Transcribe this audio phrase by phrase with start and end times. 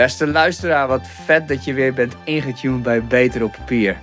[0.00, 3.96] Beste luisteraar, wat vet dat je weer bent ingetuned bij Beter op Papier.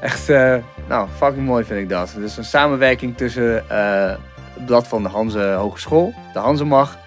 [0.00, 0.56] Echt, uh,
[0.88, 2.16] nou, fucking mooi vind ik dat.
[2.20, 4.14] Is een samenwerking tussen uh,
[4.54, 6.98] het blad van de Hanze Hogeschool, de Hanzemag,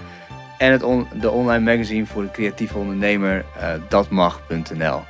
[0.57, 0.81] en het
[1.21, 5.01] de online magazine voor de creatieve ondernemer, uh, datmag.nl.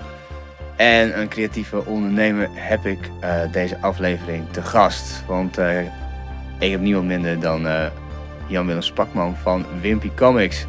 [0.75, 2.99] En een creatieve ondernemer heb ik
[3.51, 5.23] deze aflevering te gast.
[5.27, 5.57] Want
[6.59, 7.67] ik heb niemand minder dan
[8.47, 10.65] Jan-Willem Spakman van Wimpy Comics.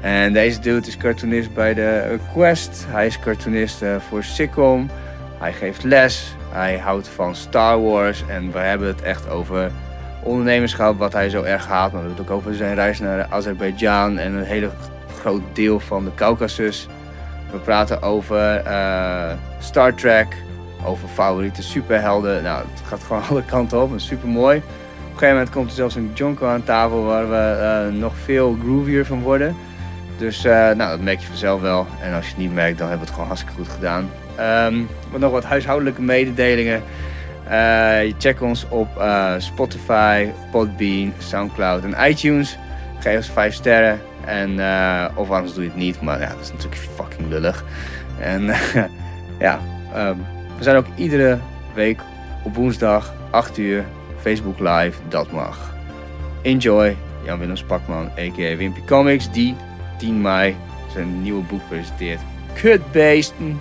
[0.00, 2.86] En deze dude is cartoonist bij de Quest.
[2.88, 4.90] Hij is cartoonist uh, voor Sitcom.
[5.38, 6.34] Hij geeft les.
[6.50, 8.24] Hij houdt van Star Wars.
[8.28, 9.70] En we hebben het echt over
[10.22, 11.92] ondernemerschap, wat hij zo erg haat.
[11.92, 14.70] Maar we hebben het ook over zijn reis naar Azerbeidzjan en een hele
[15.18, 16.88] groot deel van de Caucasus.
[17.52, 20.36] We praten over uh, Star Trek,
[20.84, 22.42] over favoriete superhelden.
[22.42, 23.92] Nou, het gaat gewoon alle kanten op.
[23.92, 24.56] Het super mooi.
[24.56, 28.56] Op een gegeven moment komt er zelfs een jonko aan tafel waar we nog veel
[28.62, 29.56] groovier van worden.
[30.20, 31.86] Dus uh, nou, dat merk je vanzelf wel.
[32.02, 34.10] En als je het niet merkt, dan hebben we het gewoon hartstikke goed gedaan.
[34.66, 36.82] Um, nog wat huishoudelijke mededelingen.
[38.02, 42.58] Je check ons op uh, Spotify, Podbean, Soundcloud en iTunes.
[42.98, 44.00] Geef ons 5 sterren.
[44.24, 44.60] En,
[45.14, 47.64] of anders doe je het niet, maar ja, dat is natuurlijk fucking lullig.
[48.18, 48.44] En
[49.46, 49.60] ja,
[49.96, 50.26] um,
[50.56, 51.38] we zijn ook iedere
[51.74, 52.00] week
[52.42, 53.84] op woensdag 8 uur
[54.20, 54.98] Facebook Live.
[55.08, 55.74] Dat mag.
[56.42, 56.96] Enjoy.
[57.24, 58.56] Jan-Willem Spakman, a.k.a.
[58.56, 59.56] Wimpy Comics, die
[60.00, 60.56] 10 mei
[60.92, 62.20] zijn nieuwe boek presenteert.
[62.54, 63.60] Kutbeesten.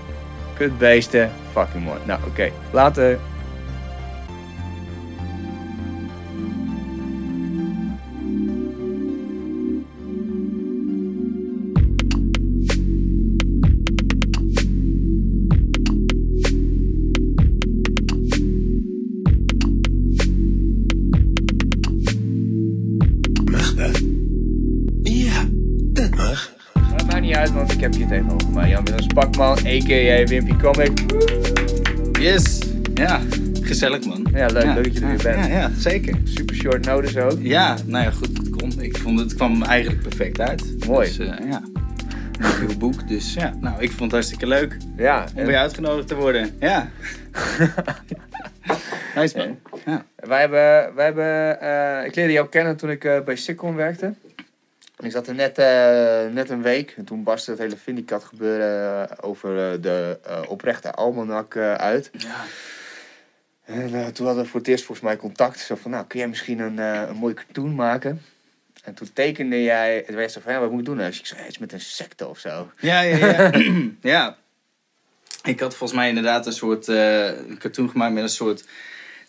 [0.53, 1.31] Kutbeesten.
[1.51, 1.99] Fucking mooi.
[2.05, 2.29] Nou, oké.
[2.29, 2.53] Okay.
[2.71, 3.19] Later.
[29.83, 30.23] a.k.a.
[30.25, 30.91] Wimpy Comic.
[32.19, 32.59] Yes.
[32.93, 33.21] Ja,
[33.61, 34.27] gezellig man.
[34.33, 35.45] Ja, leuk, leuk dat je er weer bent.
[35.45, 36.17] Ja, ja, zeker.
[36.23, 37.37] Super short notice ook.
[37.39, 38.81] Ja, nou ja, goed, het kon.
[38.81, 40.87] Ik vond het kwam eigenlijk perfect uit.
[40.87, 41.07] Mooi.
[41.07, 41.61] Dus, uh, ja.
[42.59, 46.15] Nieuw boek, dus ja, nou, ik vond het hartstikke leuk ja, om weer uitgenodigd te
[46.15, 46.49] worden.
[46.59, 46.89] Ja.
[49.15, 49.57] nice man.
[49.85, 50.05] Ja.
[50.15, 54.13] Wij hebben, wij hebben uh, ik leerde jou kennen toen ik uh, bij Sikon werkte.
[54.99, 59.23] Ik zat er net, uh, net een week en toen barstte het hele Vindicat gebeuren
[59.23, 62.09] over uh, de uh, oprechte almanak uit.
[62.11, 62.45] Ja.
[63.65, 65.59] En toen hadden we voor het eerst volgens mij contact.
[65.59, 68.21] Zo van, nou, kun jij misschien een, een mooi cartoon maken?
[68.83, 70.97] En toen tekende jij, het werd zo van, ja, wat moet ik doen?
[70.97, 72.71] Dus ik zei, iets met een secte of zo.
[72.79, 73.51] Ja, ja, ja.
[74.15, 74.37] ja.
[75.43, 76.85] Ik had volgens mij inderdaad een soort
[77.57, 78.65] cartoon gemaakt met een soort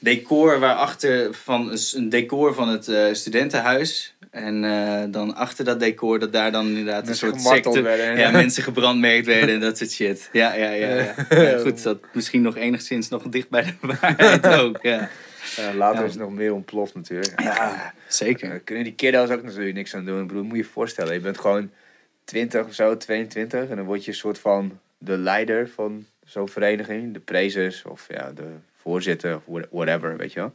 [0.00, 4.14] decor waarachter van een decor van het studentenhuis.
[4.30, 7.82] En uh, dan achter dat decor, dat daar dan inderdaad mensen een soort secte...
[7.82, 10.28] Werden, ja, mensen gebrandmerkt werden en dat soort shit.
[10.32, 10.94] Ja, ja, ja.
[10.94, 11.14] ja.
[11.42, 15.08] ja goed, dat misschien nog enigszins nog dicht bij de waarheid ook, ja.
[15.56, 17.40] ja later is het nog meer ontploft natuurlijk.
[17.40, 18.54] Ja, zeker.
[18.54, 20.20] Uh, kunnen die kiddo's ook natuurlijk niks aan doen.
[20.20, 21.70] Ik bedoel, moet je je voorstellen, je bent gewoon
[22.24, 23.68] 20 of zo, 22.
[23.68, 27.12] En dan word je een soort van de leider van zo'n vereniging.
[27.12, 28.46] De prezes of ja, de
[28.90, 30.52] voorzitter of whatever, weet je wel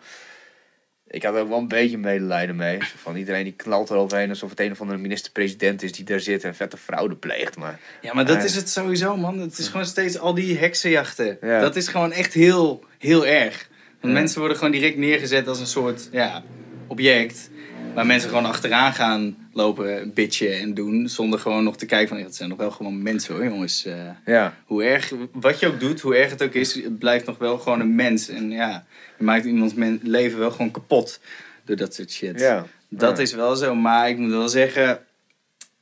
[1.08, 2.78] ik had er ook wel een beetje medelijden mee.
[2.82, 6.44] Van iedereen die knalt eroverheen alsof het een of andere minister-president is die daar zit
[6.44, 7.58] en vette fraude pleegt.
[7.58, 9.40] Maar, ja, maar dat is het sowieso, man.
[9.40, 11.38] Het is gewoon steeds al die heksenjachten.
[11.42, 13.70] Dat is gewoon echt heel, heel erg.
[14.02, 16.44] Want mensen worden gewoon direct neergezet als een soort ja,
[16.88, 17.50] object.
[17.94, 21.10] Waar mensen gewoon achteraan gaan lopen, bitchen en doen.
[21.10, 23.86] Zonder gewoon nog te kijken van, het zijn nog wel gewoon mensen hoor, jongens.
[23.86, 23.94] Uh,
[24.26, 24.58] ja.
[24.66, 27.58] Hoe erg, wat je ook doet, hoe erg het ook is, het blijft nog wel
[27.58, 28.30] gewoon een mens.
[28.30, 28.86] En ja,
[29.18, 31.20] je maakt iemands leven wel gewoon kapot
[31.66, 32.40] door dat soort shit.
[32.40, 32.66] Ja.
[32.90, 33.24] Dat ja.
[33.24, 35.00] is wel zo, maar ik moet wel zeggen,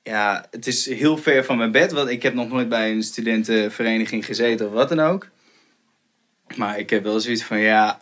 [0.04, 1.92] ja, het is heel ver van mijn bed.
[1.92, 5.28] Want ik heb nog nooit bij een studentenvereniging gezeten of wat dan ook.
[6.56, 8.00] Maar ik heb wel zoiets van, ja,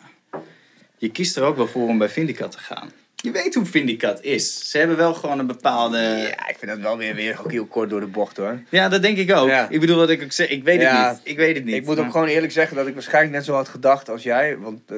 [0.97, 2.91] je kiest er ook wel voor om bij Vindicat te gaan.
[3.21, 4.69] Je weet hoe Vindicat is.
[4.69, 5.97] Ze hebben wel gewoon een bepaalde...
[5.97, 8.59] Ja, ik vind dat wel weer, weer ook heel kort door de bocht hoor.
[8.69, 9.47] Ja, dat denk ik ook.
[9.47, 9.69] Ja.
[9.69, 10.50] Ik bedoel wat ik ook zeg.
[10.50, 11.07] Ik weet Ja.
[11.07, 11.27] het niet.
[11.27, 11.75] Ik weet het niet.
[11.75, 14.23] Ik moet Maar- ook gewoon eerlijk zeggen dat ik waarschijnlijk net zo had gedacht als
[14.23, 14.57] jij.
[14.57, 14.97] Want, eh,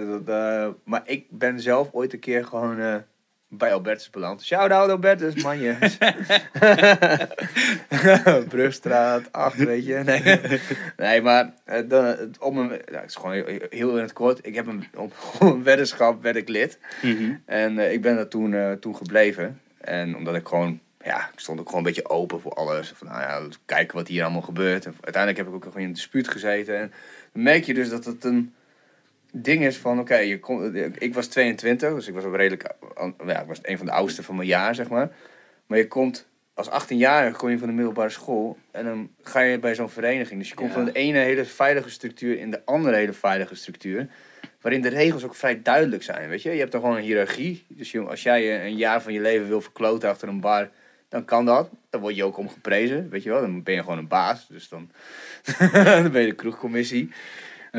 [0.63, 2.95] eh, maar ik ben zelf ooit een keer gewoon eh,
[3.57, 4.43] bij Albertus beland.
[4.43, 5.77] Shout-out Albertus, manje.
[8.49, 10.01] Brugstraat 8, weet je.
[10.05, 10.39] Nee,
[10.97, 14.47] nee maar eh, dan, om een, ja, het is gewoon heel, heel in het kort.
[14.47, 16.79] Ik heb een, op, een weddenschap werd ik lid.
[17.01, 17.33] Mhm.
[17.45, 19.61] En eh, ik ben er toen, eh, toen gebleven.
[19.77, 22.93] En omdat ik gewoon, ja, ik stond ook gewoon een beetje open voor alles.
[22.95, 24.85] Van, nou ja, kijken wat hier allemaal gebeurt.
[24.85, 26.77] En uiteindelijk heb ik ook nog in een dispuut gezeten.
[26.77, 26.93] En
[27.33, 28.53] dan merk je dus dat het een
[29.35, 32.73] ding is van, oké, je kon- ik was 22, dus ik was ook redelijk,
[33.25, 35.11] ja, ik was een van de oudste van mijn jaar, zeg maar.
[35.67, 39.59] Maar je komt als 18-jarige kom je van de middelbare school en dan ga je
[39.59, 40.39] bij zo'n vereniging.
[40.39, 40.75] Dus je komt Ja.
[40.75, 44.07] van de ene hele veilige structuur in de andere hele veilige structuur.
[44.61, 46.51] Waarin de regels ook vrij duidelijk zijn, weet je.
[46.51, 47.65] Je hebt dan gewoon een hiërarchie.
[47.67, 50.69] Dus als jij een jaar van je leven wil verkloten achter een bar,
[51.09, 51.69] dan kan dat.
[51.89, 53.41] Dan word je ook om geprezen, weet je wel.
[53.41, 54.47] Dan ben je gewoon een baas.
[54.47, 54.91] Dus dan,
[55.83, 57.11] dan ben je de kroegcommissie.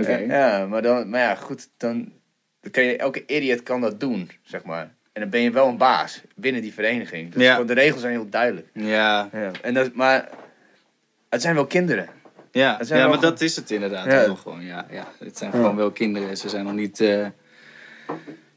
[0.03, 2.13] Eh, ja, maar, dan, maar ja, goed, dan,
[2.61, 4.95] dan kan je, elke idiot kan dat doen, zeg maar.
[5.13, 7.33] En dan ben je wel een baas binnen die vereniging.
[7.33, 7.53] Dus Ja.
[7.53, 8.67] gewoon, de regels zijn heel duidelijk.
[8.73, 9.51] Ja, Ja.
[9.63, 10.29] En dat, maar
[11.31, 12.09] het zijn wel kinderen.
[12.53, 12.61] ja.
[12.71, 14.35] Ja maar gewoon- dat is het inderdaad Ja.
[14.35, 14.65] gewoon.
[14.65, 15.09] Ja, ja.
[15.19, 16.37] Het zijn gewoon wel kinderen.
[16.37, 17.27] Ze zijn nog niet eh,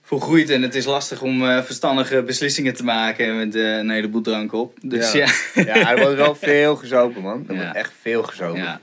[0.02, 4.54] volgroeid en het is lastig om eh, verstandige beslissingen te maken met een heleboel drank
[4.54, 4.78] op.
[4.82, 5.28] Dus ja.
[5.54, 5.92] Ja.
[5.92, 7.46] Er wordt wel veel gezopen, man.
[7.48, 7.62] Er Ja.
[7.62, 8.80] wordt echt veel gezopen.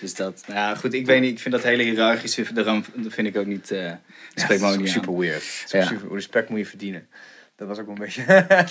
[0.00, 3.26] Dus dat, ja goed, ik weet niet, ik vind dat hele hiërarchische, daarom dat vind
[3.26, 3.92] ik ook niet, eh
[4.34, 4.92] spreekt me ook is niet aan.
[4.94, 5.42] super weird.
[5.42, 5.86] Is Ja.
[5.86, 7.08] super, respect moet je verdienen.
[7.56, 8.24] Dat was ook wel een beetje...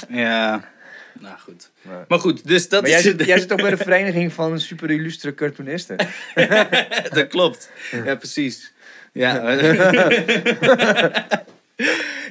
[0.23, 0.69] Ja,
[1.19, 1.69] nou goed.
[1.81, 3.05] Maar- Maar goed, dus dat maar jij is...
[3.05, 5.97] zit, jij zit ook bij de vereniging van super illustre cartoonisten.
[7.13, 7.71] dat klopt.
[8.05, 8.71] Ja, precies.
[9.13, 9.51] Ja,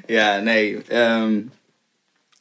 [0.06, 0.78] ja nee.
[0.88, 1.40] ehm,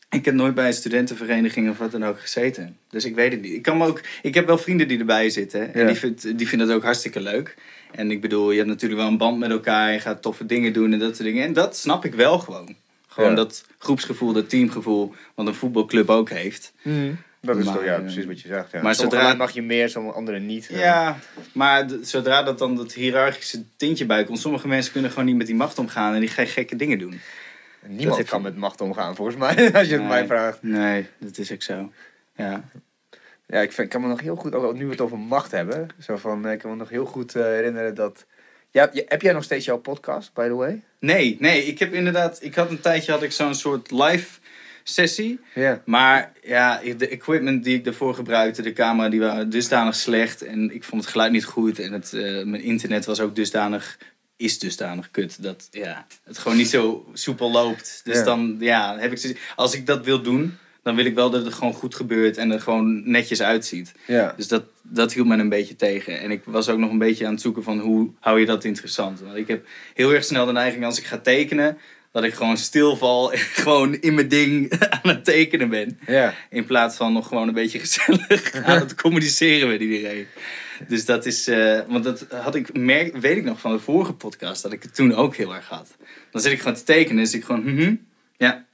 [0.09, 2.77] ik heb nooit bij een studentenvereniging of wat dan ook gezeten.
[2.89, 3.53] Dus ik weet het niet.
[3.53, 5.73] Ik, kan me ook, ik heb wel vrienden die erbij zitten.
[5.73, 5.87] En Ja.
[5.87, 7.55] die, vindt, die vinden het ook hartstikke leuk.
[7.91, 9.91] En ik bedoel, je hebt natuurlijk wel een band met elkaar.
[9.93, 11.43] Je gaat toffe dingen doen en dat soort dingen.
[11.45, 12.75] En dat snap ik wel gewoon.
[13.07, 13.35] Gewoon Ja.
[13.35, 15.13] dat groepsgevoel, dat teamgevoel.
[15.35, 16.73] Wat een voetbalclub ook heeft.
[17.41, 18.71] Dat is Maar, toch ja, eh, precies wat je zegt.
[18.71, 18.81] Ja.
[18.81, 20.67] maar sommige zodra- mag je meer, sommige anderen niet.
[20.71, 21.19] Ja,
[21.51, 25.35] maar d- zodra dat dan dat hiërarchische tintje bij komt, sommige mensen kunnen gewoon niet
[25.35, 27.19] met die macht omgaan en die gaan gekke dingen doen.
[27.87, 30.63] Niemand kan met macht omgaan, volgens mij, als je het mij vraagt.
[30.63, 31.91] Nee, dat is ook zo.
[32.35, 32.63] Ja.
[33.47, 35.87] Ja, ik, vind, kan me nog heel goed, ook nu we het over macht hebben,
[35.99, 38.25] zo van, eh, ik kan me nog heel goed eh, herinneren dat...
[38.71, 40.83] Ja, heb jij nog steeds jouw podcast, by the way?
[40.99, 44.39] Nee, nee, ik heb inderdaad, ik had een tijdje had ik zo'n soort live
[44.89, 45.39] sessie.
[45.53, 45.81] Ja.
[45.85, 50.41] Maar ja, de equipment die ik daarvoor gebruikte, de camera, die waren dusdanig slecht.
[50.41, 51.79] En ik vond het geluid niet goed.
[51.79, 53.97] En het, eh, mijn internet was ook dusdanig,
[54.37, 55.43] is dusdanig kut.
[55.43, 58.01] Dat ja, het gewoon niet zo soepel loopt.
[58.03, 58.23] Dus Ja.
[58.23, 61.53] dan ja, heb ik als ik dat wil doen, dan wil ik wel dat het
[61.53, 63.93] gewoon goed gebeurt en er gewoon netjes uitziet.
[64.07, 64.33] Ja.
[64.37, 66.19] Dus dat, dat hield me een beetje tegen.
[66.19, 68.63] En ik was ook nog een beetje aan het zoeken van hoe hou je dat
[68.63, 69.19] interessant.
[69.19, 71.77] Want ik heb heel erg snel de neiging als ik ga tekenen,
[72.11, 75.99] dat ik gewoon stilval en gewoon in mijn ding aan het tekenen ben.
[76.07, 76.33] Ja.
[76.49, 80.27] In plaats van nog gewoon een beetje gezellig aan het communiceren met iedereen.
[80.87, 84.13] Dus dat is, eh, want dat had ik, merk, weet ik nog van de vorige
[84.13, 85.95] podcast, dat ik het toen ook heel erg had.
[86.31, 87.99] Dan zit ik gewoon te tekenen, dus ik gewoon,
[88.37, 88.65] ja,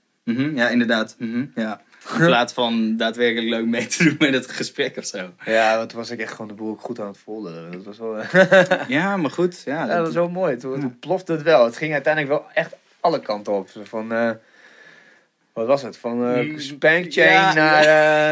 [0.56, 1.16] ja, inderdaad,
[1.56, 1.82] ja.
[2.20, 5.34] In plaats van daadwerkelijk leuk mee te doen met het gesprek of zo.
[5.46, 7.72] Ja, want toen was ik echt gewoon de boel goed aan het volgen.
[7.72, 8.18] Dat was wel,
[8.98, 9.86] ja, maar goed, ja.
[9.86, 10.58] dat was wel mooi.
[10.58, 11.66] Toen, toen plofte het wel.
[11.66, 13.70] Het ging uiteindelijk wel echt alle kanten op.
[13.84, 14.32] Van, eh,
[15.54, 15.98] wat was het?
[15.98, 17.84] Van eh Mm, spankchain ja, naar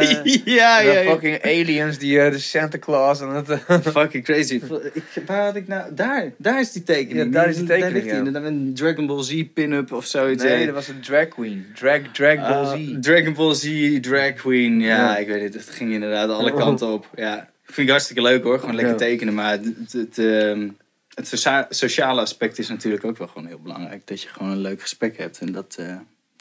[0.01, 3.49] eh, ja, ja, fucking aliens, die eh, de Santa Claus en het...
[3.49, 3.57] eh,
[3.95, 4.53] Fucking crazy.
[4.93, 5.93] Ik, waar had ik nou...
[5.93, 7.25] Daar, daar is die tekening.
[7.25, 8.13] Ja, daar is die tekening, ligt die.
[8.13, 8.17] ja.
[8.17, 10.43] Inderdaad, Een Dragon Ball Z pin-up of zoiets.
[10.43, 11.65] nee, dat was een drag queen.
[11.75, 12.99] Drag, drag Ball Ah, Z.
[13.01, 14.79] Dragon Ball Z, Drag Queen.
[14.79, 15.53] Ja, ik weet het.
[15.65, 17.09] Het ging inderdaad alle kanten op.
[17.15, 18.59] Ja, vind ik hartstikke leuk hoor.
[18.59, 19.33] Gewoon lekker tekenen.
[19.33, 20.67] Maar het, het, het, ehm,
[21.13, 24.07] het socia- sociale aspect is natuurlijk ook wel gewoon heel belangrijk.
[24.07, 25.39] Dat je gewoon een leuk gesprek hebt.
[25.39, 25.77] En dat,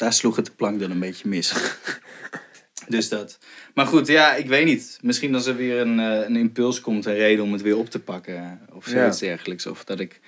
[0.00, 1.54] daar sloeg het de plank dan een beetje mis.
[2.88, 3.38] dus dat.
[3.74, 4.98] Maar goed, ja, ik weet niet.
[5.02, 7.90] Misschien als er weer een, eh, een impuls komt, een reden om het weer op
[7.90, 8.36] te pakken.
[8.36, 9.66] eh, Of zoiets dergelijks.
[9.66, 10.20] Of dat ik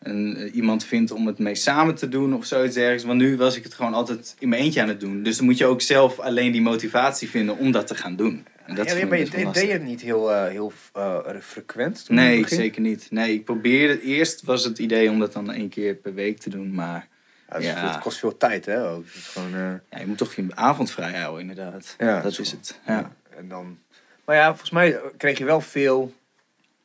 [0.00, 3.04] een, eh, iemand vind om het mee samen te doen of zoiets dergelijks.
[3.04, 5.22] Want nu was ik het gewoon altijd in mijn eentje aan het doen.
[5.22, 8.46] Dus dan moet je ook zelf alleen die motivatie vinden om dat te gaan doen.
[8.66, 9.66] En dat ja, maar je deed, deed lastig.
[9.66, 12.04] je het niet heel, eh, heel eh, frequent?
[12.04, 13.06] toen Nee, zeker niet.
[13.10, 14.00] Nee, ik probeerde...
[14.02, 16.74] Eerst was het idee om dat dan één keer per week te doen.
[16.74, 17.08] Maar
[17.48, 17.90] Ja, is- Ja.
[17.92, 18.88] Het kost veel tijd, hè?
[18.90, 19.04] Ook.
[19.08, 19.60] Gewoon, eh,
[19.90, 21.94] ja, je moet toch je avond vrij houden, inderdaad.
[21.98, 22.42] Ja, dat zo.
[22.42, 22.80] is het.
[22.86, 23.12] Ja.
[23.36, 23.78] En dan...
[24.24, 26.14] Maar ja, volgens mij kreeg je wel veel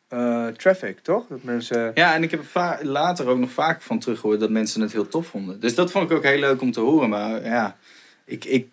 [0.07, 1.27] eh, traffic, toch?
[1.27, 1.91] Dat mensen...
[1.93, 5.07] Ja, en ik heb er later ook nog vaak van teruggehoord dat mensen het heel
[5.07, 5.59] tof vonden.
[5.59, 7.09] Dus dat vond ik ook heel leuk om te horen.
[7.09, 7.77] Maar ja,
[8.25, 8.67] ik, ik,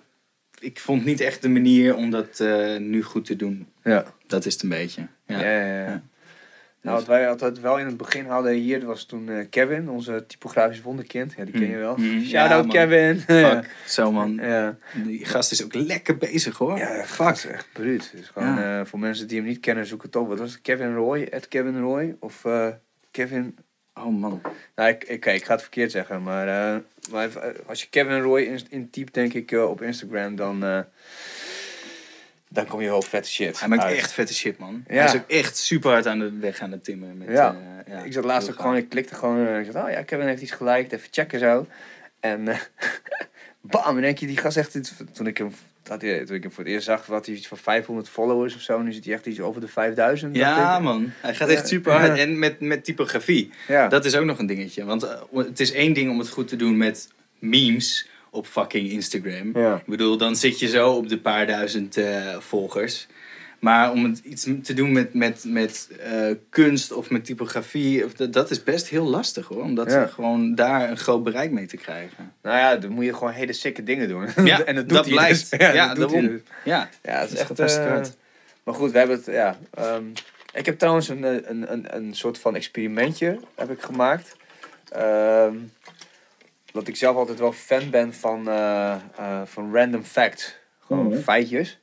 [0.58, 3.66] ik vond niet echt de manier om dat eh, nu goed te doen.
[3.82, 4.04] Ja.
[4.26, 5.06] Dat is het een beetje.
[5.26, 5.82] Ja, ja.
[5.84, 6.02] Ja.
[6.82, 10.24] Nou, wat wij altijd wel in het begin hadden hier, was toen eh, Kevin, onze
[10.26, 11.34] typografisch wonderkind.
[11.36, 11.96] Ja, die ken je wel.
[11.96, 12.24] Mm.
[12.24, 12.64] Shout Ja.
[12.68, 13.20] Kevin.
[13.20, 14.34] Fuck, zo man.
[14.34, 14.76] ja.
[14.94, 16.78] Die gast is ook lekker bezig hoor.
[16.78, 17.28] Ja, fuck.
[17.28, 18.12] is echt bruut.
[18.16, 20.28] Dus gewoon, eh, voor mensen die hem niet kennen, zoek het op.
[20.28, 20.60] Wat was het?
[20.60, 21.28] Kevin Roy?
[21.34, 22.16] At Kevin Roy?
[22.20, 22.68] Of eh,
[23.10, 23.56] Kevin...
[23.94, 24.40] Oh man.
[24.74, 26.46] Nou, ik, ik, ik ga het verkeerd zeggen, maar,
[27.10, 27.28] maar
[27.66, 30.84] als je Kevin Roy in, intypt, denk ik, op Instagram, dan,
[32.48, 33.60] dan kom je wel vette shit.
[33.60, 33.96] Hij maakt uit.
[33.96, 34.84] echt vette shit man.
[34.88, 34.94] Ja.
[34.94, 37.16] Hij is ook echt super hard aan de weg aan het timmeren.
[37.18, 37.56] Met, Ja.
[37.86, 38.02] eh, ja.
[38.02, 40.42] Ik zat laatst ook gewoon, ik klikte gewoon, eh, ik dacht, oh ja, Kevin heeft
[40.42, 41.66] iets geliked, even checken zo.
[42.20, 42.58] En eh,
[43.60, 44.78] bam, in één keer die gast echt,
[45.14, 45.52] toen ik hem
[45.98, 48.60] hij, toen ik hem voor het eerst zag, had hij iets van 500 followers of
[48.60, 48.82] zo.
[48.82, 50.34] Nu zit hij echt iets over de 5000.
[50.34, 50.82] dacht Ja, ik.
[50.82, 51.12] man.
[51.20, 52.18] Hij gaat echt super hard.
[52.18, 53.50] En met, met typografie.
[53.68, 53.88] Ja.
[53.88, 54.84] Dat is ook nog een dingetje.
[54.84, 59.58] Want het is één ding om het goed te doen met memes op fucking Instagram.
[59.58, 59.76] Ja.
[59.76, 63.06] Ik bedoel, dan zit je zo op de paar duizend eh, volgers.
[63.58, 68.12] Maar om het iets te doen met, met, met eh, kunst of met typografie, of
[68.12, 69.62] dat, dat is best heel lastig hoor.
[69.62, 70.06] Om dat Ja.
[70.06, 72.32] gewoon daar een groot bereik mee te krijgen.
[72.42, 74.26] Nou ja, dan moet je gewoon hele sikke dingen doen.
[74.44, 75.50] Ja, en dat doet dat hij blijkt.
[75.50, 75.60] dus.
[75.74, 76.26] Ja, dat doet hij daarom.
[76.30, 76.40] dus.
[76.64, 77.58] Ja, Ja, het is Dat echt...
[77.58, 78.16] hartstikke eh, hard.
[78.64, 79.26] maar goed, we hebben het...
[79.26, 80.02] Ja, ehm,
[80.52, 84.36] ik heb trouwens een, een, een, een soort van experimentje heb ik gemaakt.
[84.88, 85.54] Ehm
[86.72, 90.56] dat ik zelf altijd wel fan ben van, eh, eh, van random facts.
[90.86, 91.18] Gewoon Mhm.
[91.20, 91.78] feitjes.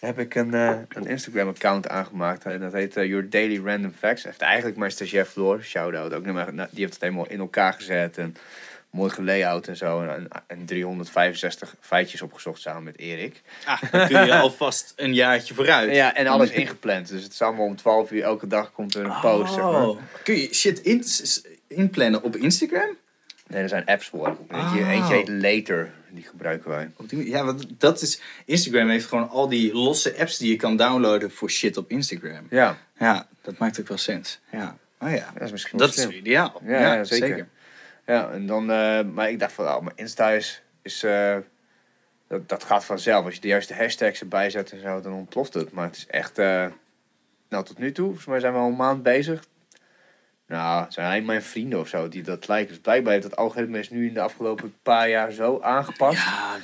[0.00, 2.44] Daar heb ik een, eh, een Instagram-account aangemaakt.
[2.44, 4.22] En dat heet Your Daily Random Facts.
[4.24, 6.24] Heeft eigenlijk mijn stagiair Floor, shout-out ook.
[6.24, 8.18] naar nou, Die heeft het helemaal in elkaar gezet.
[8.18, 8.36] En
[8.90, 10.02] mooi gelayout en zo.
[10.02, 13.42] En, en 365 feitjes opgezocht samen met Erik.
[13.64, 15.94] ah, dan kun je alvast een jaartje vooruit.
[15.94, 17.08] Ja, en alles ingepland.
[17.08, 19.52] Dus het is allemaal om 12 uur elke dag komt er een post.
[19.54, 19.88] Zeg maar.
[19.88, 20.00] Oh.
[20.22, 21.04] Kun je shit in,
[21.66, 22.96] inplannen op Instagram?
[23.48, 24.26] Nee, er zijn apps voor.
[24.48, 24.88] Eentje, Oh.
[24.90, 25.90] eentje heet Later.
[26.10, 26.90] Die gebruiken wij.
[26.96, 28.20] Op die- Ja, want dat is.
[28.44, 32.46] Instagram heeft gewoon al die losse apps die je kan downloaden voor shit op Instagram.
[32.50, 34.40] Ja, Ja, dat maakt ook wel sens.
[34.52, 34.76] Ja.
[35.00, 35.30] Oh ja.
[35.34, 36.60] dat is misschien Dat is ideaal.
[36.64, 37.48] Ja, ja, zeker.
[38.06, 41.36] Ja, en dan, eh, maar ik dacht van, oh, mijn Insta is, is eh,
[42.28, 43.24] dat, dat gaat vanzelf.
[43.24, 45.72] Als je de juiste hashtags erbij zet en zo, dan ontploft het.
[45.72, 46.66] Maar het is echt, eh,
[47.48, 49.44] nou tot nu toe, volgens mij zijn we al een maand bezig.
[50.48, 52.68] Nou, het zijn eigenlijk mijn vrienden of zo die dat lijken.
[52.68, 56.18] Dus blijkbaar heeft het algoritme is nu in de afgelopen paar jaar zo aangepast.
[56.18, 56.56] Ja,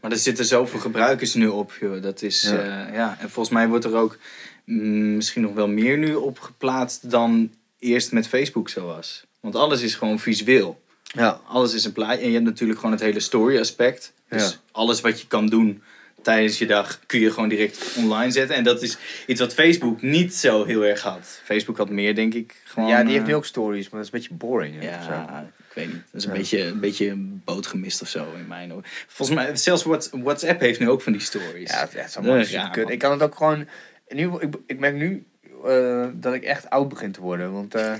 [0.00, 2.02] maar er zitten zoveel gebruikers nu op, joh.
[2.02, 2.64] Dat is, Ja.
[2.64, 2.88] ja.
[2.92, 3.16] ja.
[3.20, 4.18] En volgens mij wordt er ook
[4.64, 9.24] mm, misschien nog wel meer nu op geplaatst dan eerst met Facebook zo was.
[9.40, 10.80] Want alles is gewoon visueel.
[11.02, 11.40] Ja.
[11.46, 12.20] Alles is een plaatje.
[12.20, 14.12] En je hebt natuurlijk gewoon het hele story aspect.
[14.28, 14.56] Dus Ja.
[14.72, 15.82] alles wat je kan doen
[16.22, 18.56] tijdens je dag kun je gewoon direct online zetten.
[18.56, 21.40] En dat is iets wat Facebook niet zo heel erg had.
[21.44, 22.88] Facebook had meer, denk ik, gewoon...
[22.88, 24.80] ja, die heeft eh, nu ook stories, maar dat is een beetje boring.
[24.80, 24.88] hè.
[24.90, 26.02] Ja, ik weet niet.
[26.12, 26.36] Dat is een, Ja.
[26.38, 28.82] beetje, een beetje een boot gemist of zo in mijn oor.
[29.06, 31.70] Volgens mij, zelfs Whats- WhatsApp heeft nu ook van die stories.
[31.70, 32.90] Ja, het is allemaal Ja, super ja, man.
[32.90, 33.66] Ik kan het ook gewoon...
[34.08, 35.24] Geval, ik, ik merk nu
[35.66, 37.52] eh, dat ik echt oud begin te worden.
[37.52, 37.94] Want eh,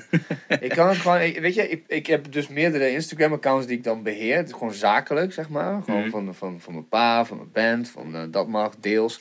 [0.61, 1.21] ik kan het gewoon...
[1.21, 4.37] ik- Weet je, ik, ik heb dus meerdere Instagram-accounts die ik dan beheer.
[4.37, 5.83] Het is gewoon zakelijk, zeg maar.
[5.83, 6.11] Gewoon Mhm.
[6.11, 9.21] van, van, van mijn pa, van mijn band, van eh, dat mag, deels.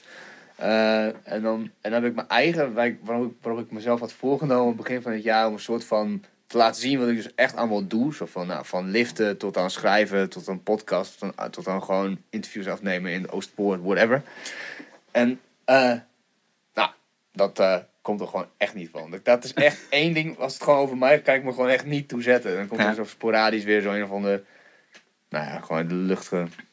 [0.56, 4.00] En, dan, en dan heb ik mijn eigen, waar ik, waarop, ik, waarop ik mezelf
[4.00, 5.48] had voorgenomen aan het begin van het jaar...
[5.48, 8.14] om een soort van te laten zien wat ik dus echt allemaal doe.
[8.14, 11.84] Zo van, nou, van liften tot aan schrijven, tot aan podcast, tot aan, tot aan
[11.84, 14.22] gewoon interviews afnemen in Oostpoort, whatever.
[15.12, 15.94] En eh,
[16.74, 16.90] nou,
[17.34, 17.60] dat
[18.02, 19.20] komt er gewoon echt niet van.
[19.24, 21.70] Dat- is echt één ding, als het gewoon over mij gaat, kan ik me gewoon
[21.70, 22.56] echt niet toezetten.
[22.56, 22.88] Dan komt Ja.
[22.88, 24.44] er zo sporadisch weer zo een of ander,
[25.30, 26.30] nou ja, gewoon de lucht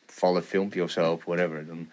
[0.07, 1.67] gevallen filmpje of zo, of whatever.
[1.67, 1.91] Dan,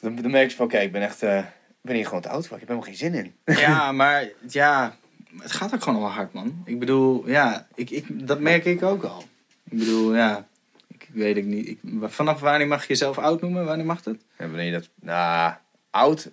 [0.00, 1.44] dan, dan merk je van, oké, ik ben echt, eh, ik
[1.80, 2.58] ben hier gewoon te oud voor.
[2.58, 3.34] Ik heb helemaal geen zin in.
[3.58, 4.96] Ja, maar ja,
[5.38, 6.62] het gaat ook gewoon wel hard, man.
[6.64, 9.24] Ik bedoel, ja, ik, ik, dat merk ik ook al.
[9.70, 10.46] Ik bedoel, ja,
[10.88, 11.68] ik weet het niet.
[11.68, 13.64] Ik, vanaf wanneer mag je jezelf oud noemen?
[13.64, 14.16] Wanneer mag dat?
[14.36, 15.54] En wanneer je dat, nou,
[15.90, 16.30] oud,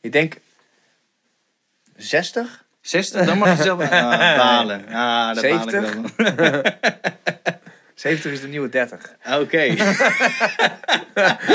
[0.00, 0.36] ik denk
[1.96, 2.64] 60?
[2.80, 3.26] 60?
[3.26, 4.84] Dan mag je zelf ah, balen.
[4.86, 5.94] Ah, daar baal ik 70?
[6.16, 6.62] dan.
[7.94, 9.16] 70 is de nieuwe 30.
[9.40, 9.74] Oké.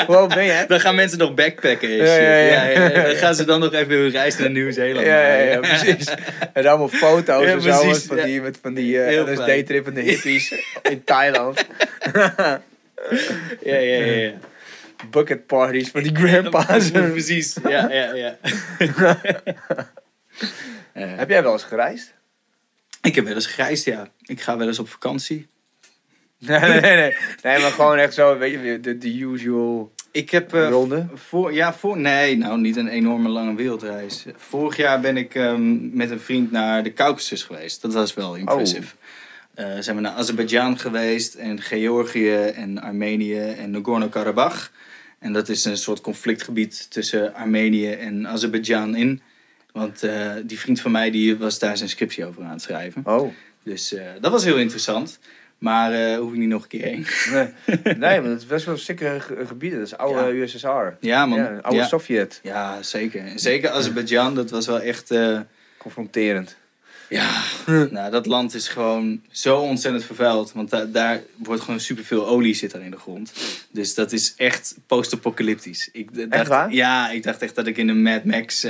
[0.08, 0.66] Hoe oud ben je?
[0.68, 2.90] Dan gaan mensen nog backpacken en Ja, ja, Ja, ja.
[2.90, 6.08] ja, Dan gaan ze dan nog even hun reis naar Nieuw-Zeeland Ja, ja, ja, precies.
[6.54, 9.60] En allemaal foto's Ja, en zo van die, met van die Heel eh fijn.
[9.60, 11.66] LSD-trip en de hippies in Thailand.
[13.64, 14.14] Ja, ja, ja.
[14.14, 14.32] ja.
[15.12, 16.92] Bucket parties van die grandpa's.
[16.92, 17.58] Precies.
[17.68, 18.38] Ja, ja, ja.
[20.94, 22.14] Eh, Heb jij wel eens gereisd?
[23.02, 24.08] ik heb wel eens gereisd, ja.
[24.22, 25.48] Ik ga wel eens op vakantie.
[26.38, 27.16] Nee, nee, nee.
[27.44, 30.54] Nee, maar gewoon echt zo, weet je, de, de usual Ik heb...
[30.54, 31.08] eh, ronde.
[31.14, 34.26] Voor, ja, voor, nee, nou niet een enorme lange wereldreis.
[34.36, 37.82] Vorig jaar ben ik ehm, met een vriend naar de Caucasus geweest.
[37.82, 38.96] Dat was wel impressive.
[39.54, 44.70] Eh, zijn we naar Azerbeidzjan geweest en Georgië en Armenië en Nagorno-Karabakh.
[45.20, 49.22] En dat is een soort conflictgebied tussen Armenië en Azerbeidzjan in.
[49.72, 53.02] Want eh, die vriend van mij die was daar zijn scriptie over aan het schrijven.
[53.06, 53.34] Oh.
[53.64, 55.20] Dus eh, dat was heel interessant.
[55.58, 57.06] Maar eh hoef ik niet nog een keer heen.
[57.32, 57.48] Nee,
[57.98, 59.80] nee maar dat is best wel sikke ge- gebieden.
[59.80, 60.44] Dat is oude Ja.
[60.44, 60.68] USSR.
[61.08, 61.40] Ja, man.
[61.40, 61.88] Ja, oude ja.
[61.88, 62.40] Sovjet.
[62.44, 63.22] Ja, zeker.
[63.26, 65.14] En zeker Azerbeidzjan, dat was wel echt...
[65.78, 66.56] Confronterend.
[67.10, 67.42] ja,
[67.92, 70.52] nou, dat land is gewoon zo ontzettend vervuild.
[70.52, 73.32] Want da- daar wordt gewoon superveel olie zit er in de grond.
[73.72, 75.90] Dus dat is echt post-apocalyptisch.
[76.30, 76.74] Dacht, waar?
[76.74, 78.64] Ja, ik dacht echt dat ik in een Mad Max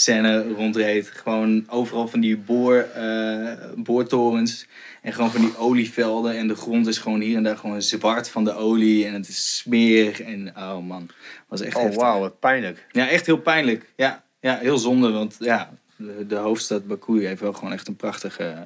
[0.00, 1.10] scène rondreed.
[1.14, 4.66] Gewoon overal van die boor, eh, boortorens.
[5.02, 6.36] En gewoon van die olievelden.
[6.36, 9.06] En de grond is gewoon hier en daar gewoon zwart van de olie.
[9.06, 10.20] En het is smerig.
[10.20, 11.08] En oh man,
[11.48, 12.86] was echt Oh, wauw, wat pijnlijk.
[12.92, 13.92] Ja, echt heel pijnlijk.
[13.96, 15.10] Ja, ja heel zonde.
[15.10, 18.60] Want ja, de, de hoofdstad Baku heeft wel gewoon echt een prachtige eh,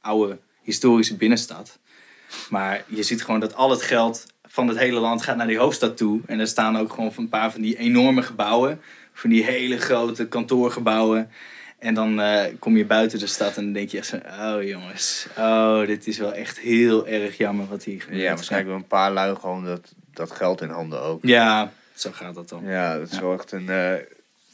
[0.00, 1.78] oude historische binnenstad.
[2.50, 5.58] Maar je ziet gewoon dat al het geld van het hele land gaat naar die
[5.58, 6.20] hoofdstad toe.
[6.26, 8.80] En er staan ook gewoon een paar van die enorme gebouwen.
[9.18, 11.30] Van die hele grote kantoorgebouwen.
[11.78, 14.16] En dan eh, kom je buiten de stad en dan denk je echt zo...
[14.40, 18.20] Oh jongens, oh dit is wel echt heel erg jammer wat hier gebeurt.
[18.22, 21.20] Ja, waarschijnlijk wel een paar lui gewoon dat, dat geld in handen ook.
[21.22, 22.64] Ja, zo gaat dat dan.
[22.64, 23.20] Ja, dat is Ja.
[23.22, 23.68] wel echt een...
[23.68, 23.76] eh,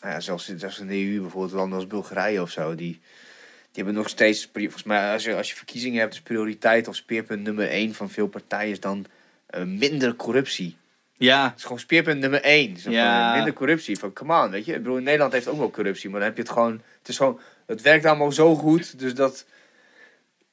[0.00, 3.00] nou ja, zelfs, zelfs in de EU bijvoorbeeld, landen als Bulgarije of zo, die,
[3.72, 4.48] die hebben nog steeds...
[4.52, 8.10] Volgens mij, als je, als je verkiezingen hebt, is prioriteit of speerpunt nummer één van
[8.10, 9.06] veel partijen is dan
[9.46, 10.76] eh, minder corruptie.
[11.16, 12.76] Ja, Het is gewoon speerpunt nummer één.
[12.76, 13.26] Zo Ja.
[13.26, 13.98] van, minder corruptie.
[13.98, 14.72] Van, come on, weet je.
[14.74, 16.72] Ik bedoel, Nederland heeft ook wel corruptie, maar dan heb je het gewoon...
[16.98, 17.40] Het is gewoon...
[17.66, 19.44] Het werkt allemaal zo goed, dus dat...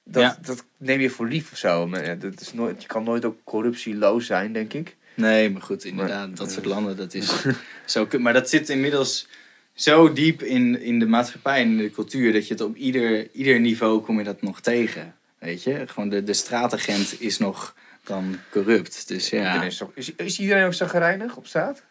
[0.04, 0.38] Dat, Ja.
[0.46, 1.88] dat neem je voor lief of zo.
[1.88, 4.96] Maar ja, dat is nooit, je kan nooit ook corruptieloos zijn, denk ik.
[5.14, 7.46] Nee, maar goed, inderdaad, Maar- dat soort landen, dat is
[7.86, 8.06] zo...
[8.06, 9.28] kun- Maar dat zit inmiddels
[9.74, 12.34] zo diep in, in de maatschappij en in de cultuur...
[12.34, 15.16] dat je het op ieder, ieder niveau kom je dat nog tegen.
[15.40, 15.88] Weet je?
[15.88, 19.08] Gewoon de, de straatagent is nog dan corrupt.
[19.08, 21.84] Dus ja, Is, is, is iedereen ook zagrijnig op straat?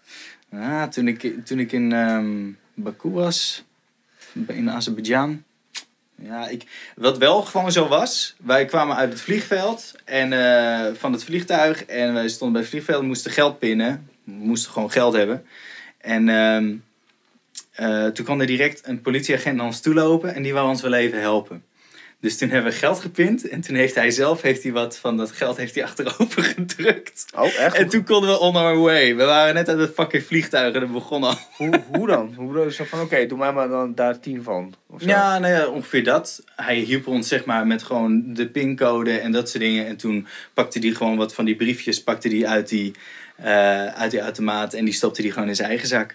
[0.52, 3.64] ah, toen, ik, toen ik in ehm, Baku was,
[4.46, 5.44] in Azerbeidzjan...
[6.22, 11.12] Ja, ik, wat wel gewoon zo was, wij kwamen uit het vliegveld en, eh, van
[11.12, 14.08] het vliegtuig en wij stonden bij het vliegveld, moesten geld pinnen.
[14.24, 15.46] We moesten gewoon geld hebben.
[15.98, 16.74] En ehm,
[17.70, 20.82] eh, toen kwam er direct een politieagent naar ons toe lopen en die wou ons
[20.82, 21.64] wel even helpen.
[22.20, 25.16] Dus toen hebben we geld gepind en toen heeft hij zelf heeft hij wat van
[25.16, 27.24] dat geld heeft hij achterover gedrukt.
[27.34, 27.76] Oh, echt?
[27.76, 29.16] En toen konden we on our way.
[29.16, 31.34] We waren net uit het fucking vliegtuig en het begon al.
[31.56, 32.34] hoe, hoe dan?
[32.36, 32.70] Hoe dan?
[32.70, 34.74] Zo van, oké, doe mij maar dan daar tien van.
[34.86, 35.08] Of zo.
[35.08, 36.42] Ja, nou ja, ongeveer dat.
[36.56, 39.86] Hij hielp ons zeg maar met gewoon de pincode en dat soort dingen.
[39.86, 42.92] En toen pakte hij gewoon wat van die briefjes pakte die uit, die,
[43.36, 46.14] eh, uit die automaat en die stopte die gewoon in zijn eigen zak.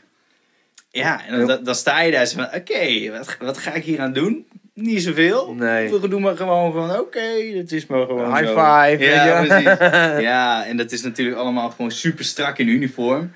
[0.90, 4.00] Ja, en dan, dan- sta je daar zo van, oké, wat, wat ga ik hier
[4.00, 4.46] aan doen?
[4.76, 5.54] Niet zoveel.
[5.54, 5.90] Nee.
[6.00, 7.20] We doen maar gewoon van, oké,
[7.58, 8.54] het is maar gewoon High zo.
[8.54, 9.80] five, Ja, precies.
[10.30, 13.32] Ja, en dat is natuurlijk allemaal gewoon super strak in uniform.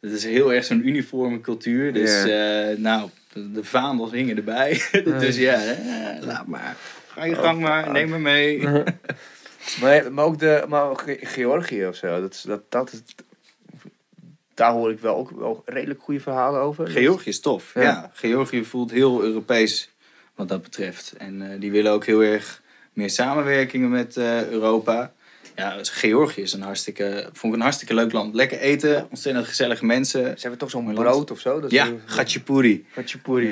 [0.00, 1.92] Dat is heel erg zo'n uniforme cultuur.
[1.92, 4.80] Dus, eh, nou, de, de vaandels hingen erbij.
[5.04, 5.76] dus ja, eh,
[6.26, 6.76] laat maar.
[7.08, 8.68] Ga je gang maar, neem me mee.
[9.80, 12.20] Maar, maar ook de, maar ook Ge- Georgië of zo.
[12.20, 13.02] Dat, is- dat, dat is,
[14.54, 16.86] daar hoor ik wel ook wel redelijk goede verhalen over.
[16.88, 17.70] Georgië is tof.
[17.74, 17.82] Ja.
[17.82, 18.10] Ja.
[18.14, 19.90] Georgië voelt heel Europees
[20.34, 21.12] wat dat betreft.
[21.18, 25.12] En eh, die willen ook heel erg meer samenwerkingen met eh, Europa.
[25.56, 28.34] Ja, Georgië is een hartstikke, vond ik een hartstikke leuk land.
[28.34, 30.22] Lekker eten, ontzettend gezellige mensen.
[30.24, 31.60] Ze hebben toch zo'n brood of zo?
[31.60, 31.88] Dat Ja.
[32.04, 32.84] Gatjepuri,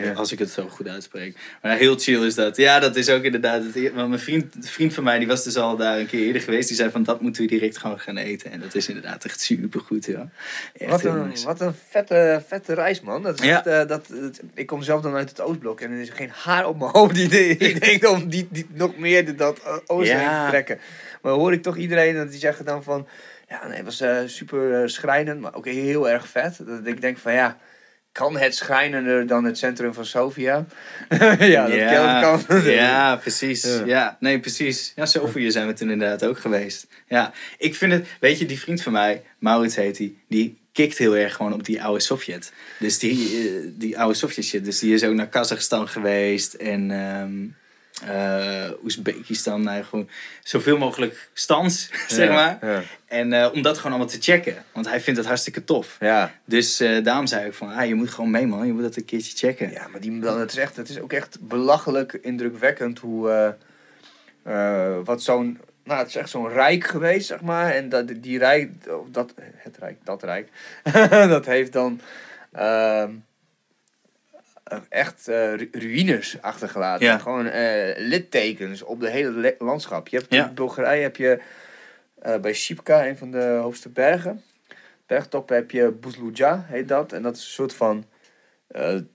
[0.04, 0.12] ja.
[0.12, 1.36] Als ik het zo goed uitspreek.
[1.62, 2.56] Maar heel chill is dat.
[2.56, 3.62] Ja, dat is ook inderdaad.
[3.64, 6.26] Het, want mijn vriend, een vriend van mij, die was dus al daar een keer
[6.26, 6.68] eerder geweest.
[6.68, 8.50] Die zei van dat moeten we direct gewoon gaan eten.
[8.50, 10.28] En dat is inderdaad echt super goed, ja.
[10.76, 11.46] Echt Wat een, nice.
[11.46, 13.22] wat een vette, vette reis, man.
[13.22, 13.56] Dat is Ja.
[13.56, 16.30] echt, eh, dat, dat- ik kom zelf dan uit het Oostblok en er is geen
[16.32, 20.44] haar op mijn hoofd die, die, denkt om die, die nog meer dat heen Ja.
[20.44, 20.78] te trekken.
[21.22, 23.06] Maar hoor ik toch iedereen dat die zeggen dan van...
[23.48, 26.60] Ja, nee, het was eh, super eh, schrijnend, maar ook heel erg vet.
[26.66, 27.58] Dat ik denk van ja,
[28.12, 30.66] kan het schrijnender dan het centrum van Sofia?
[31.38, 32.62] ja, dat ja, kan.
[32.62, 33.62] ja, precies.
[33.62, 33.84] Ja.
[33.84, 34.16] Ja.
[34.20, 34.92] nee, precies.
[34.96, 36.86] Ja, Sofia zijn we toen inderdaad ook geweest.
[37.06, 40.98] Ja, ik vind het, weet je, die vriend van mij, Maurits heet hij, die kikt
[40.98, 42.52] heel erg gewoon op die oude Sovjet.
[42.78, 44.64] Dus die, eh, die oude Sovjet shit.
[44.64, 47.60] Dus die is ook naar Kazachstan geweest en ehm
[48.06, 49.62] eh, Oezbekistan.
[49.62, 50.08] Nou, gewoon
[50.42, 52.58] zoveel mogelijk stands, zeg maar.
[52.60, 52.82] Ja.
[53.06, 54.64] En eh, om dat gewoon allemaal te checken.
[54.72, 55.96] Want hij vindt het hartstikke tof.
[56.00, 56.32] ja.
[56.44, 58.96] Dus eh, daarom zei ik van, ah, je moet gewoon mee man, je moet dat
[58.96, 59.70] een keertje checken.
[59.70, 63.54] Ja, maar die, dan, het, is echt, het is ook echt belachelijk indrukwekkend hoe.
[65.04, 65.60] wat zo'n.
[65.84, 67.70] Nou, het is echt zo'n rijk geweest, zeg maar.
[67.72, 68.70] En dat, die rijk.
[68.88, 70.48] of Dat, het rijk, dat rijk.
[71.36, 72.00] dat heeft dan.
[74.88, 77.06] Echt eh, ru- ruïnes achtergelaten.
[77.06, 77.18] Ja.
[77.18, 80.08] Gewoon eh, littekens op de hele le- landschap.
[80.08, 80.48] Je hebt Ja.
[80.48, 81.40] in Bulgarije heb je
[82.22, 84.42] eh, bij Shipka, een van de hoogste bergen.
[85.06, 87.12] Bergtop heb je Buzluja, heet dat.
[87.12, 88.04] En dat is een soort van.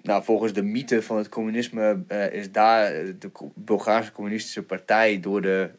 [0.02, 5.70] nou, volgens de mythe van het communisme is daar de Bulgaarse Communistische Partij door de,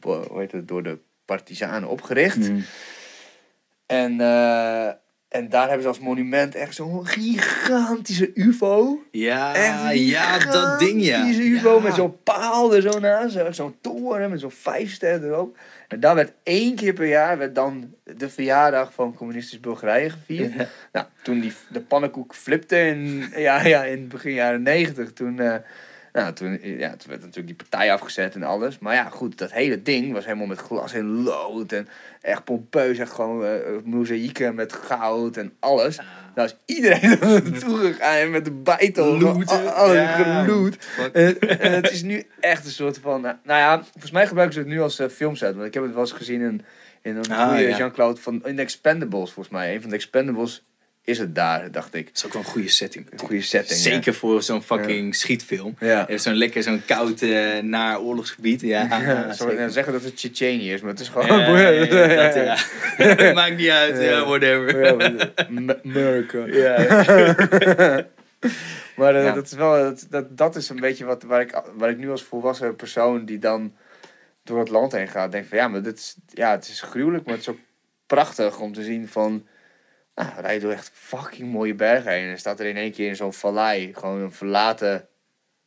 [0.00, 2.48] hoe heet het, door de partisanen opgericht.
[2.50, 2.64] Mm.
[3.86, 4.16] En
[5.30, 9.02] En daar hebben ze als monument echt zo'n gigantische ufo.
[9.10, 9.56] Ja,
[9.90, 11.14] een ja, dat ding ja.
[11.16, 11.82] gigantische ufo Ja.
[11.82, 13.32] met zo'n paal er zo naast.
[13.32, 15.56] zo- Zo'n toren met zo'n vijf sterren erop.
[15.88, 20.52] En daar werd één keer per jaar werd dan de verjaardag van communistisch Bulgarije gevierd.
[20.54, 20.66] Ja.
[20.92, 25.54] Nou, toen die, de pannenkoek flipte in, ja, ja, in begin jaren negentig, toen, eh,
[26.12, 28.78] nou, toen, ja, toen werd natuurlijk die partij afgezet en alles.
[28.78, 31.88] Maar ja, goed, dat hele ding was helemaal met glas en lood en
[32.20, 32.98] echt pompeus.
[32.98, 33.50] Echt gewoon eh
[33.84, 35.98] mozaïeken met goud en alles.
[36.34, 39.18] Nou is iedereen er naartoe gegaan met de bijtel.
[39.18, 39.56] Looten.
[39.64, 40.42] Al- Alles Ja.
[40.44, 40.76] geloot.
[41.12, 43.20] En, en het is nu echt een soort van...
[43.20, 45.54] Nou nou ja, volgens mij gebruiken ze het nu als eh, filmset.
[45.54, 46.62] Want ik heb het wel eens gezien in,
[47.02, 47.76] in een Ah, goede ja.
[47.76, 48.46] Jean-Claude van...
[48.46, 49.74] In Expendables, volgens mij.
[49.74, 50.64] Een van de Expendables
[51.04, 52.06] is het daar, dacht ik.
[52.06, 53.06] Dat is ook wel een goede setting.
[53.12, 53.78] Een goede setting.
[53.80, 55.76] Zeker voor zo'n fucking schietfilm.
[55.80, 56.06] Ja.
[56.18, 58.60] Zo'n lekker, zo'n koud, eh, naar oorlogsgebied.
[58.60, 59.70] Ja, Ja, zou ik zeker.
[59.72, 61.26] zeggen dat het Tsjetsjenië is, maar het is gewoon...
[61.26, 62.54] Ja,
[63.24, 63.34] dat.
[63.34, 64.24] Maakt niet uit, Ja.
[64.24, 65.30] whatever.
[65.84, 66.44] America.
[66.60, 68.06] Ja.
[68.96, 71.90] Maar eh, dat, is wel, dat, dat, dat is een beetje wat, waar, ik, waar
[71.90, 73.72] ik nu als volwassen persoon die dan
[74.44, 77.24] door het land heen gaat, denk van ja, maar dit is, ja, het is gruwelijk,
[77.24, 77.58] maar het is ook
[78.06, 79.46] prachtig om te zien van,
[80.22, 83.08] nou, rij je door echt fucking mooie bergen heen en staat er in één keer
[83.08, 85.06] in zo'n vallei gewoon een verlaten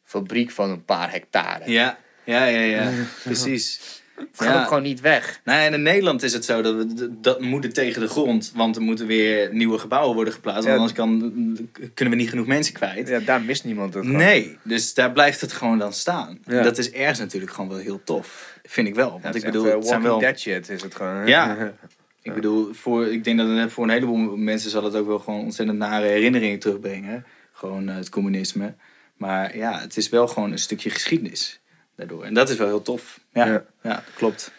[0.03, 1.71] fabriek van een paar hectare.
[1.71, 2.89] Ja, ja, ja, ja.
[3.23, 3.79] Precies.
[4.15, 4.63] Het gaat Ja.
[4.63, 5.41] gewoon niet weg.
[5.43, 8.75] Nou, en in Nederland is het zo dat we dat moeten tegen de grond, want
[8.75, 10.77] er moeten weer nieuwe gebouwen worden geplaatst, Ja.
[10.77, 13.07] want anders kan, kunnen we niet genoeg mensen kwijt.
[13.07, 14.17] Ja, daar mist niemand het gewoon.
[14.19, 16.39] Nee, dus daar blijft het gewoon dan staan.
[16.45, 16.61] Ja.
[16.61, 18.57] Dat is ergens natuurlijk gewoon wel heel tof.
[18.63, 19.19] Vind ik wel.
[19.23, 20.19] Want ik bedoel, eh, het zijn wel.
[20.19, 21.15] Dead shit is het gewoon.
[21.15, 21.23] hè?
[21.25, 21.57] Ja.
[22.23, 25.19] Ik bedoel, voor, ik denk dat het voor een heleboel mensen zal het ook wel
[25.19, 27.25] gewoon ontzettend nare herinneringen terugbrengen.
[27.51, 28.73] Gewoon eh, het communisme.
[29.17, 31.61] Maar ja, het is wel gewoon een stukje geschiedenis
[31.95, 32.23] daardoor.
[32.23, 33.19] En dat is wel heel tof.
[33.33, 33.63] Ja, Ja.
[33.83, 34.03] ja.
[34.15, 34.51] klopt.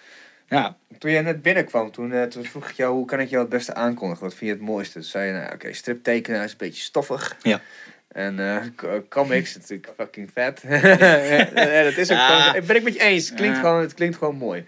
[0.48, 3.40] Ja, Toen jij net binnenkwam, toen, eh, toen vroeg ik jou hoe kan ik jou
[3.42, 4.24] het beste aankondigen?
[4.24, 4.92] Wat vind je het mooiste?
[4.92, 7.37] Toen zei je, nou oké, striptekenaar is een beetje stoffig.
[7.42, 7.61] Ja.
[8.09, 8.37] En
[8.77, 10.62] co- comics, natuurlijk fucking vet.
[10.68, 12.53] ja, dat is ook Ah.
[12.66, 13.35] ben ik met je eens.
[13.35, 13.62] Klinkt, Ah.
[13.62, 14.64] gewoon, het klinkt gewoon mooi.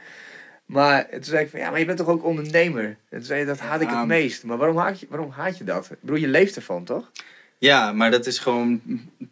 [0.67, 2.85] Maar toen zei ik van, ja, maar je bent toch ook ondernemer?
[2.85, 4.45] En toen zei je, dat haat ik het meest.
[4.45, 5.85] Maar waarom haat je, waarom haat je dat?
[5.91, 7.11] Ik bedoel, je leeft ervan, toch?
[7.59, 8.81] ja maar dat is gewoon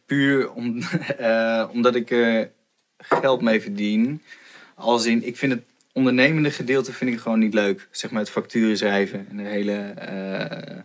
[0.06, 0.78] puur om,
[1.18, 2.50] eh, omdat ik er
[2.98, 4.22] geld mee verdien.
[4.74, 7.88] Als in, ik vind het ondernemende gedeelte vind ik gewoon niet leuk.
[7.90, 10.76] Zeg maar het facturen schrijven en de hele, eh,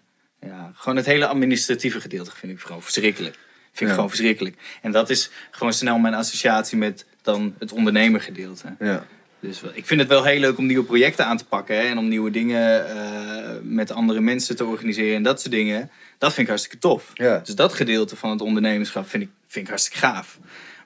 [0.50, 3.36] ja, gewoon het hele administratieve gedeelte vind ik gewoon verschrikkelijk.
[3.66, 3.94] Vind ik Ja.
[3.94, 4.56] gewoon verschrikkelijk.
[4.82, 8.76] En dat is gewoon snel mijn associatie met dan het ondernemergedeelte.
[8.80, 9.06] Ja.
[9.40, 11.98] Dus ik vind het wel heel leuk om nieuwe projecten aan te pakken hè, en
[11.98, 15.90] om nieuwe dingen eh, met andere mensen te organiseren en dat soort dingen.
[16.18, 17.12] Dat vind ik hartstikke tof.
[17.14, 17.38] Ja.
[17.44, 20.38] Dus dat gedeelte van het ondernemerschap vind ik, vind ik hartstikke gaaf.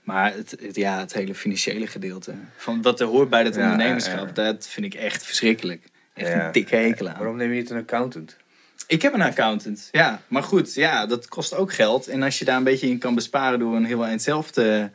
[0.03, 3.61] Maar het, het- ja, het hele financiële gedeelte, van wat er hoort bij dat Ja,
[3.61, 5.83] ondernemerschap, ja, dat vind ik echt verschrikkelijk.
[6.13, 7.17] Echt een dikke hekel aan.
[7.17, 8.37] Waarom neem je niet een accountant?
[8.87, 10.21] Ik heb een accountant, ja.
[10.27, 12.07] Maar goed, ja, dat kost ook geld.
[12.07, 14.89] En als je daar een beetje in kan besparen door een heel eind zelf te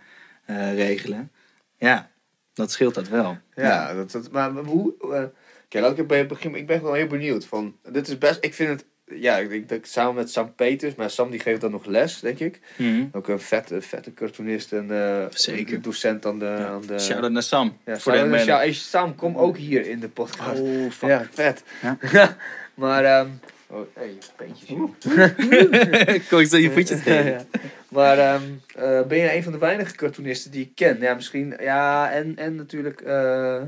[0.44, 1.30] eh, regelen,
[1.78, 2.10] ja,
[2.58, 3.38] dat scheelt dat wel.
[3.54, 4.94] Ja, Dat, dat, maar hoe...
[5.12, 5.22] eh
[5.68, 6.54] Kijk, ik bij het begin...
[6.54, 7.44] Ik ben gewoon heel benieuwd.
[7.44, 8.38] Van, dit is best...
[8.44, 8.84] Ik vind het...
[9.20, 10.94] Ja, ik denk dat ik samen met Sam Peters...
[10.94, 12.60] Maar Sam die geeft dan nog les, denk ik.
[12.76, 13.04] Mhm.
[13.12, 15.82] Ook een vette, vette cartoonist en eh, Zeker.
[15.82, 16.44] docent aan de...
[16.44, 16.66] Ja.
[16.66, 17.76] Aan de Shout-out naar Sam.
[17.84, 18.12] ja, voor.
[18.38, 20.60] Sja- hey, Sam, kom ook hier in de podcast.
[20.60, 21.08] Oh, fuck.
[21.08, 21.62] ja, vet.
[22.12, 22.36] Ja.
[22.74, 23.04] maar...
[23.04, 23.28] ehm
[23.70, 24.68] oh, hey, peentjes.
[26.28, 27.32] Kom ik zo je voetjes tegen.
[27.38, 27.44] Ja.
[27.88, 28.42] Maar ehm,
[28.74, 31.00] eh, ben je een van de weinige cartoonisten die ik ken?
[31.00, 31.54] Ja, misschien...
[31.60, 33.00] Ja, en, en natuurlijk...
[33.00, 33.62] eh,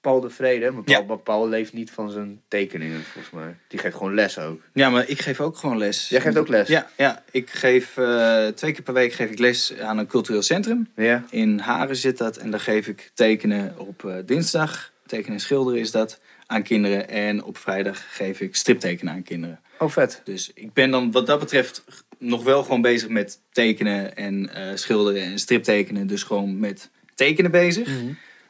[0.00, 1.06] Paul de Vrede, maar Paul, Ja.
[1.06, 3.56] maar Paul leeft niet van zijn tekeningen, volgens mij.
[3.68, 4.60] Die geeft gewoon les ook.
[4.72, 6.08] Ja, maar ik geef ook gewoon les.
[6.08, 6.68] Jij geeft ook les?
[6.68, 10.42] Ja, ja ik geef eh, twee keer per week geef ik les aan een cultureel
[10.42, 10.88] centrum.
[10.96, 11.24] Ja?
[11.30, 12.36] In Haren zit dat.
[12.36, 14.92] En daar geef ik tekenen op eh, dinsdag.
[15.06, 16.20] Tekenen en schilderen is dat.
[16.50, 17.08] Aan kinderen.
[17.08, 19.60] En op vrijdag geef ik striptekenen aan kinderen.
[19.78, 20.20] Oh, vet.
[20.24, 21.84] Dus ik ben dan wat dat betreft
[22.18, 26.06] nog wel gewoon bezig met tekenen en eh, schilderen en striptekenen.
[26.06, 27.88] Dus gewoon met tekenen bezig.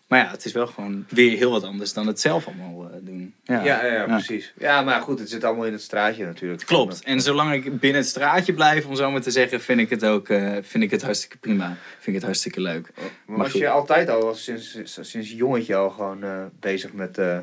[0.08, 2.96] Maar ja, het is wel gewoon weer heel wat anders dan het zelf allemaal eh,
[3.00, 3.34] doen.
[3.44, 4.52] Ja, ja, ja, precies.
[4.58, 6.66] Ja, maar goed, het zit allemaal in het straatje natuurlijk.
[6.66, 7.02] Klopt.
[7.04, 10.04] En zolang ik binnen het straatje blijf, om zo maar te zeggen, vind ik het
[10.04, 11.76] ook eh, vind ik het hartstikke prima.
[11.94, 12.90] Vind ik het hartstikke leuk.
[12.94, 13.60] Maar Maar was goed.
[13.60, 17.38] je altijd al, was sinds, sinds jongetje al gewoon eh, bezig met, eh,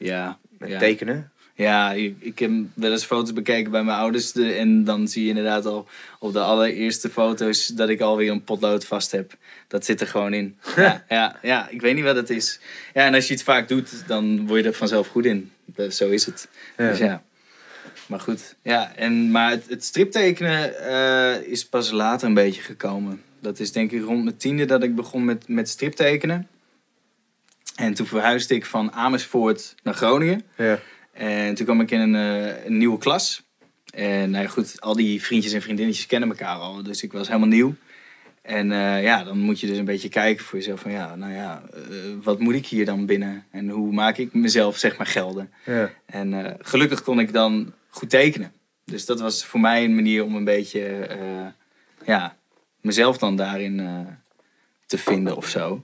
[0.00, 0.78] Ja, met ja.
[0.78, 1.30] tekenen?
[1.54, 4.32] Ja, ik, ik heb wel eens foto's bekeken bij mijn ouders.
[4.32, 8.44] De, en dan zie je inderdaad al op de allereerste foto's dat ik alweer een
[8.44, 9.32] potlood vast heb.
[9.68, 10.56] Dat zit er gewoon in.
[10.76, 12.60] Ja, ja, ja, ik weet niet wat het is.
[12.94, 15.50] Ja, en als je iets vaak doet, dan word je er vanzelf goed in.
[15.64, 16.48] Dat- Zo is het.
[16.76, 17.22] Dus ja.
[18.06, 18.92] Maar goed, ja.
[18.96, 23.22] En, maar het, het striptekenen eh, is pas later een beetje gekomen.
[23.40, 26.48] Dat is denk ik rond mijn tiende dat ik begon met, met striptekenen.
[27.80, 30.42] En toen verhuisde ik van Amersfoort naar Groningen.
[30.56, 30.78] Ja.
[31.12, 33.42] En toen kwam ik in een, eh, een nieuwe klas.
[33.94, 36.82] En nou ja, goed, al die vriendjes en vriendinnetjes kennen elkaar al.
[36.82, 37.74] Dus ik was helemaal nieuw.
[38.42, 41.32] En eh, ja, dan moet je dus een beetje kijken voor jezelf van ja, nou
[41.32, 41.80] ja, eh,
[42.22, 43.44] wat moet ik hier dan binnen?
[43.50, 45.52] En hoe maak ik mezelf zeg maar gelden?
[45.64, 45.90] Ja.
[46.06, 48.52] En gelukkig kon ik dan goed tekenen.
[48.84, 51.08] Dus dat was voor mij een manier om een beetje
[52.04, 52.36] ja,
[52.80, 53.76] mezelf dan daarin
[54.86, 55.82] te vinden of zo.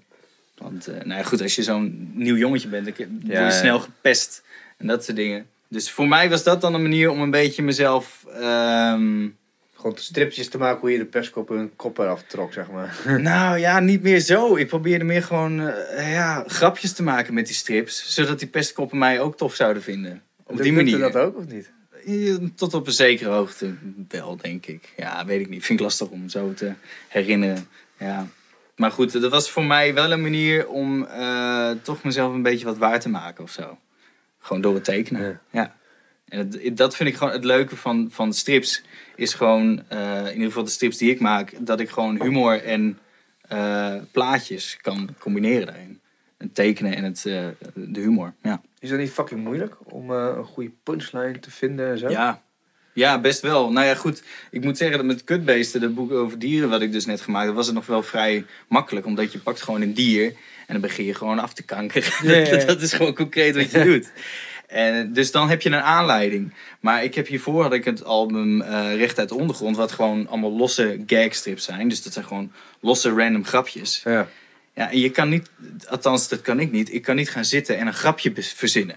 [0.59, 3.81] Want eh, nou ja, goed, als je zo'n nieuw jongetje bent, dan word je snel
[3.81, 4.43] gepest
[4.77, 5.47] en dat soort dingen.
[5.69, 8.25] Dus voor mij was dat dan een manier om een beetje mezelf...
[8.41, 9.29] ehm,
[9.75, 12.97] Gewoon stripjes te maken hoe je de pestkop hun kop eraf trok, zeg maar.
[13.21, 14.57] nou ja, niet meer zo.
[14.57, 18.15] Ik probeerde meer gewoon eh, ja, grapjes te maken met die strips.
[18.15, 20.23] Zodat die pestkoppen mij ook tof zouden vinden.
[20.45, 20.99] Op die manier.
[20.99, 21.71] dat ook of niet?
[22.55, 23.75] Tot op een zekere hoogte
[24.09, 24.93] wel, denk ik.
[24.97, 25.65] Ja, weet ik niet.
[25.65, 26.73] Vind ik lastig om zo te
[27.09, 27.69] herinneren.
[27.99, 28.27] Ja.
[28.77, 32.65] Maar goed, dat was voor mij wel een manier om eh, toch mezelf een beetje
[32.65, 33.79] wat waar te maken of zo.
[34.39, 35.23] Gewoon door het tekenen.
[35.23, 35.41] Ja.
[35.51, 35.75] Ja.
[36.29, 38.83] En het- dat vind ik gewoon het leuke van, van strips.
[39.17, 42.63] Is gewoon, eh, in ieder geval de strips die ik maak, dat ik gewoon humor
[42.63, 42.99] en
[43.49, 46.01] eh, plaatjes kan combineren daarin.
[46.39, 47.23] Het tekenen en het,
[47.75, 48.35] de humor.
[48.43, 48.63] Ja.
[48.79, 52.09] Is dat niet fucking moeilijk om een goede punchline te vinden en zo?
[52.09, 52.43] Ja.
[52.97, 53.73] Ja, best wel.
[53.73, 54.23] Nou ja, goed.
[54.51, 57.47] Ik moet zeggen dat met Kutbeesten, dat boek over dieren wat ik dus net gemaakt
[57.47, 59.07] heb, was het nog wel vrij makkelijk.
[59.07, 60.25] Omdat je pakt gewoon een dier
[60.67, 62.13] en dan begin je gewoon af te kankeren.
[62.23, 62.51] Ja, ja, ja.
[62.57, 64.11] dat, dat is gewoon concreet wat je doet.
[64.67, 66.55] En, dus dan heb je een aanleiding.
[66.81, 70.29] Maar ik heb hiervoor had ik het album eh Recht uit de Ondergrond, wat gewoon
[70.29, 71.89] allemaal losse gagstrips zijn.
[71.89, 74.01] Dus dat zijn gewoon losse random grapjes.
[74.05, 74.29] Ja.
[74.75, 75.51] Ja, en je kan niet,
[75.89, 78.97] althans dat kan ik niet, ik kan niet gaan zitten en een grapje verzinnen.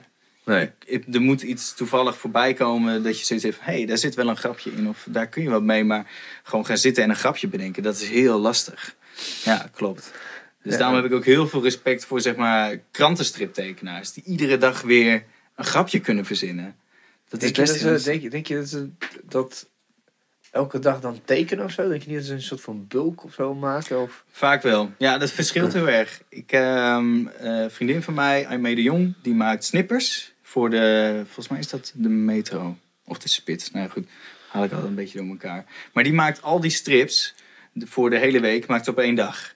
[0.49, 0.71] Nee.
[1.11, 4.29] Er moet iets toevallig voorbij komen dat je zoiets heeft hé, hey, daar zit wel
[4.29, 6.11] een grapje in of daar kun je wat mee, maar
[6.43, 8.95] gewoon gaan zitten en een grapje bedenken, dat is heel lastig.
[9.43, 10.11] Ja, klopt.
[10.63, 10.79] Dus Ja.
[10.79, 15.23] daarom heb ik ook heel veel respect voor zeg maar krantenstriptekenaars die iedere dag weer
[15.55, 16.75] een grapje kunnen verzinnen.
[17.29, 18.89] Dat is Denk je, best dat heel ze, denk, je, denk je dat ze
[19.23, 19.69] dat
[20.51, 21.89] elke dag dan tekenen of zo?
[21.89, 24.01] Denk je niet dat ze een soort van bulk of zo maken?
[24.01, 24.23] Of...
[24.31, 24.91] Vaak wel.
[24.97, 26.21] Ja, dat verschilt heel erg.
[26.29, 31.47] Ik, ehm, eh, vriendin van mij, Aimee de Jong, die maakt snippers voor de, volgens
[31.47, 33.71] mij is dat de metro of de spits.
[33.71, 34.07] Nou ja, goed,
[34.47, 35.65] haal ik altijd een beetje door elkaar.
[35.93, 37.35] Maar die maakt al die strips
[37.75, 39.55] voor de hele week, maakt op één dag.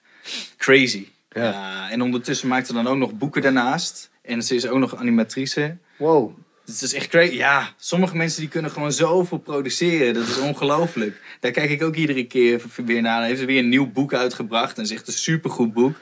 [0.56, 1.06] Crazy.
[1.30, 1.90] Ja.
[1.90, 4.10] En ondertussen maakt ze dan ook nog boeken daarnaast.
[4.22, 5.76] En ze is ook nog animatrice.
[5.96, 6.38] Wow.
[6.64, 7.34] Het is echt crazy.
[7.34, 10.14] Ja, sommige mensen die kunnen gewoon zoveel produceren.
[10.14, 11.20] Dat is ongelooflijk.
[11.40, 13.18] Daar kijk ik ook iedere keer weer naar.
[13.18, 14.76] Dan heeft ze weer een nieuw boek uitgebracht.
[14.76, 15.96] En is echt een supergoed boek.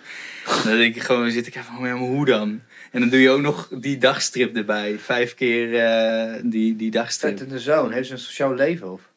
[0.64, 2.60] Dan denk ik gewoon, zit ik even hoe dan?
[2.92, 4.98] En dan doe je ook nog die dagstrip erbij.
[4.98, 7.38] Vijf keer eh, die, die dagstrip.
[7.38, 7.92] Vet in de zoon.
[7.92, 8.92] Heeft ze een sociaal leven?
[8.92, 9.10] Of?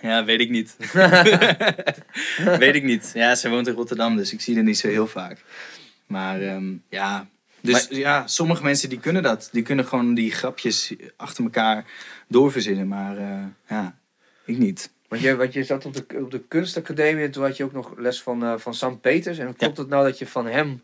[0.00, 0.76] Ja, weet ik niet.
[2.58, 3.10] weet ik niet.
[3.14, 5.44] Ja, ze woont in Rotterdam, dus ik zie haar niet zo heel vaak.
[6.06, 7.28] Maar ehm, ja,
[7.60, 9.48] dus ja, sommige mensen die kunnen dat.
[9.52, 11.84] Die kunnen gewoon die grapjes achter elkaar
[12.28, 12.88] doorverzinnen.
[12.88, 13.98] Maar eh, ja,
[14.44, 14.90] ik niet.
[15.08, 17.72] Want je, want je zat op de, op de kunstacademie en toen had je ook
[17.72, 19.38] nog les van, eh, van Sam Peters.
[19.38, 20.82] En klopt het nou dat je van hem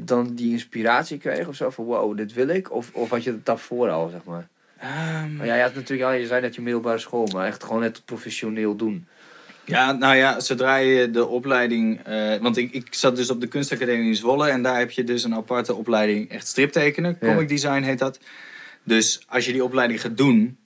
[0.00, 1.70] dan die inspiratie kreeg of zo?
[1.70, 2.72] Van wow, dit wil ik?
[2.72, 4.48] Of, of had je het daarvoor al, zeg maar?
[5.36, 7.82] Maar ja, je had natuurlijk al, je zei net je middelbare school, maar echt gewoon
[7.82, 9.06] het professioneel doen.
[9.64, 12.00] Ja, nou ja, zodra je de opleiding...
[12.04, 14.48] eh, want ik, ik zat dus op de kunstacademie in Zwolle...
[14.48, 17.16] en daar heb je dus een aparte opleiding echt striptekenen.
[17.20, 17.28] Ja.
[17.28, 18.18] Comic design heet dat.
[18.82, 20.58] Dus als je die opleiding gaat doen...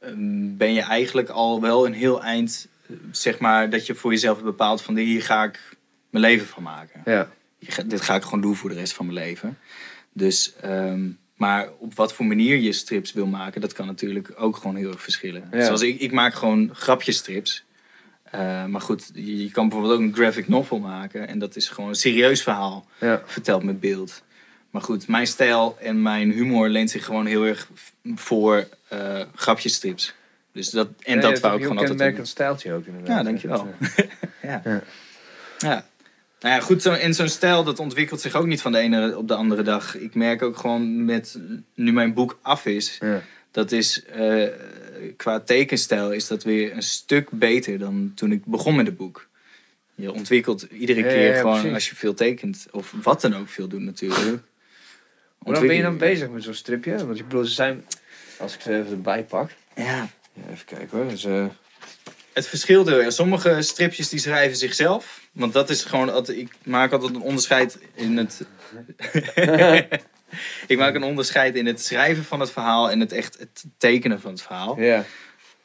[0.00, 2.68] ehm, ben je eigenlijk al wel een heel eind...
[2.86, 4.96] eh, zeg maar, dat je voor jezelf hebt bepaald van...
[4.96, 5.76] hier ga ik
[6.10, 7.02] mijn leven van maken.
[7.04, 7.28] Ja.
[7.86, 9.58] Dit ga ik gewoon doen voor de rest van mijn leven.
[10.12, 14.56] Dus, ehm, maar op wat voor manier je strips wil maken, dat kan natuurlijk ook
[14.56, 15.48] gewoon heel erg verschillen.
[15.52, 15.64] Ja.
[15.64, 17.64] Zoals ik, ik maak gewoon grapjesstrips.
[18.22, 21.28] Eh, maar goed, je, je kan bijvoorbeeld ook een graphic novel maken.
[21.28, 23.22] En dat is gewoon een serieus verhaal, Ja.
[23.26, 24.22] verteld met beeld.
[24.70, 27.68] Maar goed, mijn stijl en mijn humor leent zich gewoon heel erg
[28.14, 30.14] voor eh grapjesstrips.
[30.52, 32.26] Dus dat, en Ja, dat wou ik een gewoon altijd doen.
[32.26, 33.16] stijltje ook inderdaad.
[33.16, 33.74] Ja, dankjewel.
[34.42, 34.62] Ja.
[35.58, 35.86] Ja.
[36.40, 39.16] Nou ja, goed, zo, en zo'n stijl dat ontwikkelt zich ook niet van de ene
[39.18, 39.96] op de andere dag.
[39.96, 41.38] Ik merk ook gewoon met,
[41.74, 43.22] nu mijn boek af is, Ja.
[43.50, 44.46] dat is eh,
[45.16, 49.28] qua tekenstijl is dat weer een stuk beter dan toen ik begon met het boek.
[49.94, 51.74] Je ontwikkelt iedere Ja, keer gewoon precies.
[51.74, 54.42] als je veel tekent, of wat dan ook veel doet natuurlijk.
[55.38, 57.06] Hoe lang ben je dan bezig met zo'n stripje?
[57.06, 57.84] Want ik bedoel, ze zijn,
[58.38, 59.50] als ik ze even erbij pak.
[59.76, 61.08] Ja, Ja, even kijken hoor.
[61.08, 61.26] Dus,
[62.32, 63.12] Het verschilt heel erg.
[63.12, 65.20] Sommige stripjes die schrijven zichzelf.
[65.32, 68.40] Want dat is gewoon, altijd- ik maak altijd een onderscheid in het...
[70.66, 74.20] ik maak een onderscheid in het schrijven van het verhaal en het echt het tekenen
[74.20, 74.80] van het verhaal.
[74.80, 75.04] ja.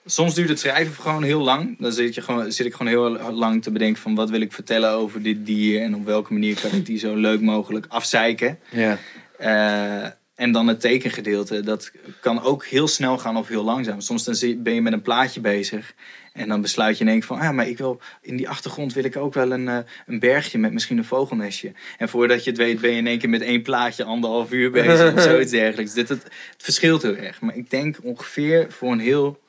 [0.08, 1.76] Soms duurt het schrijven gewoon heel lang.
[1.80, 4.54] Dan zit, je gewoon, zit ik gewoon heel lang te bedenken van wat wil ik
[4.54, 8.60] vertellen over dit dier en op welke manier kan ik die zo leuk mogelijk afzeiken.
[8.72, 8.98] Ja.
[9.38, 14.02] Eh, En dan het tekengedeelte, dat kan ook heel snel gaan of heel langzaam.
[14.02, 15.94] Soms dan ben je met een plaatje bezig
[16.36, 17.40] en dan besluit je in één keer van...
[17.40, 20.58] Ah, maar ik wil, in die achtergrond wil ik ook wel een, eh, een bergje
[20.58, 21.72] met misschien een vogelnestje.
[21.98, 24.72] En voordat je het weet ben je in één keer met één plaatje anderhalf uur
[24.72, 25.94] bezig of zoiets dergelijks.
[25.94, 27.42] Dit, het, het verschilt heel erg.
[27.42, 29.42] Maar ik denk ongeveer voor een heel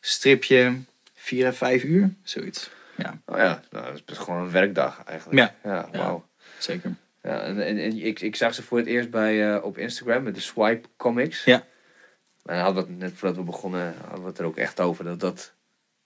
[0.00, 0.74] stripje
[1.14, 2.70] vier à vijf uur, zoiets.
[2.96, 5.38] Ja, Oh ja, nou, dat is best gewoon een werkdag eigenlijk.
[5.38, 5.54] Ja.
[5.70, 5.98] Ja, Ja.
[5.98, 6.26] wauw.
[6.58, 6.94] zeker.
[7.22, 10.22] Ja, en, en, en ik, ik zag ze voor het eerst bij, eh, op Instagram
[10.22, 11.44] met de Swipe Comics.
[11.44, 11.66] Ja.
[12.44, 15.04] En hadden we het net voordat we begonnen, hadden we het er ook echt over
[15.04, 15.52] dat dat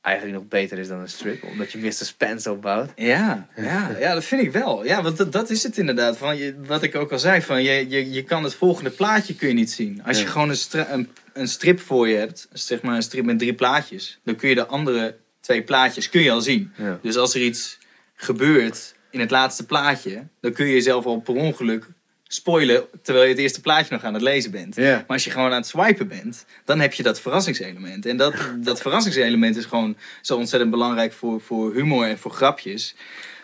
[0.05, 1.43] eigenlijk nog beter is dan een strip.
[1.45, 2.90] Omdat je meer suspense opbouwt.
[2.97, 4.85] Ja, ja, ja, dat vind ik wel.
[4.85, 6.17] Ja, want dat, dat is het inderdaad.
[6.19, 9.35] Van je, wat ik ook al zei, van je, je, je kan het volgende plaatje
[9.35, 10.03] kun je niet zien.
[10.07, 10.31] Als je Ja.
[10.31, 14.21] gewoon een, een, een strip voor je hebt, zeg maar een strip met drie plaatjes,
[14.25, 16.73] dan kun je de andere twee plaatjes kun je al zien.
[16.77, 16.99] Ja.
[17.03, 17.79] Dus als er iets
[18.14, 21.87] gebeurt in het laatste plaatje, dan kun je jezelf al per ongeluk
[22.35, 24.77] spoilen terwijl je het eerste plaatje nog aan het lezen bent.
[24.77, 28.07] Maar als je gewoon aan het swipen bent, dan heb je dat verrassingselement.
[28.07, 32.94] En dat, dat verrassingselement is gewoon zo ontzettend belangrijk voor, voor humor en voor grapjes.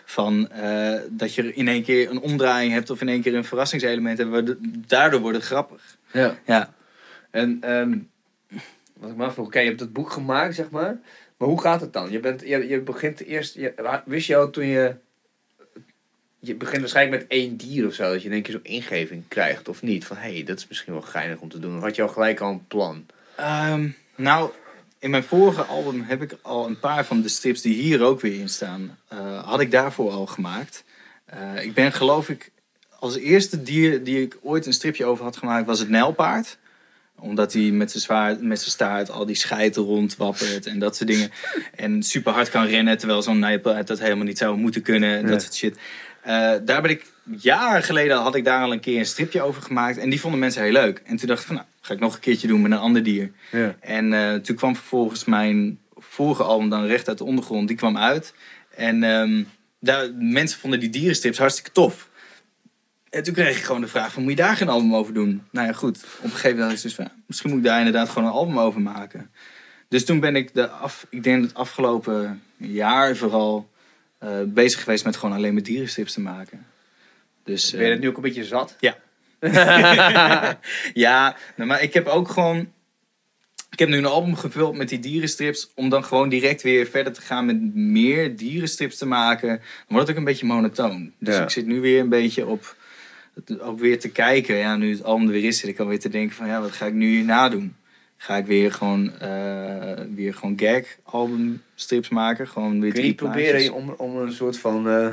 [0.05, 3.45] Van, eh, dat je in één keer een omdraaiing hebt of in één keer een
[3.45, 4.55] verrassingselement hebt.
[4.89, 5.97] Daardoor wordt het grappig.
[6.11, 6.37] ja.
[6.45, 6.73] Ja.
[7.31, 7.97] En ehm,
[8.93, 10.99] wat ik me afvroeg, oké, je hebt het boek gemaakt, zeg maar.
[11.37, 12.11] Maar hoe gaat het dan?
[12.11, 14.95] Je, bent, je, je begint eerst, je, wist je al toen je,
[16.43, 19.69] je begint waarschijnlijk met één dier of zo, dat je één keer zo'n ingeving krijgt
[19.69, 20.05] of niet?
[20.05, 21.75] Van, hé, hey, dat is misschien wel geinig om te doen.
[21.77, 23.05] Of had je al gelijk al een plan?
[23.35, 24.51] Ehm, nou,
[24.99, 28.21] in mijn vorige album heb ik al een paar van de strips die hier ook
[28.21, 30.83] weer in staan, eh, had ik daarvoor al gemaakt.
[31.25, 32.51] Eh, ik ben geloof ik,
[32.99, 36.57] als eerste dier die ik ooit een stripje over had gemaakt, was het nijlpaard.
[37.15, 41.09] Omdat hij met zijn zwaard, met zijn staart al die scheiten rondwappert en dat soort
[41.09, 41.31] dingen.
[41.75, 45.21] En super hard kan rennen, terwijl zo'n nijlpaard dat helemaal niet zou moeten kunnen.
[45.21, 45.27] Ja.
[45.27, 45.77] Dat soort shit.
[46.21, 47.05] Eh, daar ben ik,
[47.37, 49.97] jaren geleden had ik daar al een keer een stripje over gemaakt.
[49.97, 51.01] En die vonden mensen heel leuk.
[51.05, 53.03] En toen dacht ik van, nou, ga ik nog een keertje doen met een ander
[53.03, 53.31] dier.
[53.51, 53.75] Ja.
[53.79, 57.67] En eh, toen kwam vervolgens mijn vorige album dan recht uit de ondergrond.
[57.67, 58.33] Die kwam uit.
[58.75, 59.43] En ehm,
[59.79, 62.09] daar, mensen vonden die dierenstrips hartstikke tof.
[63.09, 65.43] En toen kreeg ik gewoon de vraag van, moet je daar geen album over doen?
[65.51, 65.97] Nou ja, goed.
[66.17, 68.27] Op een gegeven moment had ik dus van, ja, misschien moet ik daar inderdaad gewoon
[68.27, 69.31] een album over maken.
[69.87, 73.69] Dus toen ben ik de af, ik denk het afgelopen jaar vooral
[74.45, 76.65] bezig geweest met gewoon alleen maar dierenstrips te maken.
[77.43, 78.75] Dus, Ben je eh, het nu ook een beetje zat?
[80.93, 82.71] ja, nou, maar ik heb ook gewoon.
[83.69, 85.71] Ik heb nu een album gevuld met die dierenstrips.
[85.75, 89.47] Om dan gewoon direct weer verder te gaan met meer dierenstrips te maken.
[89.47, 91.13] Dan wordt het ook een beetje monotoon.
[91.19, 91.43] Dus Ja.
[91.43, 92.75] ik zit nu weer een beetje op.
[93.59, 94.55] Ook weer te kijken.
[94.55, 96.71] Ja, nu het album er weer is, zit ik alweer te denken van ja, wat
[96.71, 97.75] ga ik nu hierna doen?
[98.17, 100.85] Ga ik weer gewoon, eh, weer gewoon gag
[101.81, 102.47] albumstrips maken?
[102.47, 105.07] Gewoon weer Kun je proberen om, om een soort van eh,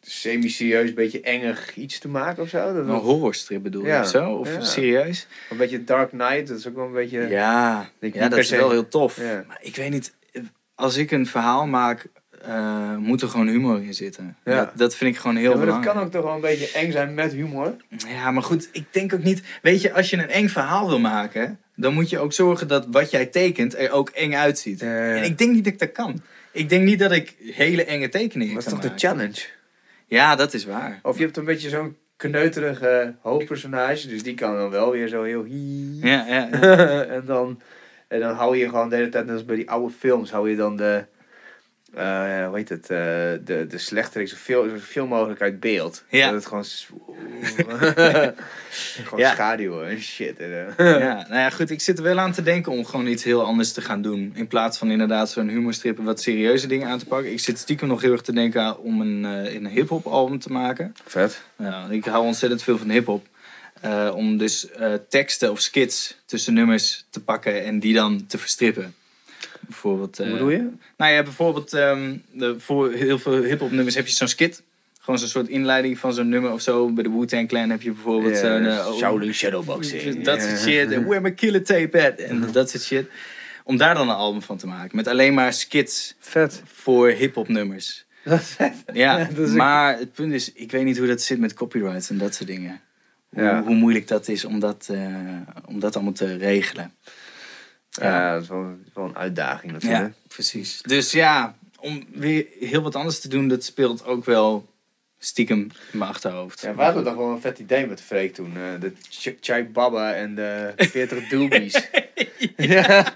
[0.00, 2.74] semi-serieus, beetje enger iets te maken of zo?
[2.74, 4.30] Dat Een horrorstrip bedoel je of zo?
[4.30, 4.60] Of Ja.
[4.60, 5.26] serieus?
[5.50, 7.20] Een beetje Dark Knight, dat is ook wel een beetje...
[7.28, 9.16] Ja, ja dat is wel heel tof.
[9.16, 9.44] Ja.
[9.46, 10.14] Maar ik weet niet,
[10.74, 12.06] als ik een verhaal maak,
[12.42, 14.36] eh, moet er gewoon humor in zitten.
[14.44, 14.56] Ja.
[14.56, 16.70] Dat, dat vind ik gewoon heel Ja, maar dat kan ook toch wel een beetje
[16.78, 17.76] eng zijn met humor.
[17.88, 19.42] Ja, maar goed, ik denk ook niet...
[19.62, 22.86] Weet je, als je een eng verhaal wil maken, dan moet je ook zorgen dat
[22.90, 24.82] wat jij tekent er ook eng uitziet.
[24.82, 26.22] En ik denk niet dat ik dat kan.
[26.52, 29.40] Ik denk niet dat ik hele enge tekeningen Dat is kan toch de challenge?
[30.06, 31.00] Ja, dat is waar.
[31.02, 35.22] Of je hebt een beetje zo'n kneuterige hoofdpersonage, dus die kan dan wel weer zo
[35.22, 36.50] heel ja, ja.
[37.16, 37.60] en, dan,
[38.08, 40.50] en dan hou je gewoon de hele tijd, net als bij die oude films, hou
[40.50, 41.04] je dan de,
[41.94, 42.88] eh hoe heet het, eh,
[43.44, 46.04] de, de slechterik zoveel, zoveel mogelijk uit beeld.
[46.08, 46.26] Ja.
[46.30, 46.64] Dat het gewoon,
[49.04, 49.32] gewoon Ja.
[49.32, 50.34] schaduwen en shit.
[50.76, 53.44] Ja, nou ja, goed, ik zit er wel aan te denken om gewoon iets heel
[53.44, 54.32] anders te gaan doen.
[54.34, 57.32] In plaats van inderdaad zo'n humorstrip en wat serieuze dingen aan te pakken.
[57.32, 60.52] Ik zit stiekem nog heel erg te denken om een, eh, een hip-hop album te
[60.52, 60.94] maken.
[61.06, 61.42] Vet.
[61.58, 63.26] Ja, ik hou ontzettend veel van hip-hop.
[64.14, 64.66] Om dus
[65.08, 68.94] teksten of skits tussen nummers te pakken en die dan te verstrippen.
[69.72, 70.18] Bijvoorbeeld.
[70.18, 70.68] eh, Hoe bedoel je?
[70.96, 74.62] Nou ja, bijvoorbeeld ehm, de, voor heel veel hip-hop nummers heb je zo'n skit.
[75.00, 76.88] Gewoon zo'n soort inleiding van zo'n nummer of zo.
[76.92, 78.64] Bij de Wu-Tang Clan heb je bijvoorbeeld zo'n...
[78.66, 80.24] eh, Shaolin Shadowboxing.
[80.24, 80.90] dat soort shit.
[80.92, 82.18] En where my killer tape at?
[82.18, 83.06] En dat soort shit.
[83.64, 84.96] Om daar dan een album van te maken.
[84.96, 86.62] Met alleen maar skits Vet.
[86.72, 88.04] voor hip-hop nummers.
[88.24, 88.74] Dat is vet.
[88.92, 92.34] Ja, maar het punt is, ik weet niet hoe dat zit met copyrights en dat
[92.34, 92.80] soort dingen.
[93.28, 93.62] Hoe, Ja.
[93.62, 95.06] hoe moeilijk dat is om dat, eh,
[95.66, 96.92] om dat allemaal te regelen.
[98.00, 100.14] Ja, dat is wel, wel een uitdaging Ja, natuurlijk.
[100.28, 100.82] precies.
[100.82, 104.68] Dus ja, om weer heel wat anders te doen, dat speelt ook wel
[105.18, 105.58] stiekem
[105.92, 106.60] in mijn achterhoofd.
[106.60, 108.52] Ja, we hadden toch wel een vet idee met Freek toen.
[108.56, 111.88] eh, de Ch- Chai Baba en de 40 Doobies.
[112.56, 113.14] ja.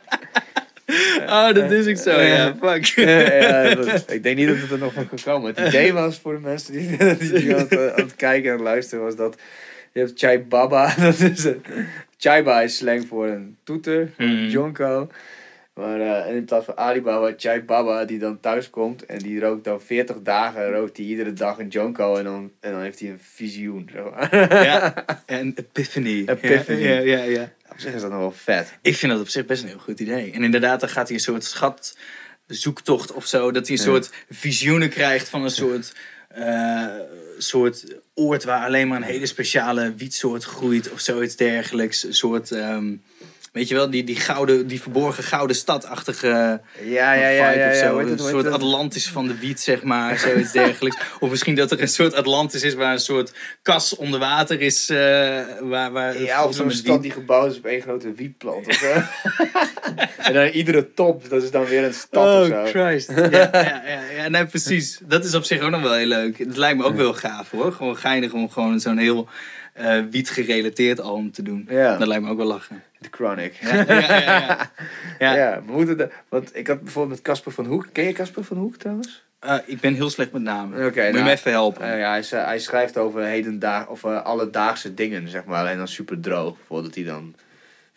[1.26, 2.54] Oh, dat is ook zo, ja.
[2.62, 2.84] Fuck.
[2.84, 5.54] ja, dat- ik denk niet dat het er nog van kan komen.
[5.54, 8.60] Het idee was voor de mensen die, die, die aan, het, aan het kijken en
[8.62, 9.36] luisteren was dat
[9.92, 10.94] Je hebt Chai Baba.
[11.04, 11.62] Dat is een,
[12.16, 14.12] Chaiba is slang voor een toeter.
[14.16, 14.46] Hmm.
[14.46, 15.08] Jonko.
[15.76, 19.64] Maar eh, in plaats van Alibaba, Chai Baba die dan thuis komt en die rookt
[19.64, 23.08] dan 40 dagen, rookt hij iedere dag een Jonko en dan, en dan heeft hij
[23.08, 23.90] een visioen.
[24.30, 26.24] Ja, en Epiphany.
[26.26, 26.78] Epiphany.
[26.78, 27.52] Ja, ja, ja.
[27.70, 28.78] Op zich is dat nog wel vet.
[28.82, 30.32] Ik vind dat op zich best een heel goed idee.
[30.32, 33.50] En inderdaad, dan gaat hij een soort schatzoektocht of zo.
[33.50, 35.94] Dat hij een soort visioenen krijgt van een soort,
[36.28, 36.86] eh,
[37.38, 37.84] soort
[38.14, 42.02] oord waar alleen maar een hele speciale wietsoort groeit of zoiets dergelijks.
[42.02, 42.94] Een soort, ehm,
[43.56, 47.70] weet je wel, die, die, gouden, die verborgen gouden stadachtige Ja, ja, ja, ja.
[47.70, 47.98] of zo.
[47.98, 48.46] een soort?
[48.46, 50.18] Atlantis van de wiet, zeg maar.
[50.26, 50.96] Zoiets dergelijks.
[51.20, 53.32] Of misschien dat er een soort Atlantis is waar een soort
[53.62, 54.90] kas onder water is.
[54.90, 54.96] eh,
[55.60, 58.82] waar, waar Ja, of zo'n stad die gebouwd is op één grote wietplant of
[60.26, 62.62] en dan iedere top, dat is dan weer een stad of zo.
[62.62, 63.12] Oh, Christ.
[63.36, 64.98] Ja, ja, ja, ja, nee, precies.
[65.02, 66.38] Dat is op zich ook nog wel heel leuk.
[66.38, 67.72] Het lijkt me ook wel gaaf hoor.
[67.72, 69.28] Gewoon geinig om gewoon zo'n heel
[69.76, 71.66] eh wiet gerelateerd album te doen.
[71.70, 71.96] Ja.
[71.96, 72.82] Dat lijkt me ook wel lachen.
[73.00, 73.54] The Chronic.
[73.54, 74.70] Ja, ja,
[75.18, 75.34] ja.
[75.34, 75.62] ja.
[75.66, 77.86] We moeten de, want ik had bijvoorbeeld met Casper van Hoek.
[77.92, 79.24] Ken je Casper van Hoek trouwens?
[79.38, 80.78] Eh, ik ben heel slecht met namen.
[80.78, 81.82] Oké, Moet je nou, me even helpen?
[81.82, 85.66] Eh, ja, hij, hij schrijft over hedendaag, of alledaagse dingen, zeg maar.
[85.66, 86.56] En dan super droog.
[86.66, 87.34] Voordat hij dan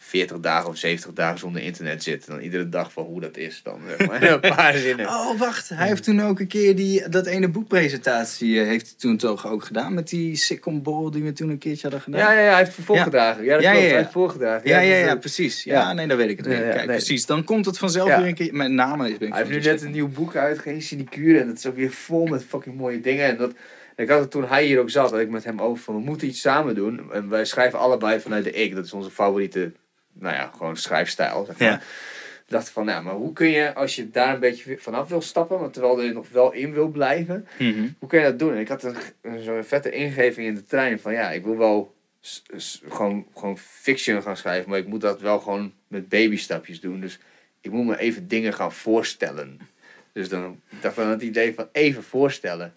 [0.02, 2.28] 40 dagen of 70 dagen zonder internet zit.
[2.28, 4.24] En dan iedere dag van hoe dat is dan, zeg maar.
[4.32, 5.08] een paar zinnen.
[5.08, 5.70] Oh, wacht.
[5.70, 9.48] Hij heeft toen ook een keer die, dat ene boekpresentatie eh, heeft hij toen toch
[9.48, 9.94] ook gedaan.
[9.94, 12.20] Met die Siccom Ball die we toen een keertje hadden gedaan.
[12.20, 13.44] Ja, ja, ja, hij heeft voorgedragen.
[13.44, 13.84] Ja, dat Ja, klopt.
[13.86, 13.90] ja.
[13.92, 14.70] Hij heeft voorgedragen.
[14.70, 15.64] Ja, ja, dus, ja, eh, precies.
[15.64, 16.86] Ja, nee, dan weet ik het ja, Kijk, nee.
[16.86, 17.26] precies.
[17.26, 18.54] Dan komt het vanzelf weer een keer.
[18.54, 21.40] Mijn naam is ben ik Hij heeft nu net een nieuw boek uit, geen sinecure.
[21.40, 23.26] En dat is ook weer vol met fucking mooie dingen.
[23.26, 23.52] En dat,
[23.96, 26.02] ik had het toen hij hier ook zat, dat ik met hem over van, we
[26.02, 27.12] moeten iets samen doen.
[27.14, 28.76] En wij schrijven allebei vanuit de ik.
[28.76, 29.72] Dat is onze favoriete,
[30.20, 31.68] nou ja, gewoon schrijfstijl, zeg maar.
[31.70, 31.76] Ja.
[32.46, 35.22] Ik dacht van, nou, maar hoe kun je, als je daar een beetje vanaf wil
[35.22, 37.88] stappen, maar terwijl je nog wel in wil blijven, Mhm.
[38.00, 38.54] hoe kun je dat doen?
[38.54, 38.96] En ik had een,
[39.44, 41.96] zo'n vette ingeving in de trein van, ja, ik wil wel
[42.90, 47.00] gewoon, gewoon fiction gaan schrijven, maar ik moet dat wel gewoon met babystapjes doen.
[47.00, 47.20] Dus
[47.62, 49.60] ik moet me even dingen gaan voorstellen.
[50.14, 52.74] Dus dan ik dacht van het idee van even voorstellen.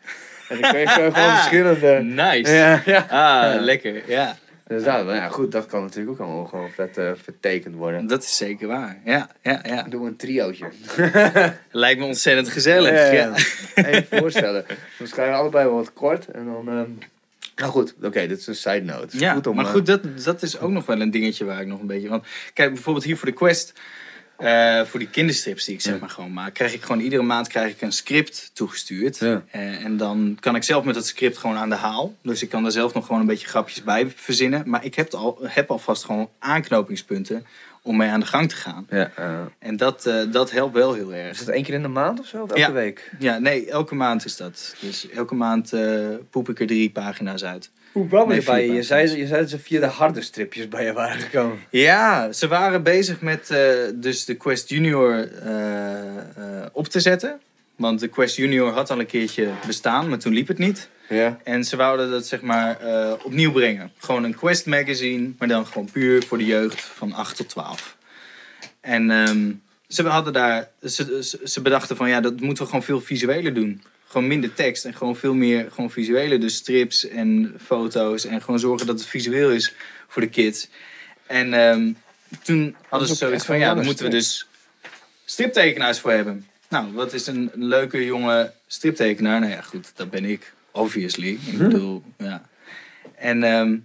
[0.49, 1.99] En dan kun je gewoon verschillende...
[2.03, 2.53] Nice.
[2.53, 3.07] Ja, ja.
[3.11, 4.11] Ah, lekker.
[4.11, 4.37] Ja,
[4.73, 8.07] Dus nou, ja, goed, dat kan natuurlijk ook allemaal gewoon vet eh, vertekend worden.
[8.07, 8.99] dat is zeker waar.
[9.05, 9.83] Ja, ja, ja.
[9.83, 10.69] Doe een triootje.
[11.71, 12.91] Lijkt me ontzettend gezellig.
[12.91, 13.35] Ja, Ja.
[13.75, 14.65] Even voorstellen.
[14.99, 16.27] Dan schrijven we allebei wel wat kort.
[16.27, 16.69] En dan...
[16.69, 16.91] ehm,
[17.57, 19.19] Nou goed, oké, dit is een side note.
[19.19, 21.61] Ja, goed om, maar eh, goed, dat, dat is ook nog wel een dingetje waar
[21.61, 22.09] ik nog een beetje...
[22.09, 23.73] Want kijk, bijvoorbeeld hier voor de Quest...
[24.43, 26.55] eh, voor die kinderstrips die ik zeg maar gewoon maak...
[26.55, 29.21] krijg ik gewoon iedere maand krijg ik een script toegestuurd.
[29.21, 32.15] Eh, en dan kan ik zelf met dat script gewoon aan de haal.
[32.23, 34.63] Dus ik kan daar zelf nog gewoon een beetje grapjes bij verzinnen.
[34.67, 37.47] Maar ik heb, al, heb alvast gewoon aanknopingspunten
[37.83, 38.87] om mee aan de gang te gaan.
[38.91, 41.31] Ja, eh, En dat, dat helpt wel heel erg.
[41.31, 42.43] is het één keer in de maand of zo?
[42.43, 42.73] Of elke Ja.
[42.73, 43.11] week?
[43.19, 44.75] Ja, nee, elke maand is dat.
[44.81, 45.73] Dus elke maand
[46.31, 47.71] poep ik er drie pagina's uit.
[47.93, 48.83] Hoe kwam Nee, bij je?
[48.83, 51.59] zei, je zei dat ze via de harde stripjes bij je waren gekomen.
[51.71, 57.41] Ja, ze waren bezig met eh, dus de Quest Junior eh, eh, op te zetten.
[57.77, 60.89] Want de Quest Junior had al een keertje bestaan, maar toen liep het niet.
[61.09, 61.39] Ja.
[61.45, 63.93] En ze wouden dat zeg maar eh, opnieuw brengen.
[63.99, 67.97] Gewoon een Quest magazine, maar dan gewoon puur voor de jeugd van 8 tot 12.
[68.81, 69.53] En ehm,
[69.89, 73.55] ze hadden daar, ze, ze, ze bedachten van ja, dat moeten we gewoon veel visueler
[73.55, 73.83] doen.
[74.13, 76.39] Gewoon minder tekst en gewoon veel meer gewoon visuele.
[76.39, 79.75] Dus strips en foto's en gewoon zorgen dat het visueel is
[80.09, 80.69] voor de kids.
[81.27, 81.93] En ehm,
[82.43, 84.47] toen hadden ze zoiets van ja, daar moeten we dus
[85.25, 86.47] striptekenaars voor hebben.
[86.69, 89.41] Nou, wat is een leuke jonge striptekenaar?
[89.41, 91.39] Nou ja, goed, dat ben ik, obviously.
[91.47, 92.49] Ik bedoel, ja.
[93.15, 93.77] En, ehm,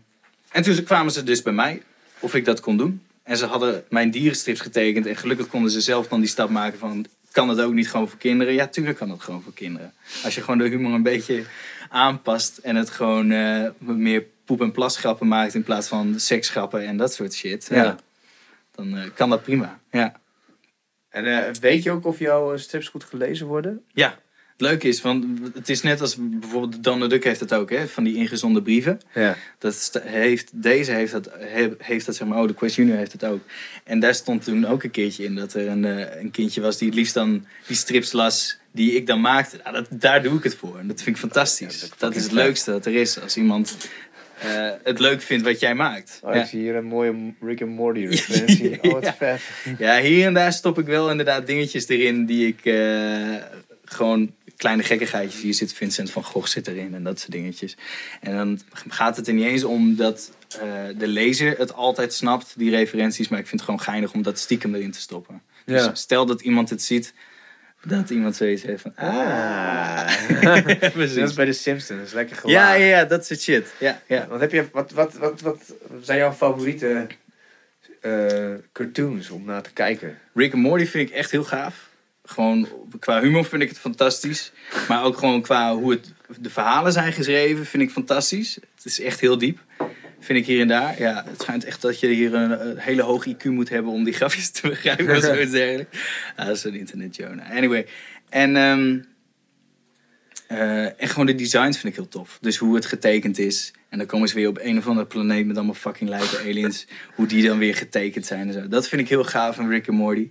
[0.52, 1.82] en toen kwamen ze dus bij mij
[2.20, 3.02] of ik dat kon doen.
[3.24, 5.06] En ze hadden mijn dierenstrips getekend.
[5.06, 7.06] En gelukkig konden ze zelf dan die stap maken van...
[7.38, 8.54] Kan dat ook niet gewoon voor kinderen?
[8.54, 9.94] Ja, tuurlijk kan dat gewoon voor kinderen.
[10.24, 11.44] Als je gewoon de humor een beetje
[11.90, 12.58] aanpast...
[12.58, 15.54] en het gewoon eh, meer poep- en plasgrappen maakt...
[15.54, 17.68] in plaats van seksgrappen en dat soort shit.
[17.70, 17.84] Ja.
[17.84, 17.96] Ja.
[18.72, 20.20] Dan eh, kan dat prima, ja.
[21.10, 23.84] En eh, weet je ook of jouw eh, strips goed gelezen worden?
[23.94, 24.20] Ja,
[24.58, 27.88] het leuke is, want het is net als bijvoorbeeld Donald Duck heeft dat ook, hè,
[27.88, 29.00] van die ingezonde brieven.
[29.14, 29.36] Ja.
[29.58, 33.12] Dat heeft, deze heeft dat, he- heeft dat, zeg maar, oh, de Quest Junior heeft
[33.12, 33.42] het ook.
[33.84, 36.78] En daar stond toen ook een keertje in dat er een, eh, een kindje was
[36.78, 39.60] die het liefst dan die strips las die ik dan maakte.
[39.64, 40.78] Nou, dat, daar doe ik het voor.
[40.80, 41.74] En dat vind ik fantastisch.
[41.82, 43.78] Ja, dat is dat is het leukste dat er is, als iemand
[44.40, 46.20] eh, het leuk vindt wat jij maakt.
[46.24, 46.42] Oh, Ja.
[46.42, 48.84] Ik zie hier een mooie Rick and Morty referentie.
[48.84, 49.14] Oh, wat Ja.
[49.14, 49.42] vet.
[49.78, 53.36] Ja, hier en daar stop ik wel inderdaad dingetjes erin die ik eh,
[53.86, 55.42] gewoon kleine gekkigheidjes.
[55.42, 57.78] Hier zit Vincent van Gogh zit erin en dat soort dingetjes.
[58.22, 60.60] En dan gaat het er niet eens om dat eh,
[60.98, 63.28] de lezer het altijd snapt, die referenties.
[63.28, 65.42] Maar ik vind het gewoon geinig om dat stiekem erin te stoppen.
[65.66, 65.88] Ja.
[65.88, 67.14] Dus stel dat iemand het ziet,
[67.86, 68.96] Dat iemand zoiets heeft van...
[68.96, 70.08] Ah.
[70.82, 72.00] dat is bij de Simpsons.
[72.00, 72.80] Dat is lekker ja, gelaagd.
[72.80, 73.74] ja, ja, dat soort shit.
[73.80, 74.28] Ja, ja.
[74.28, 77.08] Wat, heb je, wat, wat, wat, wat zijn jouw favoriete
[78.02, 80.18] eh, cartoons om naar te kijken?
[80.34, 81.90] Rick and Morty vind ik echt heel gaaf.
[82.30, 82.68] Gewoon
[83.00, 84.52] qua humor vind ik het fantastisch.
[84.88, 88.56] Maar ook gewoon qua hoe het, de verhalen zijn geschreven vind ik fantastisch.
[88.56, 89.60] Het is echt heel diep.
[90.20, 91.00] Vind ik hier en daar.
[91.00, 94.14] Ja, het schijnt echt dat je hier een, hele hoge IQ moet hebben om die
[94.14, 95.52] grafjes te begrijpen of zoiets
[96.36, 97.52] dat is een internet Jonah.
[97.52, 97.86] Anyway.
[98.30, 99.00] En, ehm,
[100.48, 102.38] eh, en gewoon de designs vind ik heel tof.
[102.42, 103.74] Dus hoe het getekend is.
[103.90, 106.88] En dan komen ze weer op een of andere planeet met allemaal fucking lijpe aliens.
[107.16, 108.68] hoe die dan weer getekend zijn en zo.
[108.68, 110.30] Dat vind ik heel gaaf van Rick and Morty.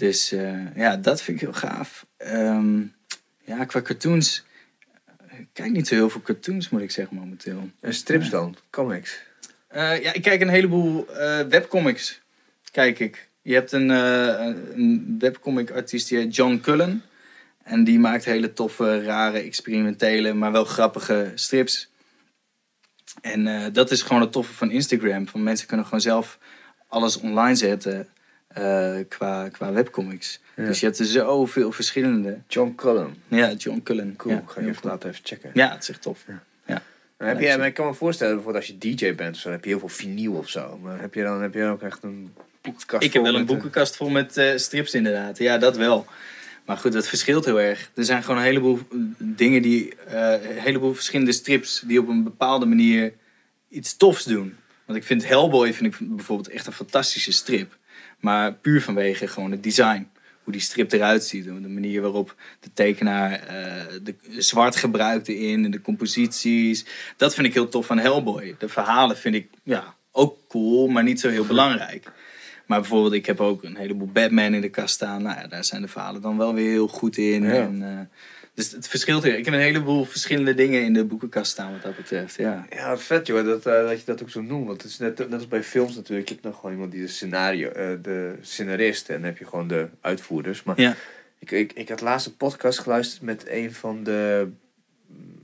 [0.00, 2.06] Dus eh, ja, dat vind ik heel gaaf.
[2.16, 2.80] Ehm,
[3.44, 4.44] ja, qua cartoons.
[5.38, 7.70] Ik kijk niet zo heel veel cartoons, moet ik zeggen, momenteel.
[7.80, 8.56] En strips dan?
[8.70, 9.22] Comics?
[9.68, 12.20] Eh, ja, ik kijk een heleboel eh, webcomics.
[12.70, 13.28] Kijk ik.
[13.42, 17.02] Je hebt een, eh, een webcomic artiest, die heet John Cullen.
[17.62, 21.90] En die maakt hele toffe, rare, experimentele, maar wel grappige strips.
[23.20, 25.28] En eh, dat is gewoon het toffe van Instagram.
[25.28, 26.38] Van mensen kunnen gewoon zelf
[26.88, 28.08] alles online zetten
[28.54, 30.40] eh, qua, qua webcomics.
[30.56, 30.64] Ja.
[30.64, 32.38] Dus je hebt er zoveel verschillende.
[32.48, 33.14] John Cullen.
[33.28, 34.16] Ja, John Cullen.
[34.16, 35.50] Cool, Ja, ga heel even later even checken.
[35.54, 36.24] Ja, het is echt tof.
[37.20, 39.50] Dan heb je, maar ik kan me voorstellen, bijvoorbeeld als je DJ bent, of zo,
[39.50, 40.78] heb je heel veel vinyl of zo.
[40.82, 43.40] Maar heb je dan, heb je dan ook echt een boekenkast Ik heb wel een
[43.40, 45.38] eh, boekenkast vol met eh, strips inderdaad.
[45.38, 46.06] Ja, dat wel.
[46.66, 47.90] Maar goed, dat verschilt heel erg.
[47.94, 48.78] Er zijn gewoon een heleboel
[49.18, 49.94] dingen die...
[50.06, 53.12] een heleboel verschillende strips die op een bepaalde manier
[53.68, 54.56] iets tofs doen.
[54.84, 57.78] Want ik vind Hellboy vind ik bijvoorbeeld echt een fantastische strip.
[58.20, 60.08] Maar puur vanwege gewoon het design.
[60.42, 61.44] Hoe die strip eruit ziet.
[61.44, 65.64] De manier waarop de tekenaar eh, de zwart gebruikt erin.
[65.64, 66.84] En de composities.
[67.16, 68.54] Dat vind ik heel tof van Hellboy.
[68.58, 72.12] De verhalen vind ik ja, ook cool, maar niet zo heel belangrijk.
[72.66, 75.22] Maar bijvoorbeeld, ik heb ook een heleboel Batman in de kast staan.
[75.22, 77.42] Nou ja, daar zijn de verhalen dan wel weer heel goed in.
[77.42, 77.52] Ja.
[77.52, 78.16] En, eh,
[78.54, 79.38] dus het verschilt weer.
[79.38, 82.34] Ik heb een heleboel verschillende dingen in de boekenkast staan wat dat betreft.
[82.36, 82.66] Ja.
[82.70, 84.66] Ja, vet joh, dat, eh, dat je dat ook zo noemt.
[84.66, 86.28] Want het is net, net als bij films natuurlijk.
[86.28, 89.46] Je hebt nog gewoon iemand die de scenario, eh, de scenarist en dan heb je
[89.46, 90.62] gewoon de uitvoerders.
[90.62, 90.94] Maar Ja.
[91.38, 94.48] ik, ik, ik had laatst een podcast geluisterd met een van de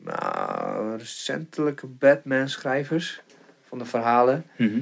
[0.04, 3.22] nou, recentelijke Batman-schrijvers
[3.68, 4.44] van de verhalen.
[4.56, 4.80] Mhm.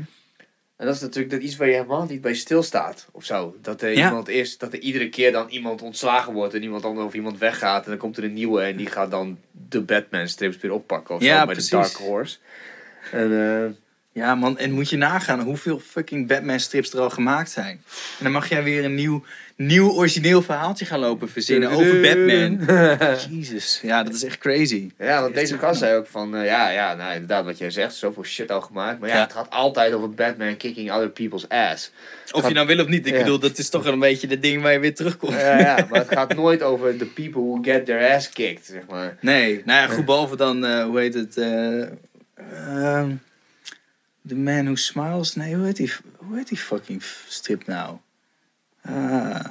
[0.76, 3.56] En dat is natuurlijk dat iets waar je helemaal niet bij stilstaat of zo.
[3.62, 4.06] Dat er Ja.
[4.06, 7.38] iemand is, dat er iedere keer dan iemand ontslagen wordt en iemand anders of iemand
[7.38, 7.84] weggaat.
[7.84, 11.14] En dan komt er een nieuwe en die gaat dan de Batman strips weer oppakken
[11.14, 12.38] of Ja, zo bij de Dark Horse.
[13.12, 13.32] En
[13.64, 13.70] eh,
[14.14, 17.82] Ja, man, en moet je nagaan hoeveel fucking Batman-strips er al gemaakt zijn.
[18.18, 19.24] En dan mag jij weer een nieuw,
[19.56, 22.60] nieuw origineel verhaaltje gaan lopen verzinnen over Batman.
[23.38, 24.90] Jezus, ja, dat is echt crazy.
[24.98, 27.94] ja, want deze gast zei ook van, eh, ja, ja, nou inderdaad wat jij zegt,
[27.94, 29.00] zoveel shit al gemaakt.
[29.00, 29.22] Maar ja, Ja.
[29.22, 31.90] het gaat altijd over Batman kicking other people's ass.
[32.32, 33.18] Of je nou wil of niet, ik Ja.
[33.18, 35.32] bedoel, dat is toch een beetje de ding waar je weer terugkomt.
[35.32, 38.82] Ja, ja, maar het gaat nooit over the people who get their ass kicked, zeg
[38.90, 39.16] maar.
[39.20, 41.36] Nee, nou ja, goed, behalve dan, eh, hoe heet het?
[41.36, 41.80] eh,
[42.98, 43.10] ehm,
[44.26, 45.34] The Man Who Smiles?
[45.34, 47.98] Nee, hoe heet die, hoe heet die fucking strip nou?
[48.82, 49.44] Ah,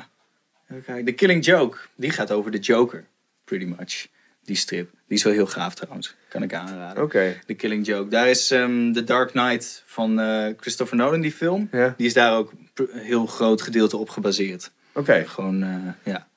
[0.69, 1.05] even kijken.
[1.05, 1.77] The Killing Joke.
[1.95, 3.05] Die gaat over de Joker,
[3.43, 4.07] pretty much.
[4.43, 4.91] Die strip.
[5.07, 6.15] Die is wel heel gaaf trouwens.
[6.29, 7.03] Kan ik aanraden.
[7.03, 7.39] Oké.
[7.45, 8.09] The Killing Joke.
[8.09, 11.69] Daar is ehm, The Dark Knight van eh, Christopher Nolan, die film.
[11.97, 14.71] Die is daar ook een heel groot gedeelte op gebaseerd.
[14.93, 15.23] Oké.
[15.27, 16.27] Gewoon, eh, ja.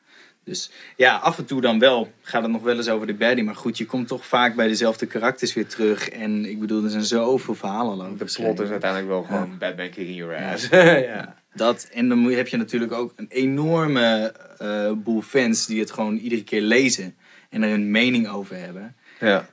[0.46, 3.44] Dus ja, af en toe dan wel gaat het nog wel eens over de baddie.
[3.44, 6.08] Maar goed, je komt toch vaak bij dezelfde karakters weer terug.
[6.08, 9.58] En ik bedoel, er zijn zoveel verhalen al over De plot is uiteindelijk wel gewoon
[9.58, 10.68] Batman kicking your ass.
[11.08, 11.88] Ja, dat.
[11.92, 16.44] En dan heb je natuurlijk ook een enorme eh, boel fans die het gewoon iedere
[16.44, 17.16] keer lezen.
[17.50, 18.96] En er een mening over hebben.
[19.20, 19.48] ja.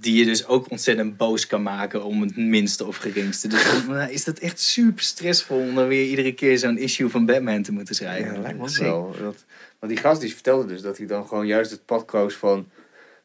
[0.00, 3.48] Die je dus ook ontzettend boos kan maken om het minste of geringste.
[3.48, 7.08] Dus dan eh, is dat echt super stressvol om dan weer iedere keer zo'n issue
[7.08, 8.26] van Batman te moeten schrijven.
[8.26, 9.16] Ja, dat lijkt me wel.
[9.20, 9.44] Dat,
[9.78, 12.68] want die gast die vertelde dus dat hij dan gewoon juist het pad koos van...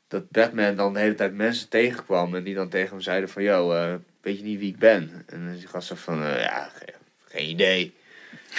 [0.07, 3.43] Dat Batman dan de hele tijd mensen tegenkwam en die dan tegen hem zeiden van...
[3.43, 5.23] Yo, eh, weet je niet wie ik ben?
[5.27, 6.93] En dan die gast zo van, eh, ja, ge-
[7.27, 7.93] geen idee.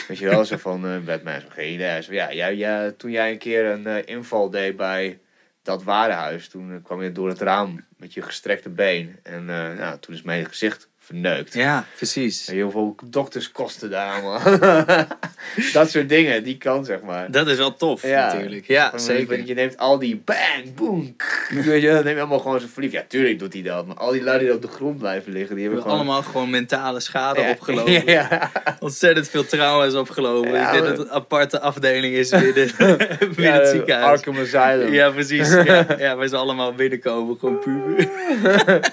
[0.08, 2.02] Weet je wel, zo van eh, Batman, zo, geen idee.
[2.02, 5.18] Zo, ja, jij, jij- toen jij een keer een inval deed bij
[5.62, 6.48] dat warenhuis...
[6.48, 9.18] Toen eh, kwam je door het raam met je gestrekte been.
[9.22, 11.55] En eh, nou, toen is mijn gezicht verneukt.
[11.55, 12.48] Ja, precies.
[12.48, 14.59] En heel veel dokterskosten daar allemaal.
[15.72, 17.30] dat soort dingen, die kan zeg maar.
[17.30, 18.32] Dat is wel tof Ja.
[18.32, 18.66] natuurlijk.
[18.66, 19.46] Ja, Van, zeker.
[19.46, 21.16] Je neemt al die bang, boom,
[21.64, 22.92] weet je, dan neem je allemaal gewoon zo verliefd.
[22.92, 23.86] Ja, tuurlijk doet hij dat.
[23.86, 25.96] Maar al die lui die op de grond blijven liggen, die hebben gewoon...
[25.96, 27.50] allemaal gewoon mentale schade Ja.
[27.50, 27.90] opgelopen.
[28.12, 28.50] Ja.
[28.80, 30.50] Ontzettend veel trauma's opgelopen.
[30.53, 34.05] Ja, ik denk maar- dat het een aparte afdeling is binnen, binnen Ja, het ziekenhuis.
[34.07, 34.92] Arkham Asylum.
[34.92, 35.50] Ja, precies.
[35.53, 37.61] Ja, ja, wij zijn allemaal binnenkomen, gewoon.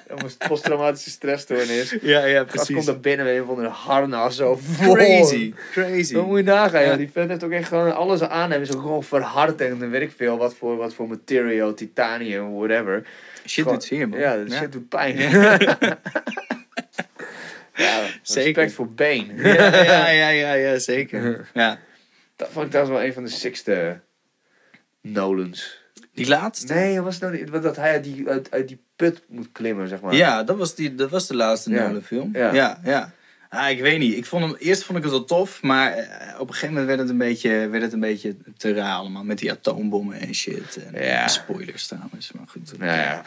[0.08, 1.98] Dat posttraumatische stressstoornis.
[2.02, 4.60] Ja, ja, Gast komt er binnen met een van een harnas zo.
[4.82, 6.14] Crazy, crazy.
[6.14, 6.96] Dan moet je nagaan, Ja.
[6.96, 8.62] Die vent heeft ook echt gewoon alles aan hem.
[8.62, 10.38] Is ook gewoon verhard en dan weet ik veel.
[10.38, 13.08] Wat voor, wat voor material, titanium, whatever.
[13.46, 14.20] Shit doet zeer, man.
[14.20, 15.18] Ja, shit doet pijn.
[15.18, 15.68] ja,
[18.22, 18.44] Zeker.
[18.44, 19.26] respect voor Bane.
[19.54, 21.48] Ja, ja, ja, ja, ja, zeker.
[21.54, 21.80] Ja.
[22.36, 24.00] Dat vond ik trouwens wel een van de sixte
[25.02, 25.79] Nolans.
[26.20, 26.74] Die laatste?
[26.74, 29.88] Nee, dat was nou niet, dat hij uit die, uit, uit die put moet klimmen,
[29.88, 30.16] zeg maar.
[30.16, 31.88] Ja, dat was, die, dat was de laatste Ja.
[31.88, 32.30] Nolan film.
[32.34, 32.54] Ja.
[32.54, 32.80] ja.
[32.84, 33.12] ja.
[33.50, 34.16] Ah, ik weet niet.
[34.18, 36.88] Ik vond hem, eerst vond ik het wel tof, maar eh, op een gegeven moment
[36.88, 39.24] werd het een beetje, werd het een beetje te raar allemaal.
[39.24, 40.80] Met die atoombommen en shit.
[40.94, 41.28] En, Ja.
[41.28, 42.78] Spoilers trouwens, maar goed.
[42.78, 43.22] Nou ja,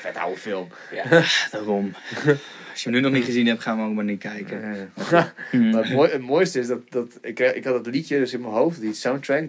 [0.00, 0.68] vet oude film.
[0.92, 1.94] Ja, daarom.
[2.74, 4.90] Als je hem nu nog niet gezien hebt, gaan we ook maar niet kijken.
[5.10, 5.32] Ja.
[5.50, 5.70] Hmm.
[5.70, 8.40] Maar het, mooi- het mooiste is dat, dat ik, ik had het liedje dus in
[8.40, 9.44] mijn hoofd, die soundtrack.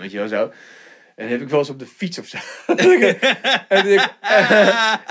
[0.00, 0.42] Weet je wel zo.
[1.14, 2.38] En dat heb ik wel eens op de fiets of zo.
[3.68, 4.08] en, ik-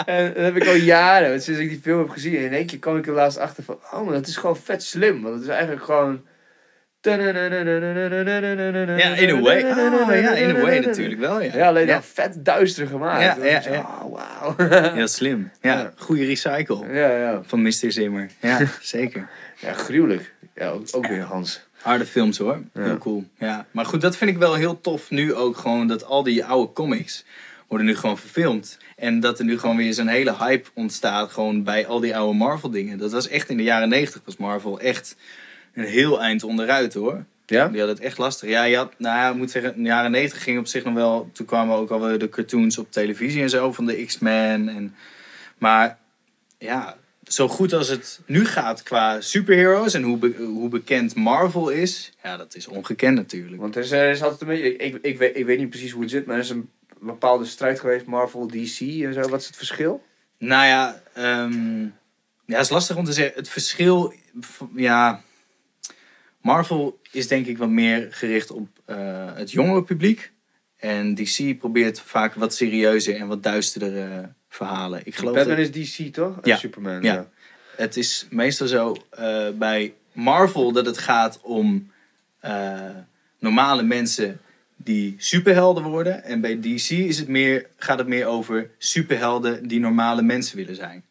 [0.05, 2.35] en dat heb ik al jaren, sinds ik die film heb gezien.
[2.35, 4.57] En in één keer kwam ik er laatst achter van, oh, maar dat is gewoon
[4.57, 5.21] vet slim.
[5.21, 6.21] Want het is eigenlijk gewoon...
[8.97, 9.59] Ja, in a way.
[10.21, 11.55] Ja, in a way natuurlijk wel, ja.
[11.57, 11.93] Ja, alleen ja.
[11.93, 13.21] dan vet duister gemaakt.
[13.21, 13.79] Ja, ja, ja.
[14.03, 14.55] Oh, wauw.
[14.93, 15.51] Heel slim.
[15.61, 15.91] Ja, Ja.
[15.97, 17.41] goede recycle Ja, ja.
[17.45, 17.71] van Mr.
[17.87, 18.29] Zimmer.
[18.39, 19.27] Ja, zeker.
[19.59, 20.33] Ja, gruwelijk.
[20.55, 21.63] Ja, ook, ook weer Hans.
[21.81, 22.61] Harde films hoor.
[22.73, 22.97] Heel Ja.
[22.97, 23.23] cool.
[23.37, 23.65] Ja.
[23.71, 26.73] Maar goed, dat vind ik wel heel tof nu ook gewoon dat al die oude
[26.73, 27.25] comics
[27.67, 28.77] worden nu gewoon verfilmd.
[28.95, 32.37] En dat er nu gewoon weer zo'n hele hype ontstaat gewoon bij al die oude
[32.37, 32.97] Marvel dingen.
[32.97, 35.15] Dat was echt in de jaren negentig was Marvel echt
[35.75, 37.25] een heel eind onderuit hoor.
[37.45, 37.67] Ja?
[37.67, 38.49] Die had het echt lastig.
[38.49, 40.83] Ja, je had, nou ja, ik moet zeggen, in de jaren negentig ging op zich
[40.83, 41.29] nog wel.
[41.33, 44.69] Toen kwamen ook alweer de cartoons op televisie en zo van de X-Men.
[44.69, 44.95] En,
[45.57, 45.97] maar
[46.57, 51.69] ja, zo goed als het nu gaat qua superheroes en hoe, be- hoe bekend Marvel
[51.69, 53.61] is, ja, dat is ongekend natuurlijk.
[53.61, 54.75] Want er is, er is altijd een beetje...
[54.75, 56.69] Ik, ik, weet, ik weet niet precies hoe het zit, maar er is een
[56.99, 58.05] bepaalde strijd geweest.
[58.05, 59.21] Marvel, DC en zo.
[59.29, 60.03] Wat is het verschil?
[60.37, 61.81] Nou ja, ehm
[62.45, 63.35] ja, het is lastig om te zeggen.
[63.35, 64.13] Het verschil,
[64.75, 65.21] ja,
[66.45, 70.31] Marvel is denk ik wat meer gericht op eh, het jongere publiek.
[70.77, 75.01] En DC probeert vaak wat serieuzer en wat duisterdere verhalen.
[75.03, 76.35] Ik geloof Batman dat, is DC, toch?
[76.41, 76.57] En Ja.
[76.57, 77.01] Superman.
[77.01, 77.29] Ja.
[77.75, 81.91] het is meestal zo eh, bij Marvel dat het gaat om
[82.39, 82.89] eh,
[83.39, 84.39] normale mensen
[84.75, 86.23] die superhelden worden.
[86.23, 90.75] En bij DC is het meer, gaat het meer over superhelden die normale mensen willen
[90.75, 91.03] zijn.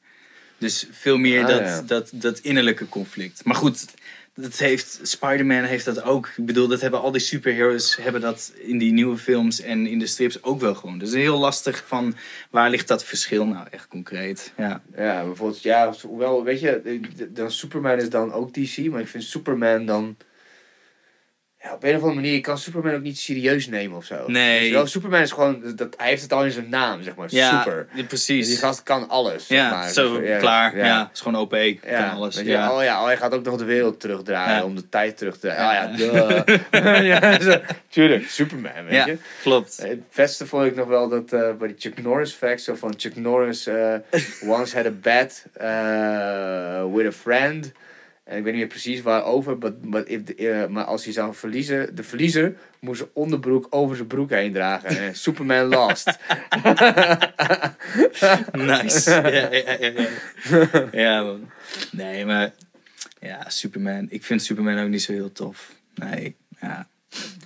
[0.59, 1.82] Dus veel meer Ah, dat, ja.
[1.82, 3.45] dat, dat innerlijke conflict.
[3.45, 3.87] Maar goed,
[4.35, 6.30] dat heeft, Spider-Man heeft dat ook.
[6.37, 9.99] Ik bedoel, dat hebben al die superheroes hebben dat in die nieuwe films en in
[9.99, 10.99] de strips ook wel gewoon.
[10.99, 12.14] Dus heel lastig van
[12.51, 14.53] waar ligt dat verschil nou echt concreet.
[14.57, 14.82] Ja.
[14.97, 19.24] Ja, bijvoorbeeld, ja, hoewel, weet je, dan Superman is dan ook DC, maar ik vind
[19.24, 20.16] Superman dan...
[21.65, 24.25] Ja, op een of andere manier, kan Superman ook niet serieus nemen of zo.
[24.27, 24.73] Nee.
[24.73, 27.59] Wel, Superman is gewoon, dat, hij heeft het al in zijn naam, zeg maar, Ja,
[27.62, 27.87] super.
[27.95, 28.49] ja, precies.
[28.49, 29.89] Die gast kan alles, zeg ja, maar.
[29.91, 30.77] zo, Ja, klaar.
[30.77, 31.11] Ja.
[31.12, 31.55] Is gewoon OP.
[31.55, 32.37] Ja, kan alles.
[32.37, 32.73] weet je, Ja.
[32.77, 35.47] Oh ja, oh, hij gaat ook nog de wereld terugdraaien om de tijd terug te...
[35.47, 35.69] Ja.
[35.69, 37.05] Oh ja, duh.
[37.21, 39.19] ja, zo, tuurlijk, Superman, weet Ja, je.
[39.43, 39.77] klopt.
[39.83, 42.95] Het beste vond ik nog wel dat eh, bij die Chuck Norris facts, zo van
[42.97, 43.95] Chuck Norris eh,
[44.59, 47.73] once had a bet eh, with a friend.
[48.25, 51.12] En ik weet niet meer precies waarover, but, but if the- eh, maar als hij
[51.12, 54.89] zou verliezen, de verliezer moest zijn onderbroek over zijn broek heen dragen.
[54.99, 56.09] En Superman lost.
[58.53, 59.11] Nice.
[59.11, 59.49] ja, ja,
[59.81, 60.89] ja, ja.
[60.93, 61.51] ja, man.
[61.91, 62.53] Nee, maar
[63.20, 64.07] ja, Superman.
[64.11, 65.72] Ik vind Superman ook niet zo heel tof.
[65.95, 66.87] Nee, ja.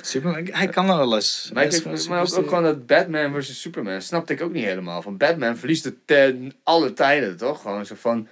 [0.01, 1.51] Superman, hij kan wel alles.
[1.53, 5.03] Maar, ik, maar ook, ook gewoon dat Batman versus Superman snapte ik ook niet helemaal.
[5.03, 7.61] Van Batman verliest het ten alle tijden, toch?
[7.63, 8.29] Gewoon zo van,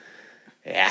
[0.64, 0.88] ja,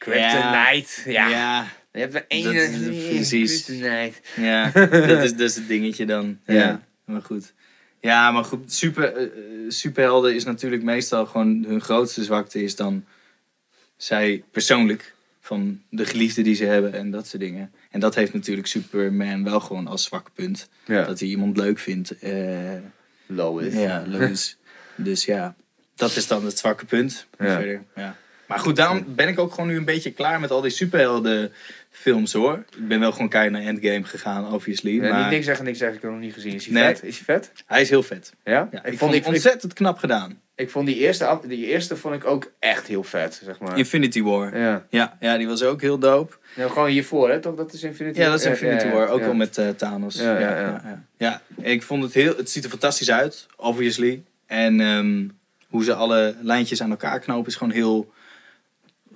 [0.00, 1.10] Kryptonite.
[1.12, 1.28] Ja.
[1.28, 3.64] Ja, Je hebt er één, Dat is- precies.
[3.64, 4.18] Kryptonite.
[4.36, 4.70] ja.
[5.06, 6.38] dat is dus het dingetje dan.
[6.46, 6.82] Ja, Ja.
[7.04, 7.52] maar goed.
[8.00, 9.30] Ja, maar goed, super, eh, eh,
[9.68, 13.04] superhelden is natuurlijk meestal gewoon hun grootste zwakte is dan
[13.96, 17.72] zij persoonlijk van de geliefde die ze hebben en dat soort dingen.
[17.90, 20.68] En dat heeft natuurlijk Superman wel gewoon als zwak punt.
[20.86, 21.04] Ja.
[21.04, 22.18] Dat hij iemand leuk vindt.
[22.18, 22.32] eh,
[23.26, 23.74] Lois.
[23.74, 24.56] ja, Lois.
[24.96, 25.54] dus ja,
[25.94, 27.26] dat is dan het zwakke punt.
[27.38, 27.46] Ja.
[27.56, 28.16] Verder, ja.
[28.50, 31.52] Maar goed, daarom ben ik ook gewoon nu een beetje klaar met al die superhelden
[31.90, 32.64] films hoor.
[32.76, 34.90] Ik ben wel gewoon keihard naar Endgame gegaan, obviously.
[34.90, 35.96] Ja, maar niet, niks zeggen, niks zeggen.
[35.96, 36.54] Ik heb hem nog niet gezien.
[36.54, 36.84] Is hij Nee.
[36.84, 37.02] vet?
[37.02, 37.52] Is hij vet?
[37.66, 38.32] hij is heel vet.
[38.44, 38.52] Ja?
[38.52, 40.40] Ja, ik, ik, vond, vond ik, het ontzettend knap gedaan.
[40.54, 43.78] ik vond die eerste, die eerste vond ik ook echt heel vet, zeg maar.
[43.78, 44.58] Infinity War.
[44.58, 44.86] Ja.
[44.90, 46.34] Ja, ja, die was ook heel dope.
[46.56, 47.40] ja, gewoon hiervoor, hè?
[47.40, 47.54] Toch?
[47.54, 49.08] Dat is Infinity Ja, dat is Infinity War.
[49.08, 50.14] Ook wel met eh, Thanos.
[50.14, 50.82] Ja, ja, ja.
[50.84, 51.04] ja.
[51.16, 52.36] Ja, ik vond het heel...
[52.36, 54.22] Het ziet er fantastisch uit, obviously.
[54.46, 55.26] En ehm,
[55.68, 58.12] hoe ze alle lijntjes aan elkaar knopen is gewoon heel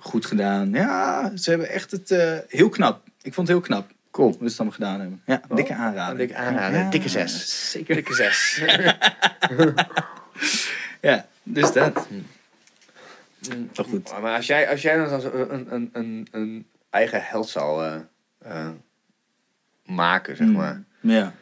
[0.05, 0.71] goed gedaan.
[0.71, 2.11] Ja, ze hebben echt het...
[2.11, 3.03] eh, heel knap.
[3.21, 4.27] Ik vond het heel knap Cool.
[4.27, 5.21] hoe ze het allemaal gedaan hebben.
[5.25, 6.11] Ja, Oh, dikke aanrader.
[6.11, 6.79] een dikke aanrader.
[6.79, 7.71] Ja, Dikke zes.
[7.71, 7.95] Zeker.
[7.95, 8.61] Dikke zes.
[11.01, 12.07] Ja, dus dat.
[13.75, 14.11] Maar goed.
[14.21, 17.95] Maar als jij, als jij dan zo een, een, een, een eigen held zou eh,
[18.37, 18.69] eh,
[19.85, 20.83] maken, zeg maar.
[21.01, 21.33] Ja.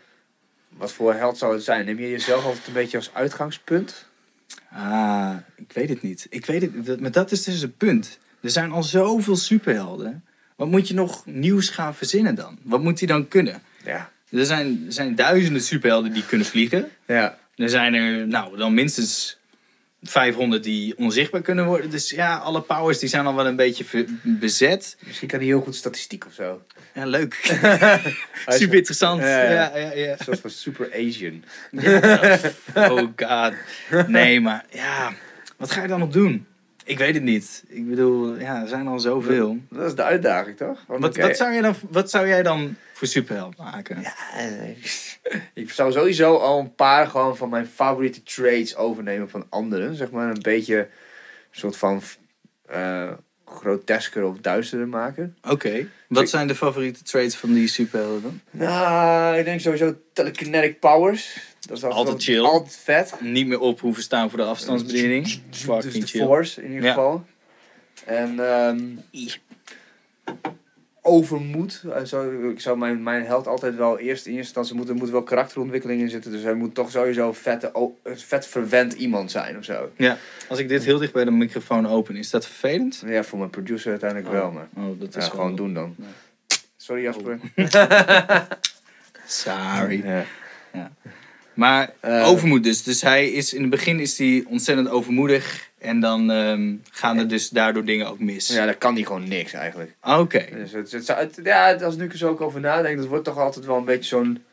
[0.69, 1.85] Wat voor held zou het zijn?
[1.85, 4.05] Neem je jezelf altijd een beetje als uitgangspunt?
[4.71, 6.27] Ah, ik weet het niet.
[6.29, 8.19] Ik weet het, dat- maar dat is dus het punt.
[8.43, 10.23] Er zijn al zoveel superhelden.
[10.55, 12.57] Wat moet je nog nieuws gaan verzinnen dan?
[12.63, 13.61] Wat moet hij dan kunnen?
[13.85, 14.11] Ja.
[14.29, 16.89] Er zijn, er zijn duizenden superhelden die kunnen vliegen.
[17.07, 17.37] Ja.
[17.55, 19.37] Er zijn er, nou, dan minstens
[20.01, 21.89] 500 die onzichtbaar kunnen worden.
[21.89, 24.97] Dus ja, alle powers die zijn al wel een beetje bezet.
[25.05, 26.65] Misschien kan hij heel goed statistiek of zo.
[26.93, 27.33] Ja, leuk.
[28.47, 29.21] Super interessant.
[29.21, 29.93] Ja, ja.
[29.93, 31.43] Ja, soort van super Asian.
[32.75, 33.53] Oh god.
[34.07, 35.13] Nee, maar ja,
[35.57, 36.47] wat ga je dan nog doen?
[36.83, 37.63] Ik weet het niet.
[37.67, 39.57] Ik bedoel, ja, er zijn al zoveel.
[39.69, 40.83] Dat is de uitdaging, toch?
[40.87, 44.01] Want Wat, zou je dan, wat zou jij dan voor superheld maken?
[44.01, 44.69] Ja, eh,
[45.63, 49.95] ik zou sowieso al een paar gewoon van mijn favoriete traits overnemen van anderen.
[49.95, 50.87] Zeg maar een beetje een
[51.51, 52.01] soort van
[52.65, 53.11] eh
[53.45, 55.37] grotesker of duisterder maken.
[55.49, 55.87] Oké.
[56.13, 58.39] Wat zijn de favoriete traits van die superhelden dan?
[58.51, 61.37] Nou, ik denk sowieso telekinetic powers.
[61.59, 62.39] Dat is Altijd wel- chill.
[62.43, 63.13] Altijd vet.
[63.21, 65.25] Niet meer op hoeven staan voor de afstandsbediening.
[65.49, 66.25] Dus Fucking de chill.
[66.25, 66.93] force in ieder Ja.
[66.93, 67.25] geval.
[68.05, 68.79] En ehm
[71.05, 71.83] overmoed.
[71.93, 74.99] Eh, Zo, ik zou mijn, mijn held altijd wel eerst in eerste instantie moeten, er
[75.01, 76.31] moet wel karakterontwikkeling in zitten.
[76.31, 79.89] Dus hij moet toch sowieso vette, vet verwend iemand zijn of zo.
[79.97, 80.17] Ja.
[80.49, 83.03] Als ik dit heel dicht bij de microfoon open, is dat vervelend?
[83.05, 84.35] Ja, voor mijn producer uiteindelijk Oh.
[84.39, 85.95] wel, maar Oh, dat ja, is gewoon doen dan.
[86.77, 87.39] Sorry Jasper.
[89.27, 90.03] Sorry.
[90.73, 90.91] Ja.
[91.53, 92.27] Maar Eh.
[92.27, 92.83] overmoed dus.
[92.83, 95.69] Dus hij is in het begin is hij ontzettend overmoedig.
[95.83, 98.47] En dan ehm, gaan er dus daardoor dingen ook mis.
[98.47, 99.95] ja, daar kan hij gewoon niks eigenlijk.
[100.03, 100.45] Oké.
[100.51, 103.65] Dus het, het, ja, als ik er zo ook over nadenk, dat wordt toch altijd
[103.65, 104.43] wel een beetje zo'n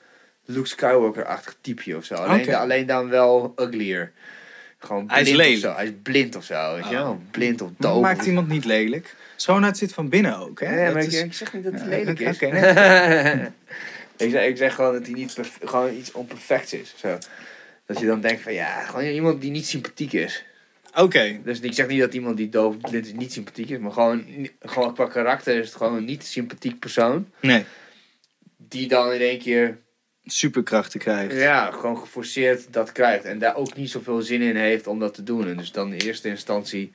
[0.45, 2.15] Luke Skywalker-achtig typeje of zo.
[2.15, 4.13] Alleen, alleen dan wel uglier.
[4.79, 5.61] Gewoon Hij is blind of lelijk.
[5.65, 5.75] zo.
[5.75, 7.11] Hij is blind of zo, weet je Oh.
[7.31, 8.01] Blind of doof.
[8.03, 9.15] maakt iemand niet lelijk?
[9.37, 10.79] Schoonheid zit van binnen ook, hè?
[10.79, 12.39] Ja, Dat maar ik, is- ik zeg niet dat hij Ja, lelijk is.
[14.27, 16.95] ik, zeg, ik zeg gewoon dat hij niet gewoon iets onperfects is.
[16.97, 17.19] Zo.
[17.87, 20.45] Dat je dan denkt van ja, gewoon iemand die niet sympathiek is.
[20.95, 21.41] Oké.
[21.45, 23.93] Dus ik zeg niet dat iemand die doof of blind is niet sympathiek is, maar
[23.93, 27.31] gewoon, gewoon qua karakter is het gewoon een niet sympathiek persoon.
[27.41, 27.65] Nee.
[28.57, 29.79] Die dan in één keer
[30.25, 31.35] Superkrachten krijgt.
[31.35, 33.25] ja, gewoon geforceerd dat krijgt.
[33.25, 35.49] En daar ook niet zoveel zin in heeft om dat te doen.
[35.49, 36.93] En dus dan in eerste instantie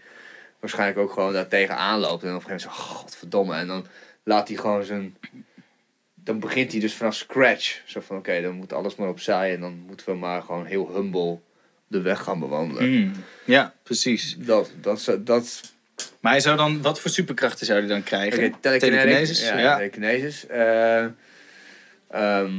[0.60, 2.24] waarschijnlijk ook gewoon daar tegenaan loopt.
[2.24, 3.56] En dan op een gegeven moment zo, godverdomme.
[3.56, 3.86] En dan
[4.24, 5.18] laat hij gewoon zijn...
[6.14, 7.82] Dan begint hij dus vanaf scratch.
[7.86, 9.54] Zo van, oké, dan moet alles maar opzij.
[9.54, 11.39] En dan moeten we maar gewoon heel humble
[11.96, 12.89] de weg gaan bewandelen.
[12.91, 13.12] Mm.
[13.46, 14.36] Ja, precies.
[14.39, 15.62] Dat, dat, dat...
[16.20, 18.38] Maar hij zou dan, wat voor superkrachten zou hij dan krijgen?
[18.60, 19.00] Telekinetic.
[19.00, 19.41] Telekinesis?
[19.48, 19.76] Ja, Ja.
[19.76, 20.48] telekinesis.
[20.48, 21.06] Eh,
[22.10, 22.54] ehm,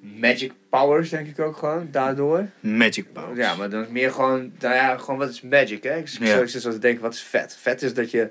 [0.00, 2.48] magic powers, denk ik ook gewoon, daardoor.
[2.60, 3.38] Magic powers.
[3.38, 5.96] Ja, maar dan is meer gewoon, nou ja, gewoon wat is magic, hè?
[5.96, 6.26] Ik Ja.
[6.26, 7.56] zou zit zo te denken, wat is vet?
[7.60, 8.30] Vet is dat je,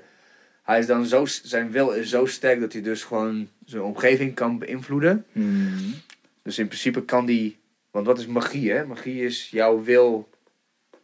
[0.62, 4.34] hij is dan zo, zijn wil is zo sterk dat hij dus gewoon zijn omgeving
[4.34, 5.24] kan beïnvloeden.
[5.32, 5.94] Mm.
[6.42, 7.58] Dus in principe kan die,
[7.92, 8.86] want wat is magie, hè?
[8.86, 10.28] Magie is jouw wil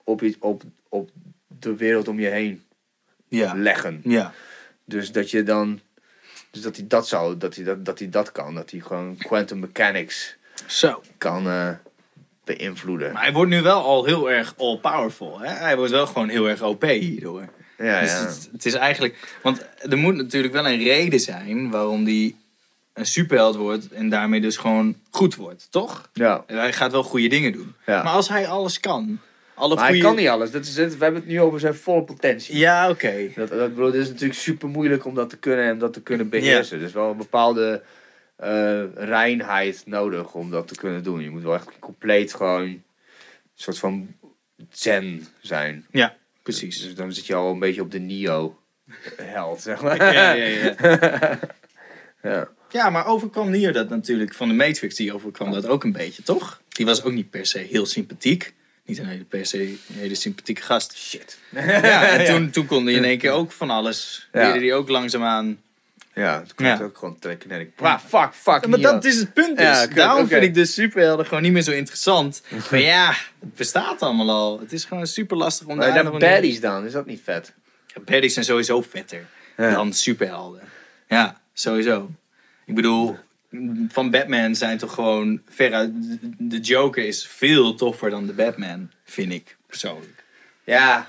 [0.04, 1.10] op, iets- op, op
[1.58, 2.62] de wereld om je heen
[3.28, 3.54] Ja.
[3.54, 4.00] leggen.
[4.04, 4.32] Ja.
[4.84, 5.80] Dus dat je dan,
[6.50, 9.16] dus dat hij dat zou, dat hij dat, dat hij dat kan, dat hij gewoon
[9.16, 10.36] quantum mechanics
[10.66, 11.02] Zo.
[11.18, 11.70] kan eh,
[12.44, 13.12] beïnvloeden.
[13.12, 15.40] Maar hij wordt nu wel al heel erg all-powerful.
[15.40, 15.48] Hè?
[15.52, 17.48] Hij wordt wel gewoon heel erg OP hierdoor.
[17.78, 18.26] ja, Dus ja.
[18.26, 19.38] het, het is eigenlijk...
[19.42, 22.36] Want er moet natuurlijk wel een reden zijn waarom die
[22.98, 26.10] een superheld wordt en daarmee dus gewoon goed wordt, toch?
[26.12, 26.44] ja.
[26.46, 27.74] Hij gaat wel goede dingen doen.
[27.86, 28.02] Ja.
[28.02, 29.20] Maar als hij alles kan,
[29.58, 30.50] alle Maar hij kan niet alles.
[30.50, 30.96] Dat is het.
[30.96, 32.56] We hebben het nu over zijn volle potentie.
[32.56, 33.28] Ja, oké.
[33.34, 36.78] Dat, is natuurlijk super moeilijk om dat te kunnen en dat te kunnen beheersen.
[36.78, 37.82] Dus wel een bepaalde
[38.36, 41.22] eh, reinheid nodig om dat te kunnen doen.
[41.22, 42.82] Je moet wel echt compleet gewoon een
[43.54, 44.14] soort van
[44.70, 45.86] zen zijn.
[45.90, 46.80] Ja, precies.
[46.80, 50.12] Dus dan zit je al een beetje op de Neo-held, zeg maar.
[50.12, 51.38] Ja, ja, ja.
[52.22, 52.48] Ja.
[52.70, 56.22] Ja, maar overkwam Neo dat natuurlijk van de Matrix, die overkwam dat ook een beetje,
[56.22, 56.60] toch?
[56.68, 58.54] Die was ook niet per se heel sympathiek.
[58.84, 60.96] Niet een hele per se een hele sympathieke gast.
[60.96, 61.38] Shit.
[61.50, 61.60] Ja,
[62.18, 64.28] en toen, toen kon hij in één keer ook van alles.
[64.32, 64.40] Ja.
[64.42, 65.60] Leerde hij ook langzaamaan.
[66.14, 66.80] Ja, het komt Ja.
[66.82, 67.70] ook gewoon telekinetic.
[67.76, 68.66] Wow, fuck, fuck.
[68.66, 68.92] maar Neo.
[68.92, 69.66] dat is het punt dus.
[69.66, 72.42] Ja, Daarom vind ik de superhelden gewoon niet meer zo interessant.
[72.70, 73.08] maar ja,
[73.40, 74.60] het bestaat allemaal al.
[74.60, 77.52] Het is gewoon super lastig om Maar daar de baddies dan, is dat niet vet?
[77.86, 79.70] Ja, baddies zijn sowieso vetter Ja.
[79.70, 80.60] dan superhelden.
[81.08, 82.10] Ja, sowieso.
[82.68, 83.16] Ik bedoel,
[83.88, 85.90] van Batman zijn toch gewoon veruit...
[86.38, 90.24] De Joker is veel toffer dan de Batman, vind ik persoonlijk.
[90.64, 91.06] Ja.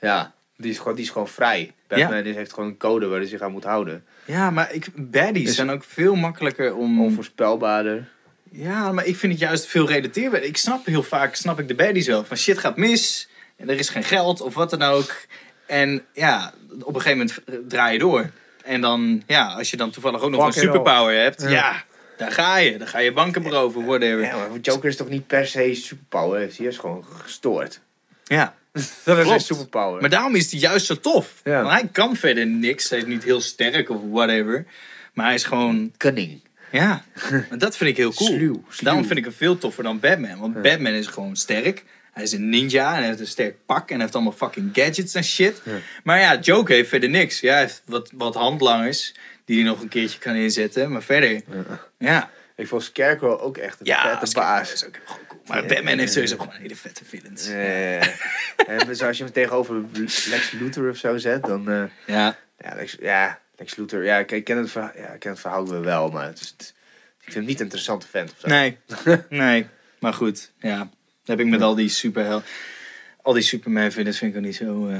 [0.00, 1.72] Ja, die is gewoon, die is gewoon vrij.
[1.88, 4.04] Batman heeft gewoon een code waar hij zich aan moet houden.
[4.24, 7.02] Ja, maar ik, baddies Is- zijn ook veel makkelijker om...
[7.02, 8.08] Onvoorspelbaarder.
[8.50, 10.42] Ja, maar ik vind het juist veel relateerbaar.
[10.42, 12.24] Ik snap heel vaak, snap ik de baddies wel.
[12.24, 15.14] Van shit gaat mis, en er is geen geld of wat dan ook.
[15.66, 18.30] En ja, op een gegeven moment draai je door.
[18.64, 20.52] En dan, ja, als je dan toevallig ook nog een all.
[20.52, 21.48] superpower hebt, Ja.
[21.50, 21.84] ja.
[22.16, 22.78] daar ga je.
[22.78, 24.20] Dan ga je banken beroveren, whatever.
[24.24, 26.38] Ja, maar Joker is toch niet per se superpower?
[26.56, 27.80] Hij is gewoon gestoord.
[28.24, 28.54] Ja.
[29.04, 30.00] Dat is een superpower.
[30.00, 31.40] Maar daarom is hij juist zo tof.
[31.44, 31.62] Ja.
[31.62, 32.90] Want hij kan verder niks.
[32.90, 34.66] Hij is niet heel sterk of whatever.
[35.14, 36.40] Maar hij is gewoon, Cunning.
[36.70, 37.04] ja.
[37.58, 38.30] Dat vind ik heel cool.
[38.30, 38.84] Sluw, sluw.
[38.84, 40.38] Daarom vind ik hem veel toffer dan Batman.
[40.38, 41.84] Want Batman is gewoon sterk.
[42.12, 43.90] Hij is een ninja en hij heeft een sterk pak.
[43.90, 45.60] En heeft allemaal fucking gadgets en shit.
[45.64, 45.72] Ja.
[46.04, 47.40] Maar ja, Joker heeft verder niks.
[47.40, 50.92] Ja, hij heeft wat, wat handlangers die hij nog een keertje kan inzetten.
[50.92, 51.42] Maar verder,
[51.98, 52.30] ja.
[52.56, 54.72] Ik vond Scarecrow ook echt een Ja, vette baas.
[54.72, 55.40] is ook heel cool.
[55.46, 55.66] Maar Ja.
[55.74, 57.46] Batman heeft sowieso gewoon hele vette villains.
[58.66, 59.82] En zoals je hem tegenover
[60.28, 61.70] Lex Luthor of zo zet, dan...
[61.70, 64.04] eh, Ja, ja, Lex, ja, Lex Luthor...
[64.04, 66.74] Ja, ik, ken het verhaal, ja, ik ken het verhaal wel, maar het is, het-
[67.18, 68.48] ik vind hem niet een interessante vent of zo.
[68.48, 68.78] Nee,
[69.28, 69.66] nee.
[69.98, 70.90] Maar goed, ja.
[71.24, 72.42] Dat heb ik met al die superhel...
[73.22, 74.98] Al die Superman villains vind ik ook niet zo eh,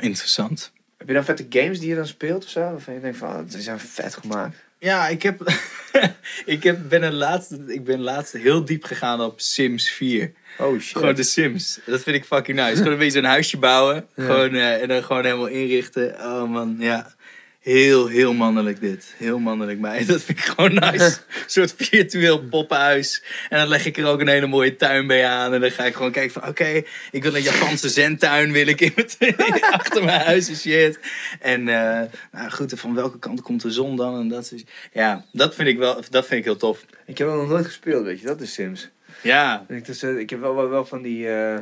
[0.00, 0.72] interessant.
[0.98, 2.60] Heb je dan vette games die je dan speelt of zo?
[2.60, 4.56] Waarvan je denkt van, oh, die zijn vet gemaakt.
[4.78, 5.52] Ja, ik heb...
[6.44, 10.32] ik heb, ben een laatste, ik ben laatst heel diep gegaan op Sims 4.
[10.58, 10.96] Oh shit.
[10.96, 11.80] Gewoon de Sims.
[11.86, 12.76] Dat vind ik fucking nice.
[12.76, 14.06] Gewoon een beetje zo'n huisje bouwen.
[14.14, 14.24] Ja.
[14.24, 16.14] Gewoon, eh, en dan gewoon helemaal inrichten.
[16.14, 17.14] Oh man, ja.
[17.62, 19.14] Heel, heel mannelijk dit.
[19.16, 19.78] Heel mannelijk.
[19.78, 21.04] Maar dat vind ik gewoon nice.
[21.04, 23.22] Een soort virtueel poppenhuis.
[23.48, 25.52] En dan leg ik er ook een hele mooie tuin bij aan.
[25.52, 26.48] En dan ga ik gewoon kijken van...
[26.48, 30.98] Oké, ik wil een Japanse zentuin wil ik in mijn, achter mijn huis en shit.
[31.40, 34.20] En eh, nou goed, van welke kant komt de zon dan?
[34.20, 35.94] En dat is, ja, dat vind ik wel...
[36.10, 36.84] Dat vind ik heel tof.
[37.06, 38.26] Ik heb dat nog nooit gespeeld, weet je.
[38.26, 38.90] Dat is Sims.
[39.22, 41.28] Ja, Ik, dus, eh, ik heb wel, wel, wel van die...
[41.28, 41.58] eh,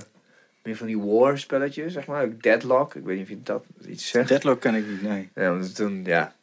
[0.63, 2.25] meer van die war spelletjes, zeg maar.
[2.25, 2.95] Ook Deadlock.
[2.95, 4.29] Ik weet niet of je dat iets zegt.
[4.29, 5.29] Deadlock kan ik niet, nee.
[5.35, 6.35] Ja, want toen, ja,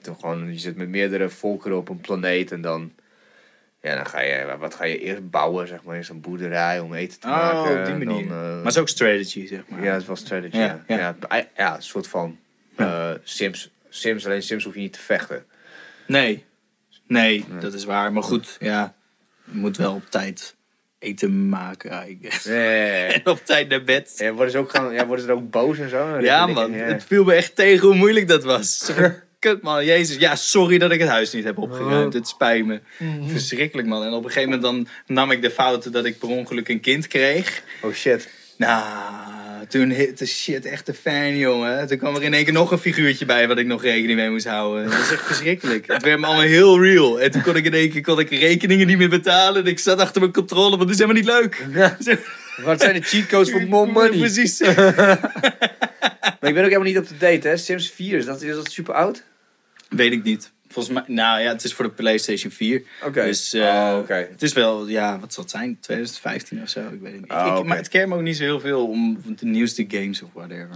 [0.00, 2.92] toen gewoon, je zit met meerdere volkeren op een planeet en dan,
[3.80, 6.94] ja, dan ga je, wat ga je eerst bouwen, zeg maar, eerst een boerderij om
[6.94, 7.78] eten te Oh, maken.
[7.80, 8.28] op die manier.
[8.28, 9.82] Dan, eh, Maar het is ook strategy, zeg maar.
[9.84, 10.56] ja, het was strategy.
[10.56, 11.16] Ja, Ja, ja.
[11.30, 11.46] ja.
[11.56, 12.38] ja, een soort van
[12.76, 13.70] eh, Sims.
[13.88, 15.44] Sims, alleen Sims hoef je niet te vechten.
[16.06, 16.44] Nee.
[17.06, 17.44] nee.
[17.48, 17.60] Nee.
[17.60, 18.12] dat is waar.
[18.12, 18.94] Maar goed, ja.
[19.44, 20.56] Je moet wel op tijd
[21.00, 22.44] eten maken, I guess.
[22.44, 23.02] Nee.
[23.14, 24.12] En op tijd naar bed.
[24.16, 26.18] Ja, worden ze ook, gaan, ja, worden ze ook boos en zo?
[26.20, 26.72] Ja, Ik- man.
[26.72, 26.84] ja.
[26.84, 28.90] Het viel me echt tegen hoe moeilijk dat was.
[29.38, 29.84] Kut, man.
[29.84, 30.16] Jezus.
[30.16, 32.12] Ja, sorry dat ik het huis niet heb opgeruimd.
[32.14, 32.80] Het spijt me.
[33.26, 34.04] Verschrikkelijk, man.
[34.04, 36.80] En op een gegeven moment dan nam ik de fout dat ik per ongeluk een
[36.80, 37.62] kind kreeg.
[37.82, 38.28] Oh shit.
[38.56, 38.82] Nou,
[39.70, 41.86] toen hitte shit echt de fan, jongen.
[41.86, 44.30] Toen kwam er in één keer nog een figuurtje bij wat ik nog rekening mee
[44.30, 44.84] moest houden.
[44.84, 45.86] Dat is echt verschrikkelijk.
[45.86, 47.20] Het werd me allemaal heel real.
[47.20, 49.64] En toen kon ik in één keer kon ik rekeningen niet meer betalen.
[49.64, 51.66] En ik zat achter mijn controle, want dat is helemaal niet leuk.
[52.64, 54.18] Wat zijn de cheat codes voor more money?
[54.18, 54.60] Precies.
[56.40, 57.56] Maar ik ben ook helemaal niet up to date, hè.
[57.56, 59.22] Sims 4, is dat, is dat super oud?
[59.88, 60.52] Weet ik niet.
[60.72, 62.82] Volgens mij, nou ja, het is voor de PlayStation 4.
[63.04, 63.22] Oké.
[63.24, 64.14] Dus eh, Oh, oké.
[64.30, 65.78] het is wel, ja, wat zal het zijn?
[65.80, 66.80] 2015 of zo?
[66.80, 67.30] Ik weet het niet.
[67.32, 67.64] Oh, ik.
[67.64, 70.68] Maar het keert me ook niet zo heel veel om de nieuwste games of whatever.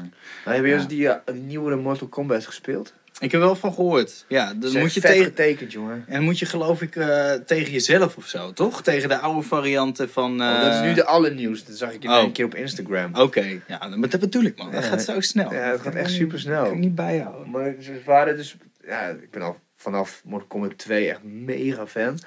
[0.45, 0.76] Maar heb je Ja.
[0.76, 2.92] eens die, eh, die nieuwere Mortal Kombat gespeeld?
[3.18, 4.24] Ik heb er wel van gehoord.
[4.28, 5.24] Ja, dan moet je tegen.
[5.24, 6.05] getekend, jongen.
[6.07, 8.82] En dan moet je geloof ik eh, tegen jezelf of zo, toch?
[8.82, 10.40] Tegen de oude varianten van...
[10.42, 11.68] Oh, dat is eh, nu de allernieuwste.
[11.70, 12.16] Dat zag ik in oh.
[12.16, 13.14] één keer op Instagram.
[13.14, 14.70] Oké, ja, maar dat bedoel ik man.
[14.70, 14.88] Dat Ja.
[14.88, 15.53] gaat zo snel.
[15.53, 16.74] Ja, het gaat echt super Dat kan ik snel.
[16.78, 17.51] niet bijhouden.
[17.51, 18.57] Maar ze waren dus...
[18.86, 22.18] Ja, ik ben al vanaf Mortal Kombat 2 echt mega fan.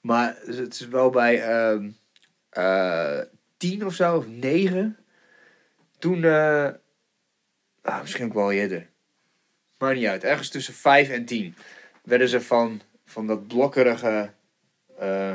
[0.00, 1.88] Maar het is wel bij ehm
[2.50, 3.20] eh
[3.56, 4.96] 10 of zo, of 9.
[5.98, 6.24] Toen...
[6.24, 6.68] eh
[7.82, 8.86] ah, misschien ook wel eerder.
[9.78, 10.24] Maar niet uit.
[10.24, 11.54] Ergens tussen 5 en 10
[12.02, 14.30] werden ze van, van dat blokkerige...
[14.98, 15.34] eh,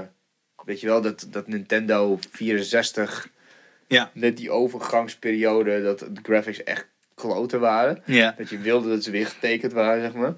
[0.65, 3.33] weet je wel, dat, dat Nintendo 64...
[3.87, 4.11] Ja.
[4.13, 8.01] Net die overgangsperiode, dat de graphics echt kloten waren.
[8.05, 8.33] Ja.
[8.37, 10.33] Dat je wilde dat ze weer getekend waren, zeg maar.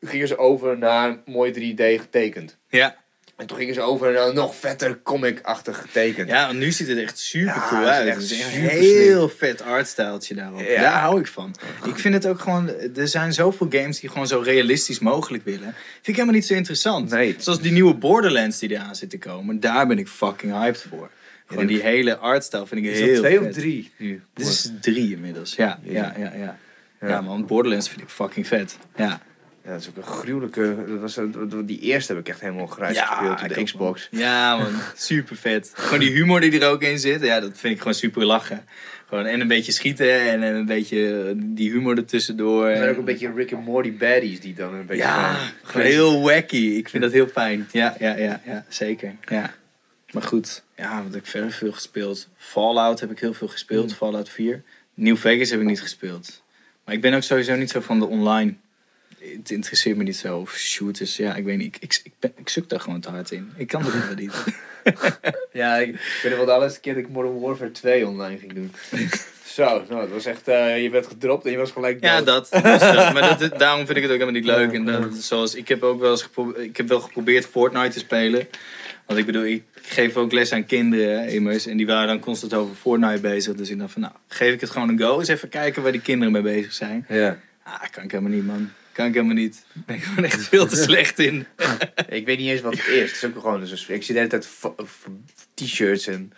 [0.00, 2.56] Gingen ze over naar mooi 3D getekend.
[2.68, 2.96] Ja.
[3.36, 6.28] En toen gingen ze over naar nog vetter comic-achtig getekend.
[6.28, 8.14] ja, want nu ziet het echt super Ja, cool is uit.
[8.14, 10.60] Het is echt een heel vet artstijltje daarop.
[10.60, 10.80] Ja.
[10.82, 11.54] Daar hou ik van.
[11.84, 12.68] Ik vind het ook gewoon...
[12.96, 15.74] Er zijn zoveel games die gewoon zo realistisch mogelijk willen.
[15.92, 17.10] Vind ik helemaal niet zo interessant.
[17.10, 17.34] Nee.
[17.38, 19.60] Zoals die nieuwe Borderlands die eraan zit te komen.
[19.60, 21.10] Daar ben ik fucking hyped voor.
[21.46, 23.48] Gewoon die- hele artstijl vind ik Is heel dat twee vet.
[23.48, 24.22] of drie nu?
[24.34, 25.54] Dit is drie inmiddels.
[25.56, 26.58] Ja, ja, ja, ja.
[27.00, 27.08] Ja.
[27.08, 28.76] Ja, man, Borderlands vind ik fucking vet.
[28.96, 29.20] Ja,
[29.64, 30.76] Ja, dat is ook een gruwelijke...
[30.88, 31.18] Dat was,
[31.64, 34.08] die eerste heb ik echt helemaal grijs Ja, gespeeld op de ook, Xbox.
[34.10, 35.70] ja man, super vet.
[35.74, 38.64] Gewoon die humor die er ook in zit, ja, dat vind ik gewoon super lachen.
[39.08, 42.66] Gewoon, en een beetje schieten en een beetje die humor ertussendoor.
[42.66, 45.02] Er zijn ook een beetje Rick and Morty baddies die dan een beetje...
[45.02, 46.56] Ja, gewoon- gewoon heel wacky.
[46.76, 47.68] Ik vind dat heel fijn.
[47.72, 49.14] Ja, ja, ja, ja zeker.
[49.28, 49.54] Ja.
[50.12, 52.28] Maar goed, ja, wat heb ik verder veel gespeeld.
[52.36, 54.62] Fallout heb ik heel veel gespeeld, Fallout 4.
[54.94, 56.42] New Vegas heb ik niet gespeeld.
[56.84, 58.54] Maar ik ben ook sowieso niet zo van de online.
[59.38, 60.38] Het interesseert me niet zo.
[60.38, 61.74] Of shooters, ja, ik weet niet.
[61.74, 63.50] Ik, ik, ik, ben, ik zoek daar gewoon te hard in.
[63.56, 64.32] Ik kan het liever niet.
[65.52, 68.38] Ja, ik, ik weet nog wel de allereerste keer dat ik Modern Warfare 2 online
[68.38, 68.72] ging doen.
[69.44, 72.26] Zo, nou, het was echt, eh, je werd gedropt en je was gelijk Ja, dood.
[72.50, 72.62] dat.
[72.62, 74.72] Dus dat- maar dat, daarom vind ik het ook helemaal niet leuk.
[74.72, 78.48] En dat, zoals, ik heb ook wel eens ik heb wel geprobeerd Fortnite te spelen.
[79.06, 81.66] Want ik bedoel, ik geef ook les aan kinderen, immers.
[81.66, 83.54] En die waren dan constant over Fortnite bezig.
[83.54, 85.18] Dus ik dacht van, nou, geef ik het gewoon een go.
[85.18, 87.06] Eens even kijken waar die kinderen mee bezig zijn.
[87.08, 87.38] Ja.
[87.62, 88.70] Ah, kan ik helemaal niet, man.
[88.92, 89.64] Kan ik helemaal niet.
[89.72, 91.46] Daar ben ik gewoon echt veel te slecht in.
[92.08, 93.00] Ik weet niet eens wat het is.
[93.00, 94.48] Het is ook gewoon, dus ik zie de hele tijd
[95.54, 96.32] t-shirts en,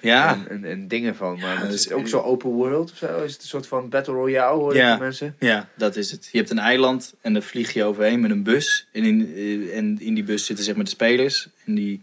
[0.00, 1.38] Ja, en, en, en dingen van.
[1.38, 3.22] Maar Ja, het dat is ook zo open world of zo?
[3.22, 4.82] Is het een soort van battle royale, hoor Ja.
[4.84, 5.36] ik van mensen?
[5.38, 6.28] ja, dat is het.
[6.32, 8.86] Je hebt een eiland en daar vlieg je overheen met een bus.
[8.92, 11.48] En in, en in die bus zitten zeg maar de spelers.
[11.64, 12.02] En die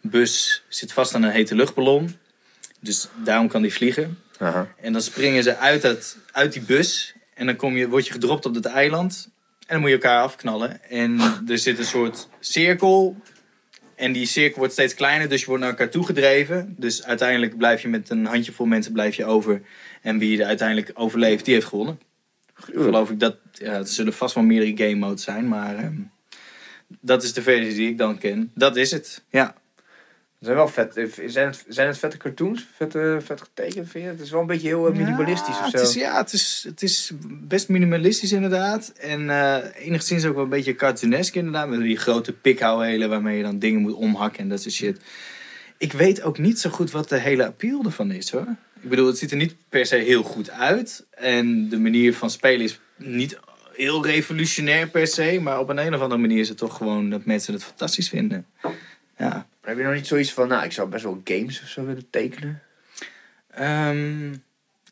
[0.00, 2.16] bus zit vast aan een hete luchtballon.
[2.80, 4.18] Dus daarom kan die vliegen.
[4.38, 4.74] Aha.
[4.80, 7.12] En dan springen ze uit, dat, uit die bus.
[7.38, 9.30] En dan kom je, word je gedropt op dat eiland.
[9.58, 10.90] En dan moet je elkaar afknallen.
[10.90, 13.16] En er zit een soort cirkel.
[13.94, 15.28] En die cirkel wordt steeds kleiner.
[15.28, 16.74] Dus je wordt naar elkaar toe gedreven.
[16.78, 19.62] Dus uiteindelijk blijf je met een handjevol mensen blijf je over.
[20.02, 22.00] En wie er uiteindelijk overleeft, die heeft gewonnen.
[22.54, 23.36] Geloof ik dat.
[23.52, 25.48] Ja, het zullen vast wel meerdere game modes zijn.
[25.48, 26.00] Maar ehm,
[27.00, 28.50] dat is de versie die ik dan ken.
[28.54, 29.24] Dat is het.
[29.30, 29.54] Ja.
[30.38, 31.08] Het zijn wel vet.
[31.26, 32.66] Zijn het, zijn het vette cartoons?
[32.76, 34.10] Vette, vet getekend, vind je?
[34.10, 35.76] Het is wel een beetje heel eh, minimalistisch ja, of zo.
[35.76, 38.92] Het is, ja, het is, het is best minimalistisch inderdaad.
[38.98, 41.68] En eh, enigszins ook wel een beetje cartoonesk inderdaad.
[41.68, 45.00] Met die grote pikhouwelen waarmee je dan dingen moet omhakken en dat soort shit.
[45.78, 48.46] Ik weet ook niet zo goed wat de hele appeal ervan is hoor.
[48.80, 51.06] Ik bedoel, het ziet er niet per se heel goed uit.
[51.10, 53.38] En de manier van spelen is niet
[53.72, 55.38] heel revolutionair per se.
[55.42, 58.08] Maar op een, een of andere manier is het toch gewoon dat mensen het fantastisch
[58.08, 58.46] vinden.
[59.18, 59.28] Ja.
[59.28, 61.84] Maar heb je nog niet zoiets van, nou, ik zou best wel games of zo
[61.84, 62.62] willen tekenen?
[63.50, 64.34] Ehm,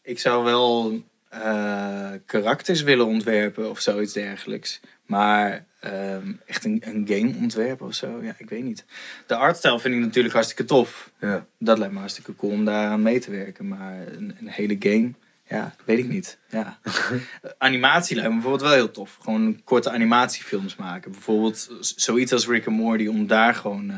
[0.02, 4.80] ik zou wel eh, karakters willen ontwerpen of zoiets dergelijks.
[5.06, 8.84] Maar ehm, echt een, een game ontwerpen of zo, ja, ik weet niet.
[9.26, 11.10] De artstijl vind ik natuurlijk hartstikke tof.
[11.20, 11.46] Ja.
[11.58, 13.68] Dat lijkt me hartstikke cool om daaraan mee te werken.
[13.68, 15.12] Maar een, een hele game,
[15.48, 16.38] ja, weet ik niet.
[16.48, 16.78] Ja.
[17.58, 19.18] Animatie lijkt me bijvoorbeeld wel heel tof.
[19.20, 21.10] Gewoon korte animatiefilms maken.
[21.10, 23.96] Bijvoorbeeld zoiets als Rick and Morty, om daar gewoon eh,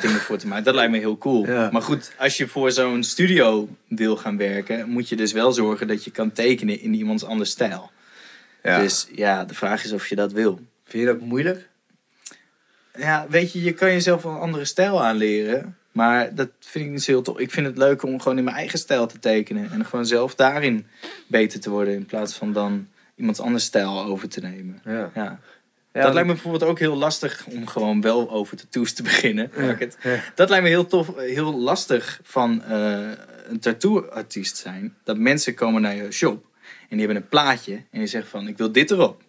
[0.00, 0.64] dingen voor te maken.
[0.64, 1.46] Dat lijkt me heel cool.
[1.46, 1.68] Ja.
[1.72, 5.86] Maar goed, als je voor zo'n studio wil gaan werken, moet je dus wel zorgen
[5.86, 7.90] dat je kan tekenen in iemands anders stijl.
[8.62, 8.78] Ja.
[8.78, 10.60] Dus ja, de vraag is of je dat wil.
[10.84, 11.68] Vind je dat moeilijk?
[12.98, 15.76] Ja, weet je, je kan jezelf een andere stijl aanleren.
[15.94, 17.38] Maar dat vind ik niet zo heel tof.
[17.38, 19.70] Ik vind het leuk om gewoon in mijn eigen stijl te tekenen.
[19.70, 20.86] En gewoon zelf daarin
[21.26, 21.94] beter te worden.
[21.94, 24.80] In plaats van dan iemands anders stijl over te nemen.
[24.84, 25.10] Ja.
[25.14, 25.40] Ja.
[25.92, 29.50] Ja, dat lijkt me bijvoorbeeld ook heel lastig om gewoon wel over tattoos te beginnen.
[29.56, 30.20] Ja.
[30.34, 33.10] Dat lijkt me heel tof, heel lastig van eh,
[33.48, 34.94] een tattoo-artiest zijn.
[35.04, 38.48] Dat mensen komen naar je shop en die hebben een plaatje en die zeggen van
[38.48, 39.22] ik wil dit erop.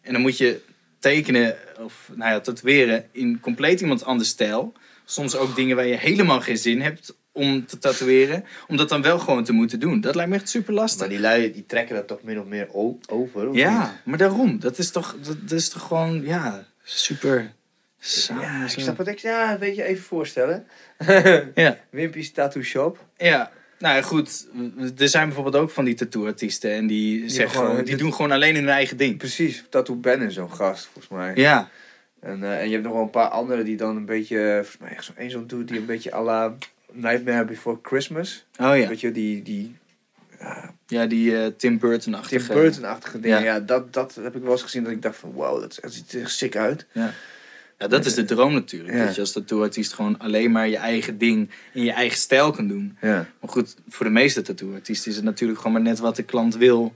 [0.00, 0.60] En dan moet je
[0.98, 4.72] tekenen of nou ja, tatoeëren in compleet iemands anders stijl.
[5.12, 8.44] Soms ook dingen waar je helemaal geen zin hebt om te tatoeëren.
[8.68, 10.00] Om dat dan wel gewoon te moeten doen.
[10.00, 11.00] Dat lijkt me echt super lastig.
[11.00, 12.68] Maar die lui, die trekken dat toch min of meer
[13.06, 13.90] over, of Ja, niet?
[14.04, 14.58] maar daarom.
[14.60, 17.52] Dat is toch, dat, dat is toch gewoon, ja, super
[17.98, 18.42] samen.
[18.42, 19.06] Ja, ik snap het.
[19.08, 20.66] Ik, ja, weet je, even voorstellen.
[21.54, 23.04] Ja, Wimpy's Tattoo Shop.
[23.16, 23.50] ja.
[23.78, 24.46] Nou ja, goed.
[24.98, 26.70] Er zijn bijvoorbeeld ook van die tattoo-artisten.
[26.72, 29.18] En die, zeggen gewoon- gewoon, die doen gewoon alleen hun eigen ding.
[29.18, 31.32] Precies, Tattoo Ben is zo'n gast, volgens mij.
[31.34, 31.70] Ja,
[32.22, 34.78] En, eh, en je hebt nog wel een paar anderen die dan een beetje, volgens
[34.78, 36.54] mij echt zo'n één zo'n doet die een beetje à la
[36.92, 38.46] Nightmare Before Christmas.
[38.60, 38.88] oh ja.
[38.88, 39.76] Weet je, die, die
[40.86, 42.46] ja, die eh, Tim Burton-achtige.
[42.46, 43.42] Tim Burton-achtige dingen.
[43.42, 43.54] Ja.
[43.54, 45.92] Ja, dat, dat heb ik wel eens gezien dat ik dacht van wow, dat, dat
[45.92, 46.86] ziet er sick uit.
[46.92, 48.94] Ja, dat is de droom natuurlijk.
[48.94, 49.04] Ja.
[49.04, 52.68] Dat je als tattoo-artiest gewoon alleen maar je eigen ding in je eigen stijl kan
[52.68, 52.96] doen.
[53.00, 53.26] Ja.
[53.40, 56.56] Maar goed, voor de meeste tattoo-artiesten is het natuurlijk gewoon maar net wat de klant
[56.56, 56.94] wil.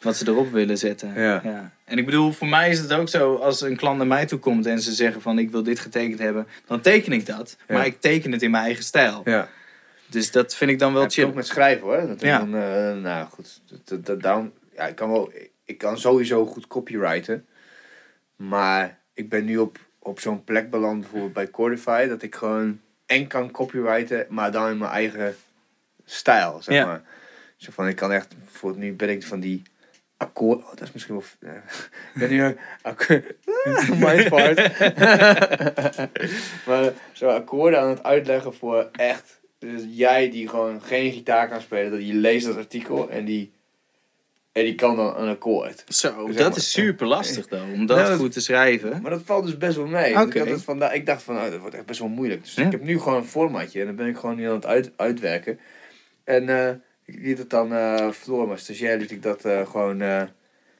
[0.00, 1.20] Wat ze erop willen zetten.
[1.20, 1.72] Ja.
[1.84, 4.38] En ik bedoel, voor mij is het ook zo, als een klant naar mij toe
[4.38, 7.56] komt en ze zeggen van ik wil dit getekend hebben, dan teken ik dat.
[7.68, 7.74] Ja.
[7.74, 9.20] Maar ik teken het in mijn eigen stijl.
[9.24, 9.48] ja.
[10.06, 11.24] Dus dat vind ik dan wel je chill.
[11.24, 12.06] ook met schrijven hoor.
[12.06, 12.38] Dat Ja.
[12.38, 15.32] dan, eh, nou goed, dat, dat, daarom, ja, ik kan wel,
[15.64, 17.46] ik kan sowieso goed copyrighten.
[18.36, 22.80] Maar ik ben nu op, op zo'n plek beland, bijvoorbeeld bij Cordify, dat ik gewoon
[23.06, 25.36] en kan copyrighten, maar dan in mijn eigen
[26.04, 26.86] stijl, zeg Ja.
[26.86, 27.02] maar.
[27.56, 29.62] Zo van, ik kan echt, bijvoorbeeld nu ben ik van die
[30.20, 31.56] akkoord, oh, dat is misschien wel, eh,
[32.14, 32.56] ik ben nu
[34.06, 34.56] mindfart.
[36.66, 41.60] maar zo akkoorden aan het uitleggen voor echt, dus jij die gewoon geen gitaar kan
[41.60, 43.52] spelen, dat je leest dat artikel en die,
[44.52, 45.84] en die kan dan een akkoord.
[45.88, 46.56] Zo, dat maar.
[46.56, 49.02] is super lastig dan, om dat Nou, dat- goed te schrijven.
[49.02, 50.08] Maar dat valt dus best wel mee.
[50.10, 52.42] Ik, had het vandaag, ik dacht van, nou, dat wordt echt best wel moeilijk.
[52.42, 52.64] Dus Ja.
[52.66, 54.92] ik heb nu gewoon een formatje en dan ben ik gewoon nu aan het uit,
[54.96, 55.60] uitwerken.
[56.24, 56.74] En eh,
[57.12, 60.22] ik liet het dan, eh Floor, mijn stagiair, liet ik dat eh, gewoon eh,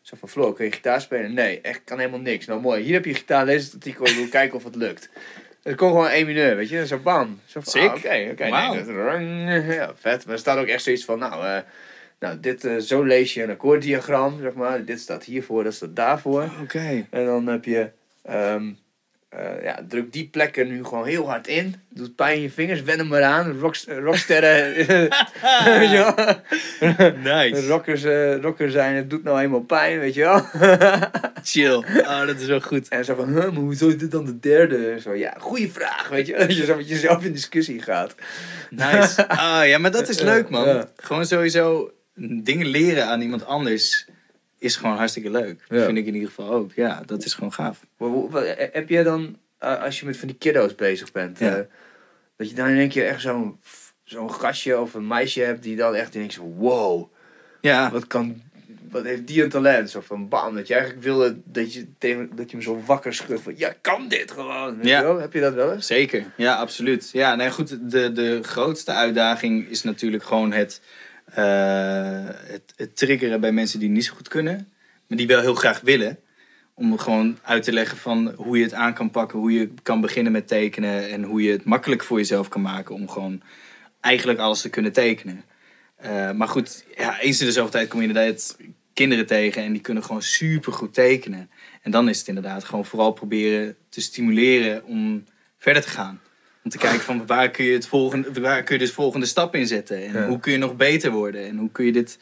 [0.03, 1.35] Zo van, Floor, kun je gitaar spelen?
[1.35, 2.47] Nee, echt, kan helemaal niks.
[2.47, 2.83] Nou, mooi.
[2.83, 5.09] Hier heb je gitaar, lees het artikel, ik wil kijken of het lukt.
[5.63, 6.87] Het kon gewoon één mineur, weet je.
[6.87, 7.41] Zo bam.
[7.47, 8.43] Zo van, ah, Oké, oké.
[8.43, 8.75] nee, Wauw.
[8.75, 8.87] dat-
[9.75, 10.25] ja, vet.
[10.25, 11.59] Maar er staat ook echt zoiets van, nou, eh,
[12.19, 14.85] nou dit, zo lees je een akkoorddiagram, zeg maar.
[14.85, 16.51] Dit staat hiervoor, dat staat daarvoor.
[16.63, 17.07] Oké.
[17.11, 17.91] En dan heb je,
[18.23, 18.71] ehm,
[19.31, 21.75] eh, ja, druk die plekken nu gewoon heel hard in.
[21.89, 23.59] Doet pijn in je vingers, wen hem maar aan.
[23.87, 26.15] Rocksterren, weet je
[26.81, 27.15] wel.
[27.23, 27.67] Nice.
[27.67, 30.43] Rockers, eh, rocker zijn, het doet nou eenmaal pijn, weet je wel.
[31.43, 31.75] Chill.
[32.01, 32.89] Oh, dat is wel goed.
[32.89, 35.01] En zo van, huh, maar hoezo is dit dan de derde?
[35.01, 36.37] Zo, ja, goede vraag, weet je.
[36.47, 38.15] Dat je zo met jezelf in discussie gaat.
[38.71, 39.29] Nice.
[39.29, 40.69] Ah, ja, maar dat is leuk, man.
[40.69, 40.91] Ja.
[40.97, 41.93] Gewoon sowieso
[42.43, 44.07] dingen leren aan iemand anders
[44.61, 45.65] is gewoon hartstikke leuk.
[45.69, 45.85] Ja.
[45.85, 46.73] Vind ik in ieder geval ook.
[46.75, 47.81] Ja, dat is gewoon gaaf.
[47.99, 51.57] Eh, Heb jij dan, eh, als je met van die kiddo's bezig bent, Ja.
[51.57, 51.65] eh,
[52.37, 53.59] dat je dan in één keer echt zo'n
[54.05, 57.13] zo'n gastje of een meisje hebt die dan echt denkt wow,
[57.61, 58.43] Ja, wat kan,
[58.91, 59.91] wat heeft die een talent?
[59.91, 63.15] Zo van bam, dat je eigenlijk wilde dat je, tegen, dat je hem zo wakker
[63.15, 64.77] schudt van, ja, kan dit gewoon.
[64.77, 64.99] Weet Ja.
[64.99, 65.19] je wel?
[65.21, 65.87] Heb je dat wel eens?
[65.87, 66.25] zeker.
[66.37, 67.11] Ja, absoluut.
[67.13, 67.91] Ja, nee, goed.
[67.91, 70.81] De, de grootste uitdaging is natuurlijk gewoon het,
[71.33, 74.69] het, het triggeren bij mensen die niet zo goed kunnen,
[75.07, 76.19] maar die wel heel graag willen.
[76.75, 80.01] Om gewoon uit te leggen van hoe je het aan kan pakken, hoe je kan
[80.01, 83.43] beginnen met tekenen en hoe je het makkelijk voor jezelf kan maken om gewoon
[84.01, 85.45] eigenlijk alles te kunnen tekenen.
[85.97, 88.57] Eh, maar goed, ja, eens in de zoveel tijd kom je inderdaad
[88.93, 91.51] kinderen tegen en die kunnen gewoon super goed tekenen.
[91.83, 95.25] En dan is het inderdaad gewoon vooral proberen te stimuleren om
[95.59, 96.21] verder te gaan.
[96.65, 99.55] Om te kijken van waar kun je, het volgende, waar kun je dus volgende stap
[99.55, 99.97] in zetten.
[100.07, 100.27] En Ja.
[100.27, 101.47] hoe kun je nog beter worden.
[101.47, 102.19] En hoe kun je dit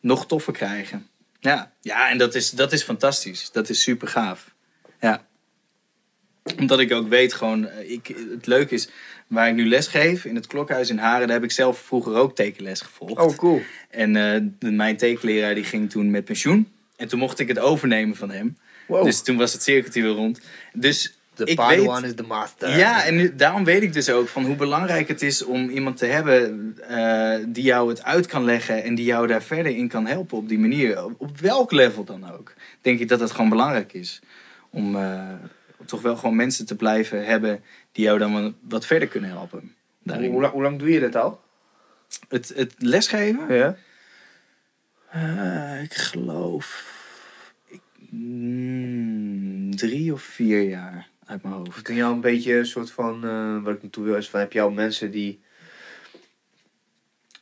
[0.00, 1.06] nog toffer krijgen.
[1.40, 3.50] Ja, ja en dat is, dat is fantastisch.
[3.52, 4.54] Dat is super gaaf.
[5.00, 5.26] Ja.
[6.58, 8.88] Omdat ik ook weet gewoon, eh, ik, het leuke is,
[9.26, 12.14] waar ik nu les geef in het klokhuis in Haren, daar heb ik zelf vroeger
[12.14, 13.18] ook tekenles gevolgd.
[13.20, 13.62] Oh, cool.
[13.90, 16.72] En eh, de- mijn tekenleraar die ging toen met pensioen.
[16.96, 18.58] En toen mocht ik het overnemen van hem.
[18.86, 19.04] Wow.
[19.04, 20.40] Dus toen was het cirkeltje weer rond.
[20.72, 22.78] Dus de ik Padawan weet- is de master.
[22.78, 25.96] ja, en nu- daarom weet ik dus ook van hoe belangrijk het is om iemand
[25.96, 29.88] te hebben eh, die jou het uit kan leggen en die jou daar verder in
[29.88, 31.04] kan helpen op die manier.
[31.04, 32.52] Op, op welk level dan ook.
[32.80, 34.20] Denk ik dat het gewoon belangrijk is.
[34.70, 35.28] Om eh,
[35.84, 37.62] toch wel gewoon mensen te blijven hebben
[37.92, 39.74] die jou dan wat- verder kunnen helpen.
[40.02, 40.30] Daarin.
[40.30, 41.40] Hoe, lang- hoe lang doe je dit al?
[42.28, 43.54] Het, het lesgeven?
[43.54, 43.76] Ja.
[45.10, 46.84] Eh, ik geloof
[47.68, 47.80] ik,
[48.10, 51.82] mm, drie of vier jaar uit mijn hoofd.
[51.82, 54.40] Kun je al een beetje een soort van, eh wat ik naartoe wil, is van
[54.40, 55.40] heb je al mensen die.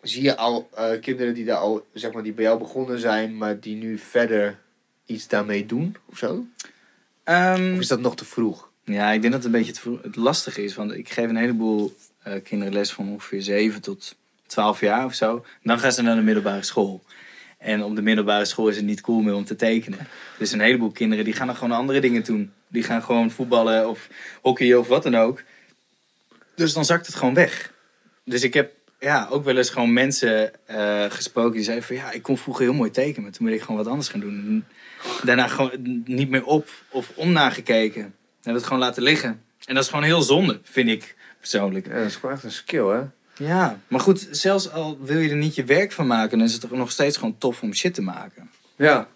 [0.02, 3.36] Zie je al eh, kinderen die daar al, zeg maar, die bij jou begonnen zijn,
[3.36, 4.58] maar die nu verder
[5.06, 6.46] iets daarmee doen of zo?
[7.24, 8.70] Ehm, Of is dat nog te vroeg?
[8.84, 10.74] Ja, ik denk dat het een beetje het, lastige is.
[10.74, 14.16] Want ik geef een heleboel eh, kinderen les van ongeveer 7 tot
[14.46, 15.44] 12 jaar of zo.
[15.62, 17.02] Dan gaan ze naar de middelbare school.
[17.64, 19.98] En op de middelbare school is het niet cool meer om te tekenen.
[20.38, 22.52] Dus een heleboel kinderen die gaan dan gewoon andere dingen doen.
[22.68, 24.08] Die gaan gewoon voetballen of
[24.42, 25.42] hockeyen of wat dan ook.
[26.54, 27.72] Dus dan zakt het gewoon weg.
[28.24, 31.96] Dus ik heb ja, ook wel eens gewoon mensen eh, gesproken die zeiden van...
[31.96, 34.20] Ja, ik kon vroeger heel mooi tekenen, maar toen ben ik gewoon wat anders gaan
[34.20, 34.30] doen.
[34.30, 34.66] En
[35.26, 38.14] daarna gewoon niet meer op of onnagekeken.
[38.42, 39.42] En het gewoon laten liggen.
[39.64, 41.86] En dat is gewoon heel zonde, vind ik persoonlijk.
[41.86, 43.02] Ja, dat is gewoon echt een skill, hè?
[43.36, 46.52] Ja, maar goed, zelfs al wil je er niet je werk van maken, dan is
[46.52, 48.50] het toch nog steeds gewoon tof om shit te maken.
[48.76, 49.08] Ja.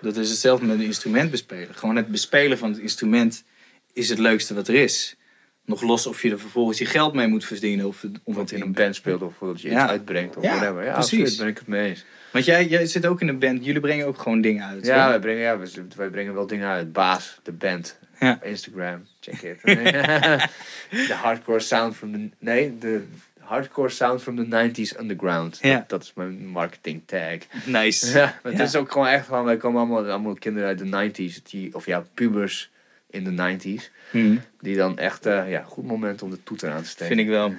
[0.00, 1.74] Dat is hetzelfde met een instrument bespelen.
[1.74, 3.44] Gewoon het bespelen van het instrument
[3.92, 5.16] is het leukste wat er is.
[5.64, 8.60] Nog los of je er vervolgens je geld mee moet verdienen of, of het in
[8.60, 9.82] een band speelt of dat je Ja.
[9.82, 10.84] iets uitbrengt of Ja, whatever.
[10.84, 11.18] Ja, precies.
[11.18, 12.04] absoluut, ben ik het mee eens.
[12.32, 14.86] Want jij, jij zit ook in een band, jullie brengen ook gewoon dingen uit.
[14.86, 16.92] Ja, wij brengen, ja, wij, wij brengen wel dingen uit.
[16.92, 17.98] Baas, de band.
[18.20, 18.42] Ja.
[18.42, 19.60] Instagram, check it.
[21.08, 22.30] De hardcore sound from the...
[22.38, 23.04] Nee, de
[23.50, 25.58] hardcore sound from the 90s underground.
[25.62, 25.76] Ja.
[25.76, 27.38] Dat, dat is mijn marketing tag.
[27.64, 28.06] Nice.
[28.18, 28.62] Ja, maar het Ja.
[28.66, 29.44] is ook gewoon echt gewoon...
[29.44, 31.42] Wij komen allemaal, allemaal kinderen uit de 90s.
[31.42, 32.70] Die, of ja, pubers
[33.10, 33.90] in de 90s.
[34.10, 35.26] Hm, Die dan echt...
[35.26, 37.06] eh, ja, goed moment om de toeter aan te steken.
[37.16, 37.52] vind ik wel.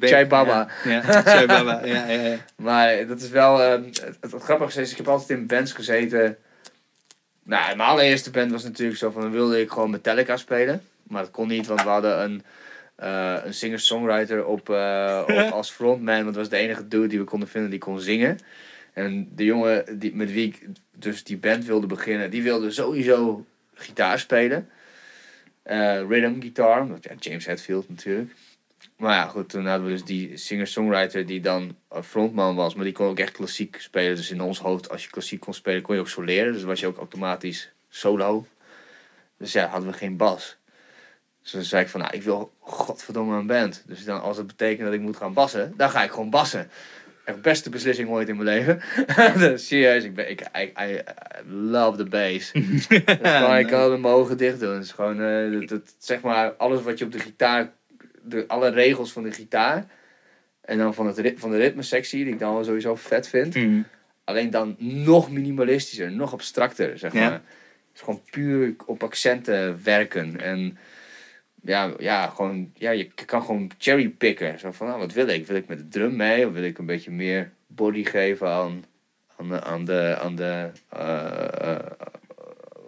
[0.00, 0.68] Chai- Baba.
[0.84, 1.00] Ja,
[1.46, 1.84] Baba.
[1.84, 2.36] Ja, ja, ja.
[2.56, 3.62] Maar dat is wel...
[3.62, 6.36] eh, het, het grappige is, ik heb altijd in bands gezeten...
[7.42, 9.22] Nou, mijn allereerste band was natuurlijk zo van...
[9.22, 10.82] Dan wilde ik gewoon Metallica spelen.
[11.02, 12.42] Maar dat kon niet, want we hadden een...
[13.00, 16.14] eh, een singer-songwriter op, eh, op als frontman.
[16.14, 18.38] Want dat was de enige dude die we konden vinden die kon zingen.
[18.92, 20.66] En de jongen die, met wie ik
[20.96, 23.44] dus die band wilde beginnen, die wilde sowieso
[23.74, 24.68] gitaar spelen.
[25.62, 28.30] Eh, rhythm guitar, ja, James Hetfield natuurlijk.
[28.96, 32.92] Maar ja, goed, toen hadden we dus die singer-songwriter die dan frontman was, maar die
[32.92, 34.16] kon ook echt klassiek spelen.
[34.16, 36.52] Dus in ons hoofd, als je klassiek kon spelen, kon je ook soleren.
[36.52, 38.46] Dus was je ook automatisch solo.
[39.36, 40.58] Dus ja, hadden we geen bas.
[41.50, 43.82] Dus dan zei ik van, nou, ik wil godverdomme een band.
[43.86, 46.68] Dus dan, als het betekent dat ik moet gaan bassen, dan ga ik gewoon bassen.
[47.24, 48.80] echt beste beslissing ooit in mijn leven.
[49.38, 50.40] dus, serieus, ik ben, ik,
[50.80, 51.00] I,
[51.48, 52.52] love the bass.
[52.52, 52.86] Dus
[53.22, 54.74] gewoon, ik kan mijn ogen dicht doen.
[54.74, 57.70] Het is gewoon, eh, dat, dat- zeg maar, alles wat je op de gitaar,
[58.22, 59.86] de, alle regels van de gitaar.
[60.60, 63.54] En dan van, het, van de ritmesectie, die ik dan wel sowieso vet vind.
[63.54, 63.86] Mm.
[64.24, 67.20] Alleen dan nog minimalistischer, nog abstracter, zeg Ja.
[67.20, 67.32] maar.
[67.32, 67.40] Het
[67.94, 70.40] is gewoon puur op accenten werken.
[70.40, 70.78] En
[71.62, 74.58] ja, ja, gewoon, ja, je kan gewoon cherrypicken.
[74.58, 75.46] Zo van, nou, wat wil ik?
[75.46, 76.46] Wil ik met de drum mee?
[76.46, 78.84] Of wil ik een beetje meer body geven aan,
[79.36, 81.86] aan de, aan de, aan de eh, eh,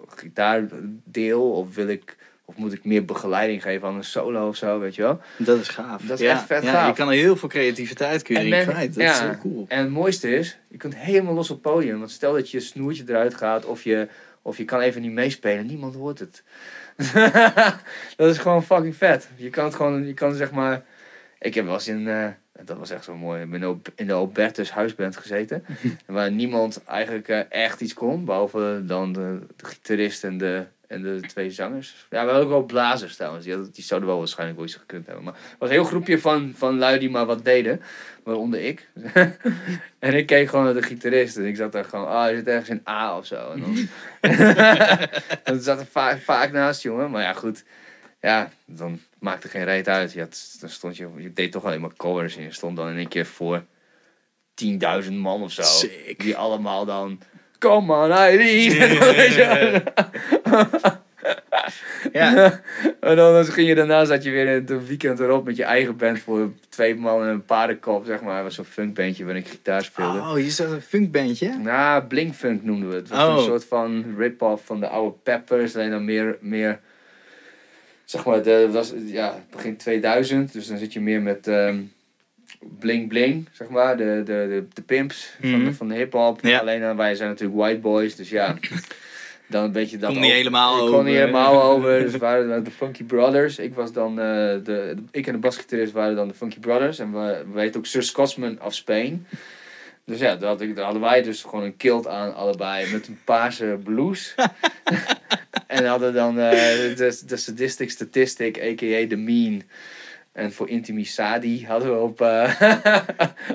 [0.07, 1.51] gitaardeel?
[1.51, 2.17] Of wil ik...
[2.45, 5.21] Of moet ik meer begeleiding geven aan een solo of zo, weet je wel?
[5.37, 6.03] Dat is gaaf.
[6.03, 6.33] Dat is ja.
[6.33, 6.87] echt vet ja, gaaf.
[6.89, 8.95] Je kan er heel veel creativiteit kun je erin kwijt.
[8.95, 9.13] Dat ja.
[9.13, 9.65] is heel cool.
[9.69, 11.99] En het mooiste is, je kunt helemaal los op het podium.
[11.99, 14.09] Want stel dat je snoertje eruit gaat of je,
[14.43, 15.67] of je kan even niet meespelen.
[15.67, 16.43] Niemand hoort het.
[18.17, 19.29] dat is gewoon fucking vet.
[19.37, 20.83] Je kan het gewoon, je kan zeg maar...
[21.39, 22.29] Ik heb wel eens in, eh,
[22.65, 25.65] dat was echt zo mooi, ik ben op- in de Albertus huisband gezeten.
[26.07, 31.03] waar niemand eigenlijk eh, echt iets kon, behalve dan de, de gitarist en de, en
[31.03, 32.07] de twee zangers.
[32.11, 34.77] Ja, we hadden ook wel blazers trouwens, die, hadden- die zouden wel waarschijnlijk wel iets
[34.77, 35.25] gekund hebben.
[35.25, 37.81] Maar het was een heel groepje van, van lui die maar wat deden,
[38.25, 38.89] waaronder ik.
[39.99, 42.47] en ik keek gewoon naar de gitarist en ik zat daar gewoon, ah, je zit
[42.47, 43.51] ergens in A of zo.
[43.51, 43.89] En dan,
[45.45, 47.11] dan zat er vaak, vaak naast, jongen.
[47.11, 47.65] Maar ja, goed.
[48.21, 50.13] Ja, dan maakte geen reet uit.
[50.13, 52.89] Je had, dan stond je, je deed toch alleen maar covers en je stond dan
[52.89, 53.65] in één keer voor
[55.05, 55.63] 10.000 man of zo.
[55.63, 56.21] Sick.
[56.21, 57.21] Die allemaal dan,
[57.59, 59.83] come on Irene.
[60.42, 60.81] En je.
[62.13, 62.61] Ja.
[63.01, 65.97] en dan ging je daarna, zat je weer in het weekend erop met je eigen
[65.97, 68.35] band voor twee man en een paardenkop, zeg maar.
[68.35, 70.19] Het was zo'n funkbandje waarin ik gitaar speelde.
[70.19, 71.57] Oh, hier staat een funkbandje.
[71.59, 73.09] Nou, Blinkfunk noemden we het.
[73.09, 73.37] Het was Oh.
[73.37, 75.75] een soort van rip-off van de oude Peppers.
[75.77, 76.81] Alleen dan meer, meer
[78.05, 80.53] zeg maar, de, dat was ja, begin 2000.
[80.53, 81.77] Dus dan zit je meer met ehm
[82.79, 83.97] Bling Bling, zeg maar.
[83.97, 85.65] De, de, de, de pimps van, Mhm.
[85.65, 86.39] de, van de hip-hop.
[86.43, 86.59] Ja.
[86.59, 88.17] Alleen dan, wij zijn natuurlijk white boys.
[88.17, 88.57] Dus ja,
[89.53, 90.95] dan een beetje dat Kon niet helemaal ik over.
[90.95, 91.99] kon niet helemaal over.
[92.01, 93.59] Dus waren de Funky Brothers.
[93.59, 94.25] Ik was dan eh,
[94.65, 96.99] de, ik en de basgitarist waren dan de Funky Brothers.
[96.99, 99.27] En we, we ook Sir Scotsman of Spain.
[100.05, 103.09] Dus ja, daar, had ik, daar hadden wij dus gewoon een kilt aan allebei met
[103.09, 104.35] een paarse blouse.
[105.67, 106.51] en hadden dan eh,
[106.97, 109.07] de, de sadistic statistic, a.k.a.
[109.07, 109.63] de mean.
[110.33, 112.63] En voor Intimi Sadi hadden we op eh,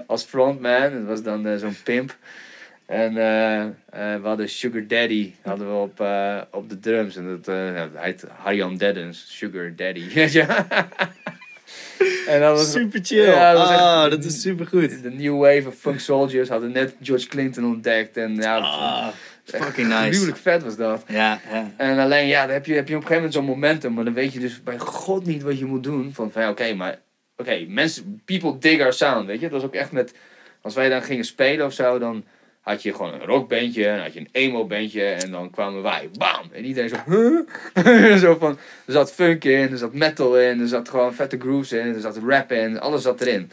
[0.07, 0.93] als frontman.
[0.93, 2.15] Dat was dan zo'n pimp.
[2.87, 3.71] En eh, eh,
[4.21, 7.15] we hadden Sugar Daddy hadden we op, eh, op de drums.
[7.15, 10.03] En dat, hij heet Harjan Deddens, Sugar Daddy.
[12.27, 13.25] En dat was Super chill.
[13.25, 15.03] Ja, dat echt- Ah, dat is super goed.
[15.03, 18.17] de New Wave of Funk Soldiers hadden net George Clinton ontdekt.
[18.17, 19.07] En ja, Ah,
[19.43, 20.09] fucking nice.
[20.11, 21.03] gruwelijk vet was dat.
[21.07, 21.71] Ja, ja.
[21.77, 24.03] En alleen, ja, dan heb je, heb je op een gegeven moment zo'n momentum, maar
[24.03, 26.13] dan weet je dus bij god niet wat je moet doen.
[26.13, 26.99] Van, van ja, oké, maar,
[27.37, 29.43] oké, mensen, people dig our sound, weet je.
[29.43, 30.13] Het was ook echt met,
[30.61, 32.23] als wij dan gingen spelen of zo, dan
[32.67, 36.49] had je gewoon een rockbandje, en had je een emo-bandje, en dan kwamen wij, bam!
[36.51, 38.17] En iedereen zo, huh?
[38.23, 41.71] zo van, er zat funk in, er zat metal in, er zat gewoon vette grooves
[41.71, 43.51] in, er zat rap in, alles zat erin.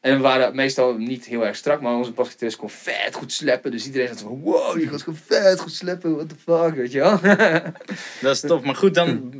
[0.00, 3.70] En we waren meestal niet heel erg strak, maar onze basgitarist kon vet goed sleppen.
[3.70, 6.92] Dus iedereen zat van, wow, die gaat gewoon vet goed sleppen, what the fuck, weet
[6.92, 7.20] je wel.
[8.20, 8.62] Dat is tof.
[8.62, 9.32] Maar goed, dan,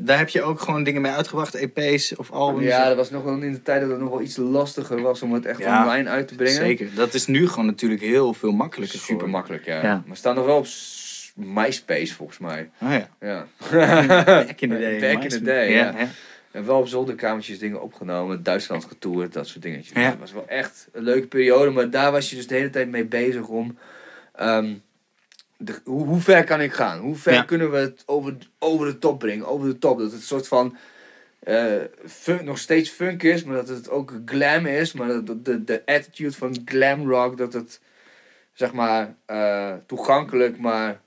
[0.00, 2.64] daar heb je ook gewoon dingen mee uitgebracht, EP's of albums.
[2.64, 5.22] Ja, dat was nog wel in de tijd dat het nog wel iets lastiger was
[5.22, 6.54] om het echt Ja, online uit te brengen.
[6.54, 6.88] Zeker.
[6.94, 9.30] Dat is nu gewoon natuurlijk heel veel makkelijker Super geworden.
[9.34, 9.76] makkelijk, ja.
[9.76, 9.82] Ja.
[9.82, 10.66] Maar we staan nog wel op
[11.34, 12.70] MySpace volgens mij.
[12.82, 13.08] Oh ja.
[13.20, 13.46] Ja.
[14.24, 15.00] Back in the day.
[15.00, 15.94] Back in the day, ja.
[15.98, 16.08] ja.
[16.56, 20.02] En wel op zolderkamertjes dingen opgenomen, Duitsland getoerd, dat soort dingetjes.
[20.02, 20.10] Ja.
[20.10, 22.88] Dat was wel echt een leuke periode, maar daar was je dus de hele tijd
[22.88, 23.78] mee bezig om...
[24.34, 24.74] ehm,
[25.56, 26.98] de, hoe, hoe ver kan ik gaan?
[26.98, 27.42] Hoe ver Ja.
[27.42, 29.46] kunnen we het over, over de top brengen?
[29.46, 29.98] Over de top.
[29.98, 30.76] Dat het een soort van...
[32.06, 34.92] funk, nog steeds funk is, maar dat het ook glam is.
[34.92, 37.80] Maar dat dat de, de attitude van glam rock, dat het
[38.52, 41.00] zeg maar eh, toegankelijk, maar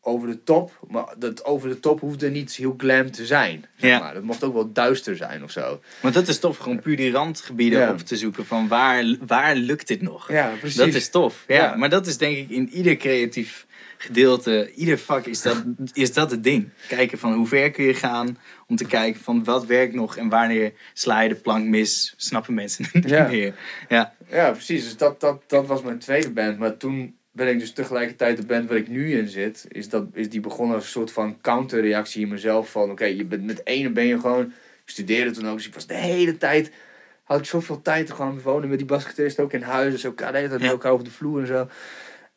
[0.00, 0.78] over de top.
[0.88, 3.64] Maar dat over de top hoefde niet heel glam te zijn.
[3.76, 3.98] Zeg Ja.
[3.98, 4.14] maar.
[4.14, 5.80] Dat mocht ook wel duister zijn of zo.
[6.00, 7.90] Want dat is tof, gewoon puur die randgebieden Ja.
[7.90, 10.32] op te zoeken van waar, waar lukt dit nog?
[10.32, 10.76] Ja, precies.
[10.78, 11.44] Dat is tof.
[11.46, 11.54] Ja.
[11.56, 11.76] Ja.
[11.76, 13.66] Maar dat is denk ik in ieder creatief
[14.00, 16.68] gedeelte, ieder vak is dat, is dat het ding.
[16.88, 20.28] Kijken van hoe ver kun je gaan om te kijken van wat werkt nog en
[20.28, 23.26] wanneer sla je de plank mis, snappen mensen niet Ja.
[23.28, 23.54] meer.
[23.88, 24.84] Ja, Ja, precies.
[24.84, 26.58] Dus dat, dat, dat was mijn tweede band.
[26.58, 29.66] Maar toen ben ik dus tegelijkertijd de band waar ik nu in zit.
[29.68, 32.70] Is, dat, is die begonnen als een soort van counterreactie in mezelf.
[32.70, 34.44] Van oké, je bent met ene ben je gewoon...
[34.84, 36.70] Ik studeerde toen ook, dus ik was de hele tijd...
[37.22, 39.92] Had ik zoveel tijd gewoon wonen met die basgitarist ook in huis.
[39.92, 41.68] Dus ook de hele tijd met elkaar over de vloer en zo.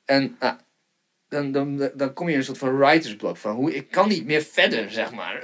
[0.06, 0.56] En nou,
[1.28, 3.38] dan, dan, dan kom je in een soort van writersblok.
[3.38, 5.44] Van hoe, ik kan niet meer verder, zeg maar.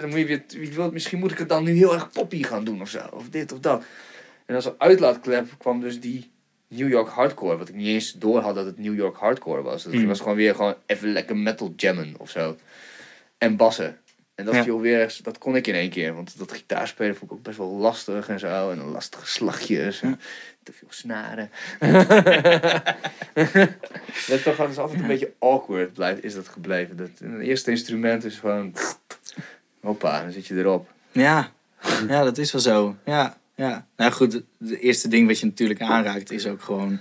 [0.00, 2.80] Dan moet je weer, misschien moet ik het dan nu heel erg poppy gaan doen
[2.80, 3.08] of zo.
[3.12, 3.84] Of dit of dat.
[4.46, 6.33] En als een uitlaatklep kwam dus die
[6.68, 7.56] New York hardcore.
[7.56, 9.84] Wat ik niet eens door had dat het New York hardcore was.
[9.84, 10.06] Het Mm.
[10.06, 12.56] was gewoon weer gewoon even lekker metal jammen of zo.
[13.38, 13.98] En bassen.
[14.34, 14.62] En dat Ja.
[14.62, 16.14] viel weer, dat kon ik in één keer.
[16.14, 18.70] Want dat gitaarspelen vond ik ook best wel lastig en zo.
[18.70, 20.02] En dan lastige slagjes.
[20.02, 20.20] En
[20.62, 21.50] te veel snaren.
[24.28, 26.96] dat toch dat is altijd een beetje awkward blijft, is dat gebleven.
[26.96, 28.74] Dat, het eerste instrument is gewoon...
[29.80, 30.88] Hoppa, dan zit je erop.
[31.12, 31.50] Ja.
[32.08, 32.96] ja, dat is wel zo.
[33.04, 33.86] Ja, ja.
[33.96, 37.00] Nou goed, het eerste ding wat je natuurlijk aanraakt is ook gewoon...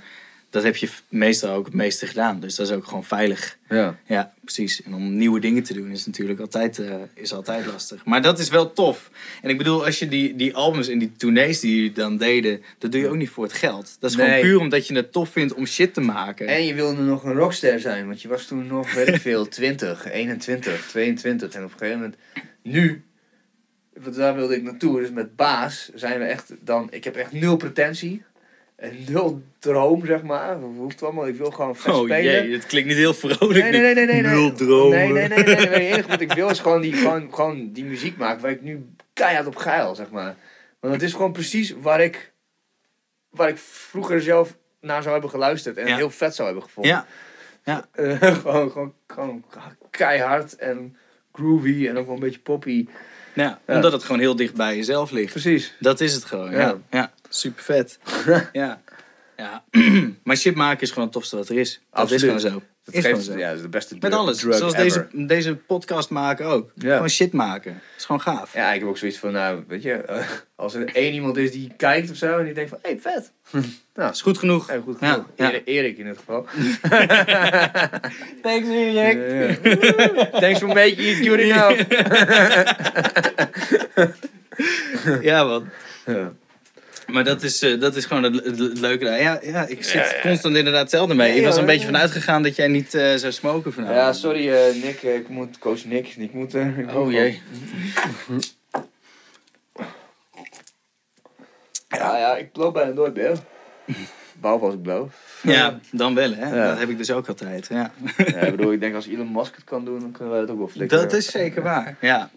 [0.49, 2.39] Dat heb je meestal ook het meeste gedaan.
[2.39, 3.57] Dus dat is ook gewoon veilig.
[3.69, 3.99] Ja.
[4.05, 4.83] Ja, precies.
[4.83, 8.05] En om nieuwe dingen te doen is natuurlijk altijd, eh, is altijd lastig.
[8.05, 9.09] Maar dat is wel tof.
[9.41, 12.61] En ik bedoel, als je die, die albums en die tournees die jullie dan deden,
[12.77, 13.97] dat doe je ook niet voor het geld.
[13.99, 16.47] Dat is gewoon puur omdat je het tof vindt om shit te maken.
[16.47, 19.47] En je wilde nog een rockster zijn, want je was toen nog, weet ik veel,
[19.47, 21.53] 20, 21, 22.
[21.53, 22.17] En op een gegeven moment,
[22.61, 23.03] nu,
[24.01, 24.99] want daar wilde ik naartoe.
[24.99, 28.23] Dus met Baas zijn we echt dan, ik heb echt nul pretentie.
[28.75, 30.59] En nul droom, zeg maar.
[30.59, 32.23] Dat hoeft allemaal, ik wil gewoon vet oh spelen.
[32.23, 33.51] jee, dat klinkt niet heel vrolijk.
[33.51, 34.21] Nee, nee, nee, nee, nee.
[34.21, 34.31] nee.
[34.31, 34.97] Nul dromen.
[34.97, 35.55] Nee, nee, nee, nee.
[35.55, 35.65] nee.
[35.65, 38.61] Het enige wat ik wil is gewoon die, gewoon, gewoon die muziek maken waar ik
[38.61, 40.35] nu keihard op geil, zeg maar.
[40.79, 42.31] Want het is gewoon precies waar ik,
[43.29, 45.95] waar ik vroeger zelf naar zou hebben geluisterd en Ja.
[45.95, 47.05] heel vet zou hebben gevonden.
[47.63, 49.43] Ja, Eh, gewoon, gewoon, gewoon
[49.89, 50.97] keihard en
[51.31, 52.87] groovy en ook wel een beetje poppy.
[53.33, 53.75] Ja, Ja.
[53.75, 55.31] omdat het gewoon heel dicht bij jezelf ligt.
[55.31, 55.73] Precies.
[55.79, 56.59] Dat is het gewoon, ja.
[56.59, 56.77] Ja.
[56.91, 57.99] Ja, super vet.
[58.53, 58.81] ja.
[59.37, 59.63] ja.
[60.23, 61.73] maar shit maken is gewoon het tofste wat er is.
[61.91, 62.21] Dat Absoluut.
[62.23, 62.67] is gewoon zo.
[62.85, 64.37] Dat is geeft, ja, dat de beste Met drug- alles.
[64.39, 65.07] drug Zoals ever.
[65.11, 66.71] deze, deze podcast maken ook.
[66.75, 66.93] Ja.
[66.93, 67.81] Gewoon shit maken.
[67.97, 68.53] is gewoon gaaf.
[68.53, 71.51] Ja, ik heb ook zoiets van, nou, weet je, eh, als er één iemand is
[71.51, 73.31] die kijkt of zo en die denkt van, hé, hey, vet.
[73.95, 74.67] nou, is goed genoeg.
[74.67, 75.25] hey, goed genoeg.
[75.35, 75.49] ja.
[75.51, 76.45] Erik- Erik in dit geval.
[78.43, 79.17] Thanks, Erik.
[80.31, 81.81] Thanks for making it good enough.
[85.21, 85.69] Ja, man.
[87.07, 89.21] Maar dat is, eh, dat is gewoon het, het- het leuke daar.
[89.21, 90.21] Ja, ja, ik zit Ja, ja.
[90.21, 91.31] constant inderdaad hetzelfde mee.
[91.31, 91.93] Ja, ik was er een ja, beetje ja.
[91.93, 93.97] vanuit gegaan dat jij niet eh, zou smoken vanavond.
[93.99, 96.53] Ja, sorry eh, Nick, ik moet, coach Nick, ik moet...
[96.53, 97.41] eh, ik moet Oh jee.
[101.87, 103.37] Ja, ja, ik blow bijna nooit meer.
[104.33, 105.07] Behalve als ik blow.
[105.41, 106.55] Ja, dan wel hè.
[106.55, 106.67] Ja.
[106.69, 107.67] Dat heb ik dus ook altijd.
[107.69, 107.91] Ja.
[108.17, 110.49] Ja, ik bedoel, ik denk als Elon Musk het kan doen, dan kunnen wij het
[110.49, 111.03] ook wel flikkeren.
[111.03, 111.97] Dat is zeker waar.
[112.01, 112.29] Ja,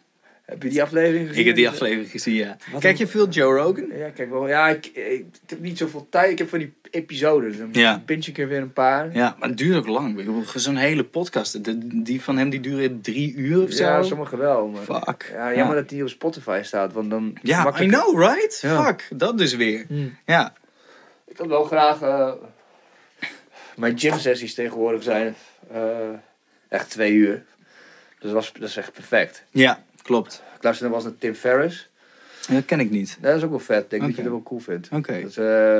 [0.47, 1.41] Heb je die aflevering gezien?
[1.41, 2.57] ik heb die aflevering gezien, ja.
[2.73, 3.87] Wat Kijk je veel Joe Rogan?
[3.97, 4.49] Ja, kijk wel.
[4.49, 6.31] Ja, ik, ik, ik heb niet zoveel tijd.
[6.31, 7.59] Ik heb van die episodes.
[7.59, 8.03] Dan Ja.
[8.05, 9.15] pinch ik er weer een paar.
[9.15, 10.25] Ja, maar het duurt ook lang.
[10.55, 11.65] Zo'n hele podcast.
[11.65, 13.85] De- die van hem die duren drie uur of zo.
[13.85, 14.67] Ja, sommige wel.
[14.69, 14.83] Maar...
[15.05, 15.31] Fuck.
[15.33, 17.39] Ja, jammer dat die op Spotify staat, want dan...
[17.43, 18.59] Ja, I know, right?
[18.63, 18.85] Ja.
[18.85, 19.85] Fuck, dat dus weer.
[19.89, 20.09] Hm.
[20.27, 20.53] Ja.
[21.27, 22.01] Ik had wel graag...
[22.03, 22.33] eh,
[23.77, 25.35] mijn gym sessies tegenwoordig zijn
[25.73, 25.81] eh,
[26.69, 27.45] echt twee uur.
[28.19, 29.45] Dus dat, was, dat is echt perfect.
[29.51, 30.43] Ja, klopt.
[30.57, 31.89] Ik luisterde eens naar Tim Ferriss.
[32.49, 33.19] Dat ken ik niet.
[33.21, 33.83] Dat is ook wel vet.
[33.83, 34.21] Ik denk dat Oké.
[34.21, 34.89] je dat wel cool vindt.
[34.93, 35.21] Oké.
[35.23, 35.79] Dat eh,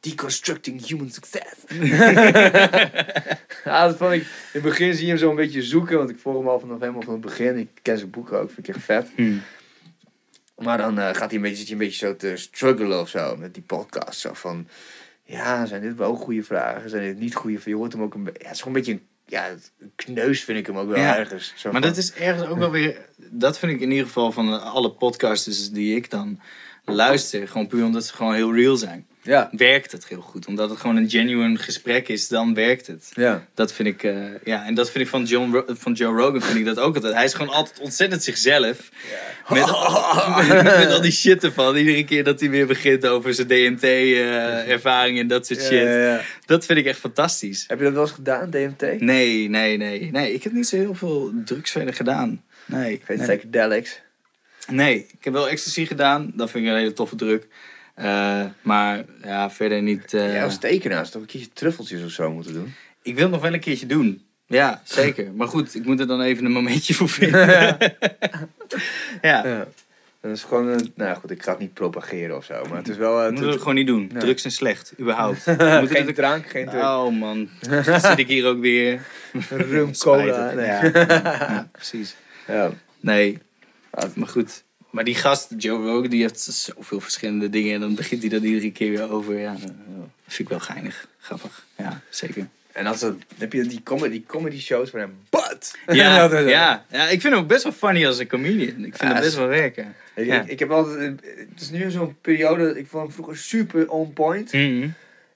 [0.00, 1.54] Deconstructing Human Success.
[3.64, 4.20] ja, dat vond ik...
[4.20, 6.60] In het begin zie je hem zo een beetje zoeken, want ik volg hem al
[6.60, 7.56] vanaf helemaal van het begin.
[7.56, 9.08] Ik ken zijn boeken ook, vind ik echt vet.
[9.14, 9.36] Hm.
[10.58, 13.08] Maar dan eh, gaat hij een beetje, zit hij een beetje zo te struggelen of
[13.08, 14.20] zo met die podcast.
[14.20, 14.68] Zo van,
[15.24, 16.90] ja, zijn dit wel goede vragen?
[16.90, 17.72] Zijn dit niet goede vragen?
[17.72, 18.40] Je hoort hem ook een beetje...
[18.40, 19.54] Ja, het is gewoon een beetje een, ja,
[19.96, 21.16] kneus vind ik hem ook wel Ja.
[21.18, 21.52] ergens.
[21.56, 22.96] Zo Maar van- dat is ergens ook wel weer...
[23.16, 26.40] Dat vind ik in ieder geval van alle podcasters die ik dan
[26.84, 27.48] luister.
[27.48, 29.06] Gewoon puur omdat ze gewoon heel real zijn.
[29.28, 30.46] Ja, Werkt het heel goed.
[30.46, 33.10] Omdat het gewoon een genuine gesprek is, dan werkt het.
[33.14, 33.46] ja.
[33.54, 34.14] Dat vind ik, eh,
[34.44, 36.94] ja, en dat vind ik van, John Ro- van Joe Rogan, vind ik dat ook
[36.94, 37.14] altijd.
[37.14, 38.90] Hij is gewoon altijd ontzettend zichzelf.
[39.48, 39.66] Met,
[40.48, 41.76] met, met al die shit ervan.
[41.76, 45.70] Iedere keer dat hij weer begint over zijn DMT-ervaring en dat soort shit.
[45.70, 46.20] Ja, ja, ja.
[46.46, 47.64] Dat vind ik echt fantastisch.
[47.66, 49.00] Heb je dat wel eens gedaan, DMT?
[49.00, 50.10] Nee, nee, nee.
[50.12, 52.42] Nee, ik heb niet zo heel veel drugs verder gedaan.
[52.66, 52.92] Nee.
[52.92, 53.26] Ik weet nee.
[53.26, 54.00] psychedelics.
[54.70, 56.32] Nee, ik heb wel ecstasy gedaan.
[56.34, 57.46] Dat vind ik een hele toffe druk.
[57.98, 60.14] Eh, maar ja, verder niet.
[60.14, 62.74] eh, Ja, als tekenaar toch een keertje truffeltjes of zo moeten doen.
[63.02, 64.22] Ik wil nog wel een keertje doen.
[64.46, 65.32] Ja, zeker.
[65.36, 67.46] Maar goed, ik moet er dan even een momentje voor vinden.
[67.48, 67.76] ja,
[69.22, 69.66] Ja.
[70.20, 72.88] Dat is gewoon, een, nou goed, ik ga het niet propageren of zo, maar het
[72.88, 73.24] is wel...
[73.24, 74.10] we moeten het gewoon niet doen.
[74.12, 74.18] Ja.
[74.20, 75.44] Drugs zijn slecht, überhaupt.
[75.44, 76.82] We moeten geen het- drank, geen druk.
[76.82, 77.48] Oh man,
[77.84, 79.00] dan zit ik hier ook weer.
[79.50, 80.52] Rum, cola.
[80.52, 80.66] Nee.
[80.66, 82.16] Ja, ja, precies.
[82.46, 82.70] Ja.
[83.00, 83.38] Nee,
[84.14, 84.64] maar goed.
[84.90, 87.74] Maar die gast, Joe Rogan, die heeft zoveel verschillende dingen.
[87.74, 89.38] En dan begint hij dat iedere keer weer over.
[89.38, 89.70] Ja, dat
[90.26, 91.08] vind ik wel geinig.
[91.18, 91.66] Grappig.
[91.76, 92.46] Ja, zeker.
[92.72, 95.74] En als dat, heb je die comedy, comedy shows van hem, but!
[95.86, 98.68] Ja, is- ja, ja, ik vind hem best wel funny als een comedian.
[98.84, 99.94] Ik vind Ja, hem best wel werken.
[100.14, 100.40] Ik, Ja.
[100.42, 101.20] ik, ik heb altijd,
[101.50, 104.52] het is nu zo'n periode, ik vond hem vroeger super on point.
[104.52, 104.88] Mhm.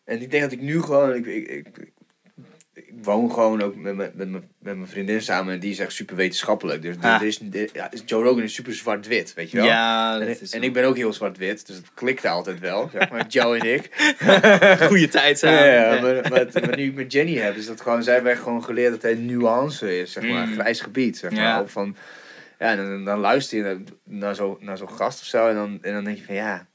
[0.04, 1.66] En ik denk dat ik nu gewoon, ik, ik, ik,
[2.74, 5.78] ik woon gewoon ook met, mijn- met, mijn- met mijn vriendin samen en die is
[5.78, 6.82] echt super wetenschappelijk.
[6.82, 7.20] Dus Ah.
[7.20, 7.40] er is,
[7.72, 9.66] ja, Joe Rogan is super zwart-wit, weet je wel?
[9.66, 13.26] Ja, En, en ik ben ook heel zwart-wit, dus het klikte altijd wel, zeg maar,
[13.36, 13.90] Joe en ik.
[14.88, 15.66] goede tijd samen.
[15.66, 16.00] ja, Ja.
[16.00, 18.90] maar, maar, maar nu ik met Jenny heb, is dat gewoon, zij echt gewoon geleerd
[18.92, 20.52] dat hij nuance is, zeg maar, Mm.
[20.54, 21.66] grijs gebied, zeg maar.
[21.68, 21.96] Van,
[22.58, 25.92] ja, dan, dan luister je naar, zo'n naar zo'n gast of zo en dan, en
[25.92, 26.66] dan denk je van, ja,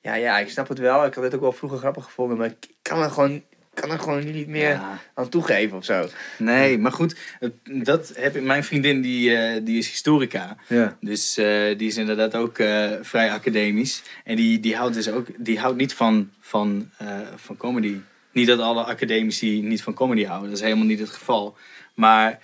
[0.00, 2.46] ja, ja, ik snap het wel, ik had het ook wel vroeger grappig gevonden, maar
[2.46, 3.42] ik kan er gewoon,
[3.80, 4.98] kan er gewoon niet meer Ja.
[5.14, 6.08] aan toegeven of zo.
[6.38, 7.16] Nee, maar goed,
[7.62, 10.56] dat heb ik, mijn vriendin die, eh, die is historica.
[10.66, 10.96] Ja.
[11.00, 14.02] Dus eh, die is inderdaad ook eh, vrij academisch.
[14.24, 16.90] En die, die houdt dus ook, die houdt niet van, van,
[17.36, 17.96] van comedy.
[18.32, 21.56] Niet dat alle academici niet van comedy houden, dat is helemaal niet het geval.
[21.94, 22.38] Maar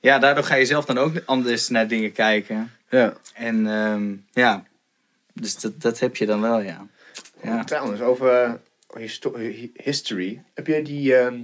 [0.00, 2.72] ja, daardoor ga je zelf dan ook anders naar dingen kijken.
[2.88, 3.14] Ja.
[3.34, 4.64] En ehm, ja,
[5.32, 6.86] dus dat, dat heb je dan wel, ja.
[7.42, 7.64] Ja.
[7.64, 8.60] Trouwens, over
[9.74, 10.42] history.
[10.54, 11.40] Heb jij die ehm,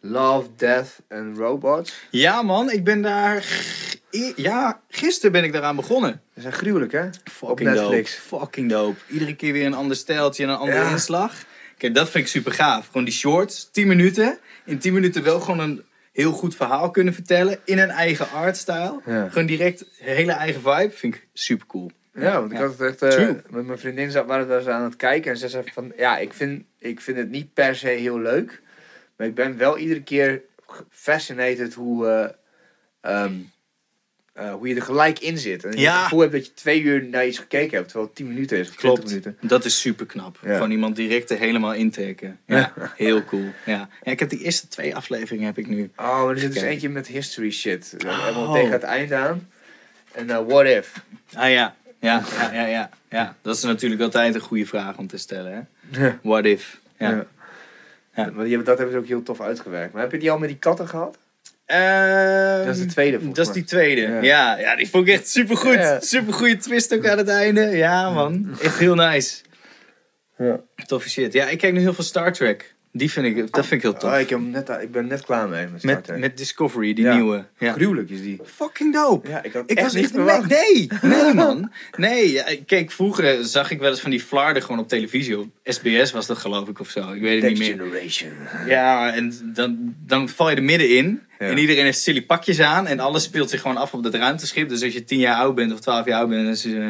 [0.00, 1.92] Love, Death and Robots?
[2.10, 3.46] ja man, ik ben daar...
[4.36, 6.22] Ja, gisteren ben ik daaraan begonnen.
[6.34, 7.08] Dat zijn gruwelijk, hè?
[7.24, 8.20] Fucking Netflix.
[8.28, 8.42] dope.
[8.44, 8.98] Fucking dope.
[9.08, 10.90] Iedere keer weer een ander stijltje en een andere Ja.
[10.90, 11.44] inslag.
[11.78, 12.86] Kijk, dat vind ik super gaaf.
[12.86, 14.38] Gewoon die shorts, 10 minuten.
[14.64, 15.82] In 10 minuten wel gewoon een
[16.12, 17.58] heel goed verhaal kunnen vertellen.
[17.64, 19.00] In een eigen artstyle.
[19.06, 19.28] Ja.
[19.28, 20.90] Gewoon direct hele eigen vibe.
[20.94, 21.90] Vind ik super cool.
[22.14, 22.64] Ja, want ik Ja.
[22.66, 23.14] had het echt...
[23.18, 25.30] eh, met mijn vriendin zat, waren we aan het kijken.
[25.30, 25.92] En ze zei van...
[25.96, 28.62] Ja, ik vind, ik vind het niet per se heel leuk.
[29.16, 30.42] Maar ik ben wel iedere keer
[30.90, 32.06] fascinated hoe...
[33.00, 33.32] eh, ehm,
[34.32, 35.64] eh, hoe je er gelijk in zit.
[35.64, 35.92] En je Ja.
[35.94, 37.84] het gevoel hebt dat je twee uur naar iets gekeken hebt.
[37.84, 39.08] Terwijl het tien minuten is of 20 Klopt.
[39.24, 39.48] minuten.
[39.48, 40.38] Dat is super knap.
[40.42, 40.54] Ja.
[40.54, 42.40] Gewoon iemand direct er helemaal intrekken.
[42.46, 43.48] Ja, heel cool.
[43.66, 43.88] Ja.
[44.02, 45.90] ja, ik heb die eerste twee afleveringen heb ik nu.
[45.96, 47.94] Oh, maar er zit dus eentje met history shit.
[48.06, 48.24] Oh.
[48.24, 49.50] Helemaal tegen het eind aan.
[50.12, 50.92] En eh, what if?
[51.34, 51.76] Ah ja.
[52.04, 53.36] Ja, ja, ja, ja, ja.
[53.42, 55.52] Dat is natuurlijk altijd een goede vraag om te stellen.
[55.52, 55.60] Hè?
[56.04, 56.18] Ja.
[56.22, 56.80] What if?
[56.98, 57.24] Ja.
[58.14, 58.24] Ja.
[58.24, 59.92] Dat hebben ze ook heel tof uitgewerkt.
[59.92, 61.18] Maar heb je die al met die katten gehad?
[61.66, 64.00] Ehm, Dat is de tweede, Dat is die tweede.
[64.00, 64.22] Ja.
[64.22, 64.58] Ja.
[64.58, 65.74] Ja, die vond ik echt super goed.
[65.74, 66.00] Ja.
[66.00, 67.60] Super goede twist ook aan het einde.
[67.60, 68.56] Ja, man.
[68.62, 69.42] Echt heel nice.
[70.38, 70.60] Ja.
[70.86, 71.32] Toffe shit.
[71.32, 72.73] Ja, ik kijk nu heel veel Star Trek.
[72.96, 74.12] Die vind ik, dat vind ik heel tof.
[74.12, 76.18] Oh, ik, heb net, ik ben net klaar mee met Star met, Trek.
[76.18, 77.14] met Discovery, die Ja.
[77.14, 77.44] nieuwe.
[77.58, 77.72] Ja.
[77.72, 78.40] Gruwelijk is die.
[78.44, 79.28] Fucking dope.
[79.28, 80.48] Ja, ik had Ik echt was niet echt verwacht.
[80.48, 81.72] Nee, nee man.
[81.96, 85.38] Nee, kijk, vroeger zag ik wel eens van die flarden gewoon op televisie.
[85.38, 87.12] Op SBS was dat geloof ik of zo.
[87.12, 87.86] Ik weet het Next niet meer.
[87.86, 88.30] Generation.
[88.66, 91.22] Ja, en dan, dan val je er middenin.
[91.38, 91.46] Ja.
[91.46, 92.86] En iedereen heeft silly pakjes aan.
[92.86, 94.68] En alles speelt zich gewoon af op dat ruimteschip.
[94.68, 96.74] Dus als je 10 jaar oud bent of 12 jaar oud bent, dan is het...
[96.74, 96.88] eh,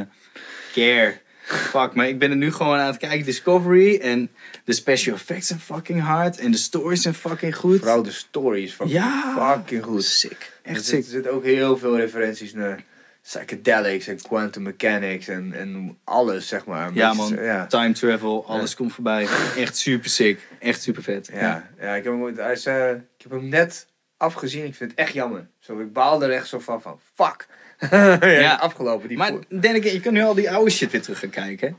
[0.73, 1.23] care.
[1.47, 3.25] Fuck, maar ik ben er nu gewoon aan het kijken.
[3.25, 4.31] Discovery en
[4.65, 6.39] de special effects zijn fucking hard.
[6.39, 7.79] En de stories zijn fucking goed.
[7.79, 9.55] Vooral de story is fucking, Ja.
[9.57, 10.05] fucking goed.
[10.05, 10.53] Sick.
[10.63, 11.05] Er Echt zit- sick.
[11.05, 12.85] Er zitten ook heel veel referenties naar
[13.23, 16.91] psychedelics en quantum mechanics en, en alles, zeg maar.
[16.95, 17.67] Ja man, Ja.
[17.67, 19.27] time travel, alles komt voorbij.
[19.57, 20.41] Echt super sick.
[20.59, 21.31] Echt super vet.
[21.33, 24.65] Ja, ja ik, heb hem, ooit- hij is, eh, ik heb hem net afgezien.
[24.65, 25.47] Ik vind het echt jammer.
[25.61, 27.47] Zo, ik baal er echt zo van, van fuck.
[28.21, 28.55] ja, Ja.
[28.55, 29.09] afgelopen.
[29.09, 31.31] Die Maar voor- then again, je kan nu al die oude shit weer terug gaan
[31.31, 31.77] kijken.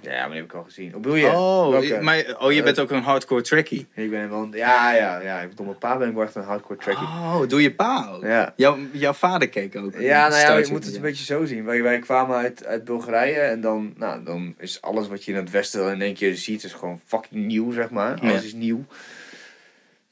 [0.00, 0.90] Ja, maar die heb ik al gezien.
[0.90, 1.26] Bedoel je?
[1.26, 3.86] Oh, maar, oh, je bent ook een hardcore trekkie.
[3.94, 4.48] Ik ben wel...
[4.52, 5.40] Ja, ja, ja.
[5.40, 7.06] Ik Door mijn pa ben ik wel echt een hardcore trackie.
[7.06, 8.22] Oh, doe je pa ook?
[8.22, 8.52] Ja.
[8.56, 9.94] Jouw, jouw vader keek ook.
[9.98, 10.96] Ja, nou ja, je moet het ja.
[10.96, 11.64] een beetje zo zien.
[11.64, 15.36] Wij, wij kwamen uit, uit Bulgarije en dan, nou, dan is alles wat je in
[15.38, 18.18] het westen dan in één keer ziet, is gewoon fucking nieuw, zeg maar.
[18.20, 18.46] Alles Ja.
[18.46, 18.84] is nieuw.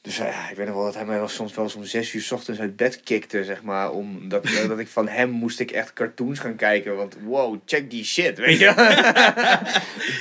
[0.05, 2.13] Dus ja, ik weet nog wel dat hij mij wel soms wel eens om zes
[2.13, 3.91] uur 's ochtends uit bed kikte, zeg maar.
[3.91, 6.95] Omdat dat ik van hem moest ik echt cartoons gaan kijken.
[6.95, 8.73] Want wow, check die shit, weet je.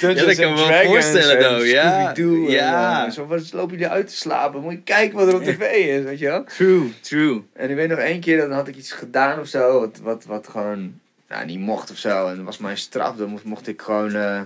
[0.01, 2.01] Dungeons dat kan me wel voorstellen, en though, ja.
[2.15, 3.07] Scooby-Doo en, Ja.
[3.07, 4.61] eh, zo wat loop je uit te slapen.
[4.63, 6.45] Moet je kijken wat er op tv is, weet je wel.
[6.45, 7.43] True, true.
[7.53, 10.25] En ik weet nog één keer, dan had ik iets gedaan of zo, wat, wat,
[10.25, 12.29] wat gewoon nou, niet mocht of zo.
[12.29, 13.17] En dat was mijn straf.
[13.17, 14.41] Dan mocht, mocht ik gewoon, eh,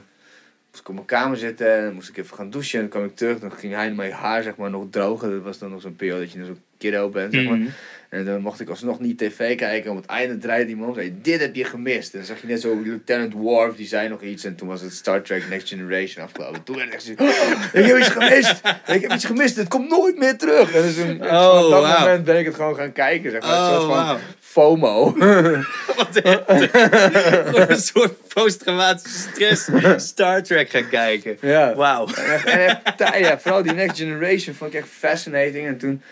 [0.70, 2.74] moest ik op mijn kamer zitten en moest ik even gaan douchen.
[2.74, 5.30] En dan kwam ik terug, dan ging hij mijn haar zeg maar nog drogen.
[5.30, 7.56] Dat was dan nog zo'n periode dat je zo'n kiddo bent, zeg maar.
[7.56, 7.68] Mhm.
[8.08, 9.90] En dan mocht ik alsnog niet tv kijken.
[9.90, 12.12] Op het einde draaide iemand om en zei, dit heb je gemist.
[12.12, 14.44] En dan zag je net zo Lieutenant Worf, die zei nog iets.
[14.44, 16.62] En toen was het Star Trek Next Generation afgelopen.
[16.62, 17.28] Toen werd ik echt zo, "Oh,
[17.72, 18.60] ik heb iets gemist.
[18.86, 20.74] Ik heb iets gemist, het komt nooit meer terug.
[20.74, 23.30] En dus toen, Oh, op dat moment ben ik het gewoon gaan kijken.
[23.30, 23.74] Zeg maar.
[23.74, 24.18] soort van.
[24.48, 25.12] FOMO.
[25.96, 26.20] Wat
[27.68, 29.18] een soort posttraumatische
[29.56, 31.38] stress Star Trek gaan kijken.
[31.40, 31.74] ja.
[31.74, 32.06] Wauw.
[32.44, 32.80] En
[33.18, 35.66] ja, vooral die Next Generation vond ik echt fascinating.
[35.66, 36.02] En toen,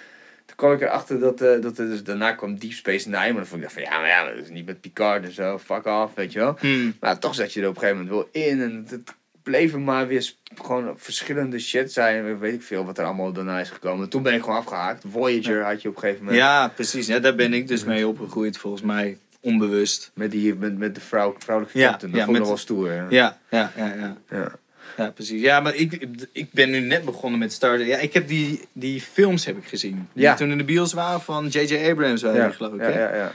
[0.47, 3.27] toen kwam ik erachter dat, eh dat er dus daarna kwam Deep Space Nine.
[3.27, 5.59] Maar dan vond ik van ja, maar ja, dat is niet met Picard en zo.
[5.59, 6.57] Fuck off, weet je wel.
[6.59, 6.97] Hmm.
[7.01, 8.61] Maar toch zat je er op een gegeven moment wel in.
[8.61, 9.15] En het
[9.47, 10.33] bleven maar weer
[10.63, 12.39] gewoon verschillende shit zijn.
[12.39, 14.09] Weet ik veel wat er allemaal daarna is gekomen.
[14.09, 15.05] Toen ben ik gewoon afgehaakt.
[15.11, 16.43] Voyager had je op een gegeven moment.
[16.43, 17.07] Ja, precies.
[17.07, 19.19] Ja, daar ben ik dus mee opgegroeid, volgens mij.
[19.41, 20.11] Onbewust.
[20.15, 22.11] Met, die, met, met de vrouw, vrouwelijke Ja, captain.
[22.11, 22.91] Dat ja, vond ik nog wel stoer.
[22.93, 23.07] Ja.
[23.11, 24.17] Ja, ja, ja, ja.
[24.31, 24.53] Ja.
[24.97, 25.41] Ja, precies.
[25.43, 29.01] Ja, maar ik, ik ben nu net begonnen met Star Ja, ik heb die, die
[29.01, 30.09] films heb ik gezien.
[30.13, 30.35] Die Ja.
[30.35, 31.89] toen in de bios waren van J.J.
[31.91, 32.81] Abrams, waren Ja, die, geloof ik.
[32.81, 32.89] hè?
[33.01, 33.33] ja, ja.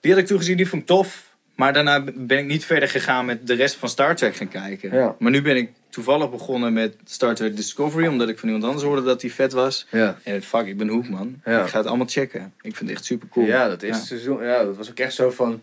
[0.00, 1.29] Die had ik toen gezien, die vond ik tof.
[1.60, 4.92] Maar daarna ben ik niet verder gegaan met de rest van Star Trek gaan kijken.
[4.92, 5.16] Ja.
[5.18, 8.84] Maar nu ben ik toevallig begonnen met Star Trek Discovery, omdat ik van iemand anders
[8.84, 9.86] hoorde dat die vet was.
[9.90, 10.18] Ja.
[10.22, 11.40] En fuck, ik ben hoek man.
[11.44, 11.62] Ja.
[11.62, 12.52] Ik ga het allemaal checken.
[12.60, 13.46] Ik vind het echt super cool.
[13.46, 14.42] Ja, dat het seizoen.
[14.42, 15.62] Ja, dat was ook echt zo van.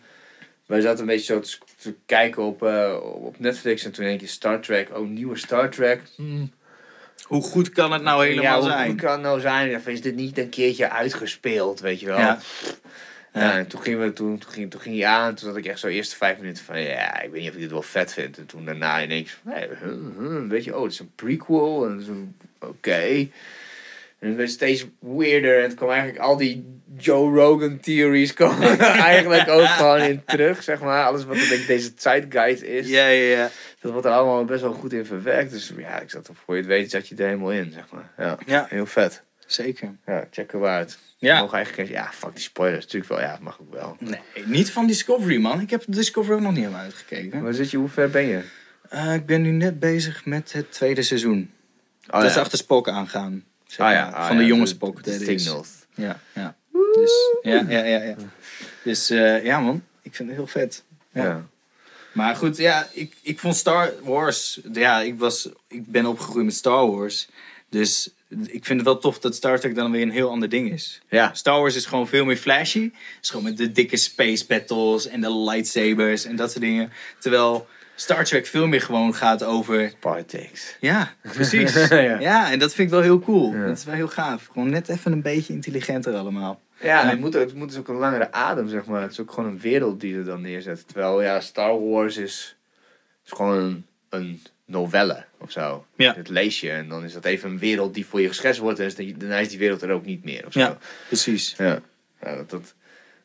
[0.65, 1.41] Wij zaten een beetje zo
[1.79, 5.69] te kijken op, eh, op Netflix en toen denk je Star Trek, oh nieuwe Star
[5.69, 6.01] Trek.
[6.15, 6.51] Hmm.
[7.23, 8.87] Hoe goed kan het nou helemaal ja, hoe, zijn?
[8.87, 9.75] hoe kan het nou zijn?
[9.75, 12.17] Of is dit niet een keertje uitgespeeld, weet je wel?
[12.17, 12.39] Ja.
[13.37, 15.65] Ja, en toen gingen we, toen, toen, ging, toen ging hij aan, toen had ik
[15.65, 18.13] echt zo eerste vijf minuten van, ja, ik weet niet of ik dit wel vet
[18.13, 18.37] vind.
[18.37, 19.69] En toen daarna ineens, van, hey,
[20.47, 21.85] weet je, oh, het is een prequel.
[21.85, 22.13] En zo,
[22.67, 23.27] oké.
[24.19, 25.57] En het werd steeds weirder.
[25.57, 28.79] En het kwam eigenlijk al die Joe Rogan theories komen
[29.13, 31.05] eigenlijk ook gewoon in terug, zeg maar.
[31.05, 32.89] Alles wat beetje deze zeitgeist is.
[32.89, 33.49] Ja, ja, ja.
[33.79, 35.51] Dat wordt er allemaal best wel goed in verwerkt.
[35.51, 37.85] Dus ja, ik zat er voor je het weet, zat je er helemaal in, zeg
[37.91, 38.11] maar.
[38.17, 39.23] Ja, Ja, heel vet.
[39.45, 39.95] zeker.
[40.05, 40.97] Ja, checken waard.
[41.19, 41.39] Ja.
[41.39, 42.83] Mogen eigenlijk, ja, fuck die spoilers.
[42.83, 43.97] Natuurlijk wel, ja, mag ook wel.
[43.99, 45.61] Nee, niet van Discovery, man.
[45.61, 47.41] Ik heb Discovery ook nog niet helemaal uitgekeken.
[47.41, 48.43] Waar zit je, hoe ver ben je?
[48.89, 51.51] Eh, ik ben nu net bezig met het tweede seizoen.
[52.07, 52.29] Oh, dat ja.
[52.29, 53.43] is achter Spock aangaan.
[53.65, 54.09] zeg Ah, ja.
[54.09, 55.03] Ah, van de ja, jonge Spock.
[55.03, 55.19] de.
[55.19, 55.69] Signals.
[55.95, 56.55] Ja, ja.
[56.93, 57.11] Dus,
[57.41, 58.15] ja, ja, ja, ja.
[58.83, 59.83] Dus eh, ja, man.
[60.01, 60.83] Ik vind het heel vet.
[61.11, 61.23] Ja.
[61.23, 61.47] Ja.
[62.11, 64.59] Maar goed, ja, ik, ik vond Star Wars...
[64.73, 67.27] Ja, ik, was, ik ben opgegroeid met Star Wars.
[67.69, 70.71] Dus ik vind het wel tof dat Star Trek dan weer een heel ander ding
[70.71, 71.01] is.
[71.09, 71.33] Ja.
[71.33, 72.83] Star Wars is gewoon veel meer flashy.
[72.83, 76.91] Het is gewoon met de dikke space battles en de lightsabers en dat soort dingen.
[77.19, 79.93] Terwijl Star Trek veel meer gewoon gaat over...
[79.99, 80.77] Politics.
[80.79, 81.87] Ja, precies.
[81.87, 82.19] Ja.
[82.19, 82.51] ja.
[82.51, 83.53] en dat vind ik wel heel cool.
[83.53, 83.65] Ja.
[83.65, 84.47] Dat is wel heel gaaf.
[84.51, 86.61] Gewoon net even een beetje intelligenter allemaal.
[86.81, 89.01] Ja, en het moet, het moet dus ook een langere adem, zeg maar.
[89.01, 90.87] Het is ook gewoon een wereld die er dan neerzet.
[90.87, 92.55] Terwijl, ja, Star Wars is,
[93.25, 95.85] is gewoon een, een novelle of zo.
[95.95, 96.13] Ja.
[96.15, 98.79] Het lees je en dan is dat even een wereld die voor je geschetst wordt.
[98.79, 100.59] En daarna is die wereld er ook niet meer of zo.
[100.59, 100.77] Ja,
[101.07, 101.53] precies.
[101.57, 101.81] Ja.
[102.21, 102.73] Ja, dat, dat,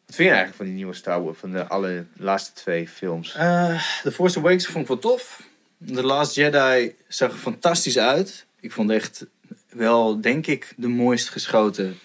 [0.06, 3.34] wat vind je eigenlijk van die nieuwe Star Wars, van de alle laatste twee films?
[3.34, 5.42] Eh, The Force Awakens vond ik wel tof.
[5.86, 8.46] The Last Jedi zag er fantastisch uit.
[8.60, 9.26] Ik vond echt
[9.68, 11.98] wel, denk ik, de mooist geschoten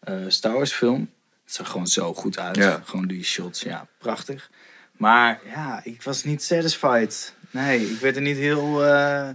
[0.00, 1.10] eh, Star Wars film.
[1.44, 2.56] Het zag gewoon zo goed uit.
[2.56, 2.82] Ja.
[2.84, 4.50] Gewoon die shots, ja, prachtig.
[4.92, 7.34] Maar ja, ik was niet satisfied.
[7.54, 9.28] Nee, ik werd er niet heel, eh,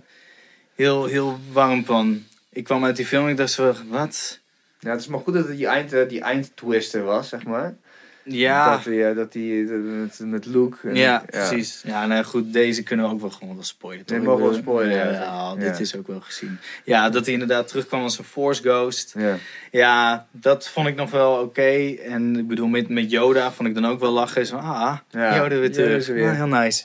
[0.75, 2.23] heel, heel warm van.
[2.49, 4.39] Ik kwam uit die film en ik dacht zo, wat?
[4.79, 7.75] Ja, het is maar goed dat het die, eind, eh, die eindtwister was, zeg maar.
[8.23, 10.89] Ja, Dat, die, eh, dat die met, met Luke.
[10.89, 11.81] en- Ja, precies.
[11.85, 14.05] Ja, nou goed, deze kunnen we ook wel gewoon wel spoilen.
[14.05, 14.17] toch?
[14.17, 15.11] Nee, mogen we Ik bedoel, spoilen, ja.
[15.11, 16.59] Ja, dit is ook wel gezien.
[16.83, 19.13] Ja, dat hij inderdaad terugkwam als een Force Ghost.
[19.17, 19.35] Ja.
[19.71, 21.95] Ja, dat vond ik nog wel oké.
[22.03, 24.45] En ik bedoel, met, met Yoda vond ik dan ook wel lachen.
[24.45, 26.07] Zo, ah, Ja, Yoda weer terug.
[26.07, 26.29] er weer.
[26.29, 26.83] Ah, heel nice.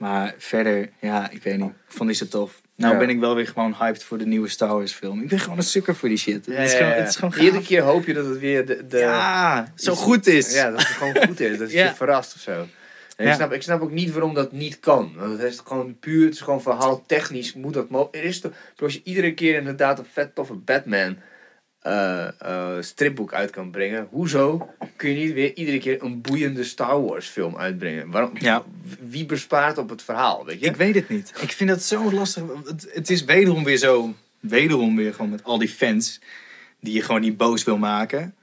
[0.00, 1.68] Maar verder, ja, ik weet niet.
[1.68, 2.60] Ik vond die zo tof.
[2.76, 2.98] Nou Ja.
[2.98, 5.22] ben ik wel weer gewoon hyped voor de nieuwe Star Wars film.
[5.22, 6.46] Ik ben gewoon een sukker voor die shit.
[6.46, 8.86] Ja, het, is gewoon, het is gewoon Iedere keer hoop je dat het weer de,
[8.86, 10.54] de, Ja, zo goed is.
[10.54, 11.58] Ja, dat het gewoon goed is.
[11.58, 11.84] Dat Ja.
[11.86, 12.66] je verrast of zo.
[13.16, 13.28] Ja.
[13.28, 15.12] ik, snap, ik snap ook niet waarom dat niet kan.
[15.16, 18.16] Want het is gewoon puur, het is gewoon verhaal technisch moet dat mogelijk.
[18.16, 21.16] Er is toch, als je iedere keer inderdaad een vet toffe Batman
[21.80, 24.06] eh, eh, stripboek uit kan brengen.
[24.10, 28.10] Hoezo kun je niet weer iedere keer een boeiende Star Wars film uitbrengen?
[28.10, 28.64] Waarom, Ja.
[29.00, 30.66] Wie bespaart op het verhaal, weet je?
[30.66, 31.32] Ik weet het niet.
[31.40, 32.42] Ik vind dat zo lastig.
[32.64, 34.14] Het, het is wederom weer zo.
[34.40, 36.20] Wederom weer gewoon met al die fans.
[36.80, 38.34] Die je gewoon niet boos wil maken.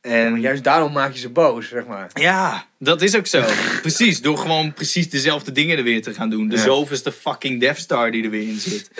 [0.00, 2.10] En juist daarom maak je ze boos, zeg maar.
[2.14, 3.44] ja, dat is ook zo.
[3.82, 4.20] precies.
[4.22, 6.48] Door gewoon precies dezelfde dingen er weer te gaan doen.
[6.48, 6.62] De Ja.
[6.62, 8.90] zoveelste fucking Death Star die er weer in zit.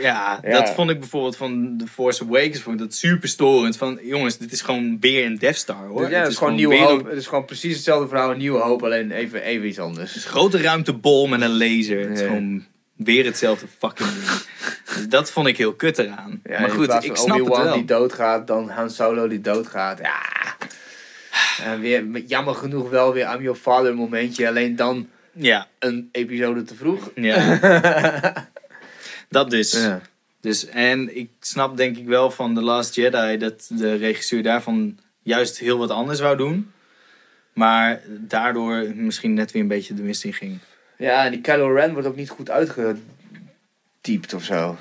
[0.00, 0.50] Ja, Ja.
[0.60, 2.60] dat vond ik bijvoorbeeld van The Force Awakens.
[2.60, 3.76] Vond ik dat super storend.
[3.76, 6.10] Van jongens, dit is gewoon weer een Death Star hoor.
[6.10, 7.04] ja, het is gewoon nieuwe weer hoop.
[7.06, 10.08] Het is gewoon precies hetzelfde verhaal, een nieuwe hoop, alleen even, even iets anders.
[10.08, 12.00] Het is een grote ruimtebol met een laser.
[12.08, 12.64] Het is gewoon
[13.04, 14.26] weer hetzelfde fucking ding.
[14.94, 16.40] Dus dat vond ik heel kut eraan.
[16.44, 17.74] Ja, maar goed, ik snap het wel.
[17.74, 19.98] die doodgaat, dan Han Solo die doodgaat.
[19.98, 20.20] Ja.
[21.64, 24.48] En weer, jammer genoeg wel weer I'm Your Father momentje.
[24.48, 27.10] Alleen dan Ja, een episode te vroeg.
[27.14, 27.58] ja.
[29.28, 29.72] dat dus.
[29.72, 30.00] Ja.
[30.40, 30.66] dus.
[30.66, 35.58] En ik snap denk ik wel van The Last Jedi dat de regisseur daarvan juist
[35.58, 36.72] heel wat anders wou doen.
[37.52, 40.58] Maar daardoor misschien net weer een beetje de mist in ging.
[41.02, 44.76] Ja, en die Kylo Ren wordt ook niet goed uitgediept of zo.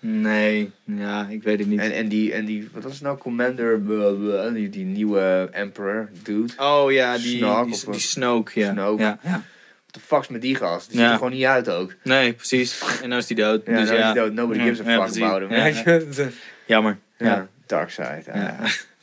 [0.00, 1.80] Nee, ja, ik weet het niet.
[1.80, 5.48] En, en, die, en die, wat was het nou, Commander, blah, blah, die, die nieuwe
[5.52, 6.52] Emperor dude.
[6.56, 8.00] Oh ja, die, Snoke die, die?
[8.00, 8.72] Snoke, ja.
[8.72, 9.02] Snoke.
[9.02, 9.30] Ja, ja.
[9.30, 9.42] What
[9.90, 10.90] the fuck's met die gast?
[10.90, 11.02] Die Ja.
[11.02, 11.94] ziet er gewoon niet uit ook.
[12.02, 12.82] Nee, precies.
[13.02, 13.66] En nou is die dood.
[13.66, 14.04] Ja, dus nou is ja.
[14.04, 14.32] hij dood.
[14.32, 15.22] Nobody Ja, gives a ja, fuck precies.
[15.22, 16.24] about him.
[16.24, 16.30] Je?
[16.66, 16.98] Jammer.
[17.18, 17.48] Ja, Ja.
[17.66, 18.22] dark side.
[18.34, 18.56] Ja.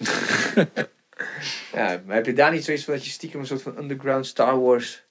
[0.06, 0.66] Ja.
[1.74, 4.26] Ja, maar heb je daar niet zoiets van dat je stiekem een soort van underground
[4.26, 5.04] Star Wars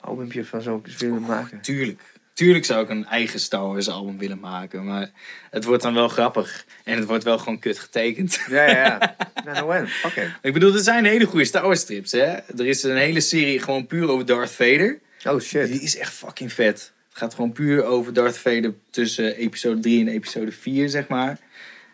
[0.00, 1.60] albumpje van zo willen maken?
[1.60, 2.02] Tuurlijk.
[2.38, 5.10] Tuurlijk zou ik een eigen Star Wars album willen maken, maar
[5.50, 6.64] het wordt dan wel grappig.
[6.84, 8.40] En het wordt wel gewoon kut getekend.
[8.50, 9.16] Ja, ja, ja.
[9.44, 9.88] Nou, no when.
[9.88, 10.30] Fuck it.
[10.42, 12.26] ik bedoel, er zijn hele goede Star Wars strips, hè.
[12.36, 14.98] Er is een hele serie gewoon puur over Darth Vader.
[15.24, 15.66] Oh shit.
[15.66, 16.92] Die is echt fucking vet.
[17.08, 21.38] Het gaat gewoon puur over Darth Vader tussen episode 3 en episode 4, zeg maar.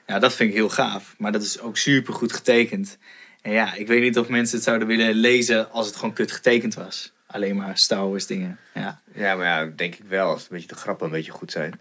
[0.06, 1.14] Ja, dat vind ik heel gaaf.
[1.18, 2.98] Maar dat is ook super goed getekend.
[3.42, 6.32] En ja, ik weet niet of mensen het zouden willen lezen als het gewoon kut
[6.32, 7.13] getekend was.
[7.34, 8.58] Alleen maar Star Wars dingen.
[8.74, 10.28] Ja, Ja, maar ja, denk ik wel.
[10.28, 11.80] Als het een beetje de grappen een beetje goed zijn.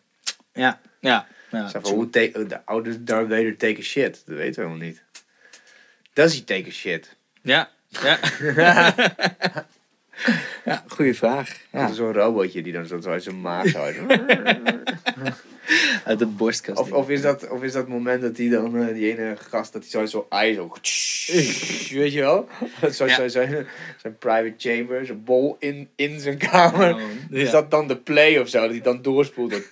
[0.53, 1.27] ja, ja.
[1.49, 1.67] ja.
[1.67, 4.23] Zeg van, hoe de oude Darth Vader take shit.
[4.25, 5.03] Dat weten we helemaal niet.
[6.13, 7.15] Does he take a shit?
[7.41, 8.19] Ja, ja.
[10.65, 11.59] ja, goede vraag.
[11.71, 11.91] Ja.
[11.91, 13.91] Zo'n robotje die dan zo uit zijn maag zo
[16.05, 16.19] uit.
[16.19, 16.79] De borstkast.
[16.79, 19.73] Of, of, is dat, of is dat moment dat hij dan, eh, die ene gast,
[19.73, 20.77] dat hij zo zo ijs ook.
[22.01, 22.47] Weet je wel?
[22.93, 23.15] Zo, Ja.
[23.15, 23.65] zo, zijn,
[24.01, 26.93] zijn private chamber, zijn bol in, in zijn kamer.
[26.95, 28.61] Oh, Is dat dan de play of zo?
[28.61, 29.51] Dat hij dan doorspoelt.
[29.51, 29.67] door-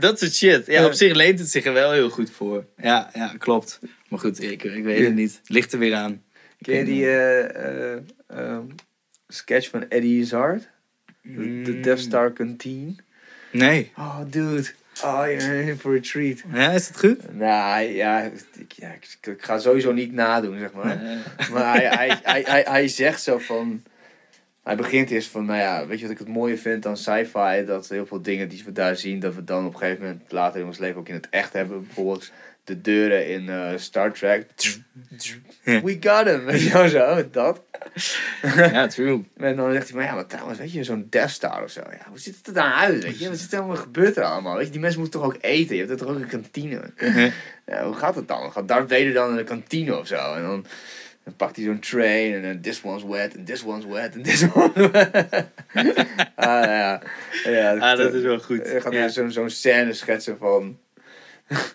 [0.00, 0.66] Dat soort shit.
[0.66, 0.86] Ja, Ja.
[0.86, 2.64] op zich leent het zich er wel heel goed voor.
[2.82, 3.78] Ja, ja klopt.
[4.08, 5.40] Maar goed, ik, ik weet het niet.
[5.46, 6.22] Ligt er weer aan.
[6.60, 8.62] Ken je die eh, eh, ehm,
[9.28, 10.68] sketch van Eddie Izzard?
[11.22, 12.98] De, de Death Star Canteen.
[13.54, 13.92] Nee.
[13.96, 14.70] Oh, dude.
[15.04, 16.42] Oh, you're in for a treat.
[16.52, 17.34] Ja, is het goed?
[17.34, 18.20] Nou, ja,
[18.58, 20.98] ik, ja, ik, ik ga sowieso niet nadoen, zeg maar.
[21.52, 23.82] Maar hij, hij, hij, hij, hij zegt zo van...
[24.62, 27.64] Hij begint eerst van, nou ja, weet je wat ik het mooie vind aan sci-fi?
[27.66, 30.32] Dat heel veel dingen die we daar zien, dat we dan op een gegeven moment
[30.32, 31.84] later in ons leven ook in het echt hebben.
[31.84, 32.30] Bijvoorbeeld
[32.64, 34.46] de deuren in eh, Star Trek.
[35.64, 37.62] We got him, weet je zo, dat.
[38.56, 39.24] ja, true.
[39.36, 41.80] En dan zegt hij, maar ja, maar trouwens, weet je, zo'n Death Star of zo.
[41.90, 43.28] Ja, hoe ziet het er dan uit, weet je?
[43.28, 44.56] Wat zit er allemaal gebeurt er allemaal?
[44.56, 45.76] Weet je, die mensen moeten toch ook eten?
[45.76, 46.80] Je hebt toch ook een kantine?
[47.66, 48.52] Ja, hoe gaat het dan?
[48.52, 50.34] Gaat Darth Vader dan in de kantine of zo?
[50.34, 50.66] En dan,
[51.24, 54.24] dan pakt hij zo'n tray en dan this one's wet and this one's wet and
[54.24, 55.46] this one's wet.
[56.34, 57.02] ah, ja.
[57.44, 58.62] ja Ah, dat is wel goed.
[58.66, 59.08] Hij gaat Ja.
[59.08, 60.78] zo'n zo'n scène schetsen van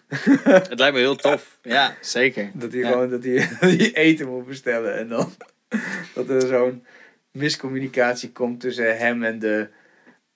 [0.10, 1.60] Het lijkt me heel tof.
[1.62, 2.50] Ja, zeker.
[2.54, 2.92] dat hij Ja.
[2.92, 5.34] gewoon dat hij, dat hij eten moet bestellen en dan
[6.16, 6.86] dat er zo'n
[7.32, 9.68] miscommunicatie komt tussen hem en de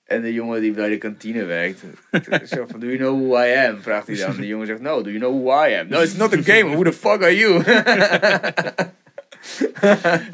[0.03, 1.79] en de jongen die bij de kantine werkt.
[2.45, 3.81] Zo van, do you know who I am?
[3.81, 4.35] Vraagt hij dan.
[4.35, 5.87] De jongen zegt, no, do you know who I am?
[5.87, 6.69] No, it's not a game.
[6.75, 7.63] Who the fuck are you?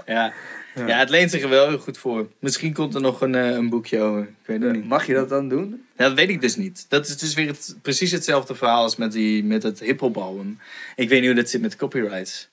[0.06, 0.34] Ja.
[0.76, 2.28] Ja, het leent zich er wel heel goed voor.
[2.40, 4.22] Misschien komt er nog een, eh, een boekje over.
[4.22, 4.86] Ik weet het niet.
[4.86, 5.86] Mag je dat dan doen?
[5.98, 6.86] Ja, dat weet ik dus niet.
[6.90, 10.60] Dat is dus weer het, precies hetzelfde verhaal als met, die, met het hip-hop album.
[10.96, 12.50] Ik weet niet hoe dat zit met copyrights.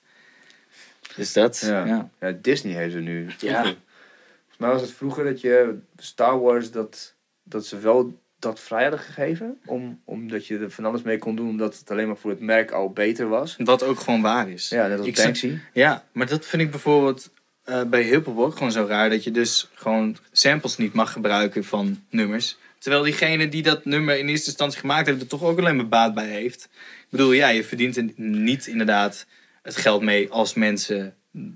[1.15, 1.85] Dus dat, Ja.
[1.85, 2.09] ja.
[2.19, 3.27] Ja, Disney heeft ze nu.
[3.39, 3.61] Ja.
[3.61, 7.13] Volgens mij was het vroeger dat je Star Wars dat,
[7.43, 9.59] dat ze wel dat vrij hadden gegeven.
[9.65, 12.39] Om, omdat je er van alles mee kon doen, omdat het alleen maar voor het
[12.39, 13.55] merk al beter was.
[13.57, 14.69] Wat ook gewoon waar is.
[14.69, 15.57] Ja, net als Ik Banksy.
[15.73, 17.29] Ja, maar dat vind ik bijvoorbeeld
[17.67, 19.09] eh, bij hip-hop ook gewoon zo raar.
[19.09, 22.57] Dat je dus gewoon samples niet mag gebruiken van nummers.
[22.79, 25.87] Terwijl diegene die dat nummer in eerste instantie gemaakt heeft, er toch ook alleen maar
[25.87, 26.69] baat bij heeft.
[26.73, 29.25] Ik bedoel, ja, je verdient er niet inderdaad
[29.61, 31.15] het geld mee als mensen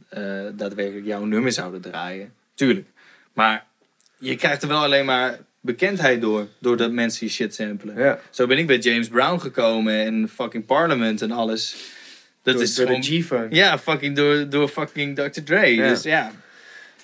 [0.09, 0.21] eh,
[0.53, 2.33] daadwerkelijk jouw nummer zouden draaien.
[2.55, 2.87] Tuurlijk.
[3.33, 3.65] Maar
[4.17, 7.97] je krijgt er wel alleen maar bekendheid door, doordat mensen je shit samplen.
[7.97, 8.19] Ja.
[8.29, 11.75] Zo ben ik bij James Brown gekomen en fucking Parliament en alles.
[12.43, 13.01] Dat door, is door gewoon...
[13.01, 13.53] de G-Funk.
[13.53, 15.41] Ja, fucking door, door fucking Dr.
[15.43, 15.65] Dre.
[15.75, 15.87] Ja.
[15.87, 16.31] Dus ja.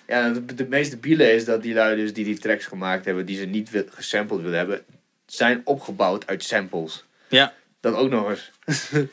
[0.08, 3.26] Ja, de, de meest debiele is dat die lui dus die die tracks gemaakt hebben,
[3.26, 4.82] die ze niet wil- gesampled willen hebben,
[5.26, 7.04] zijn opgebouwd uit samples.
[7.30, 7.54] Ja.
[7.80, 8.52] Dat ook nog eens.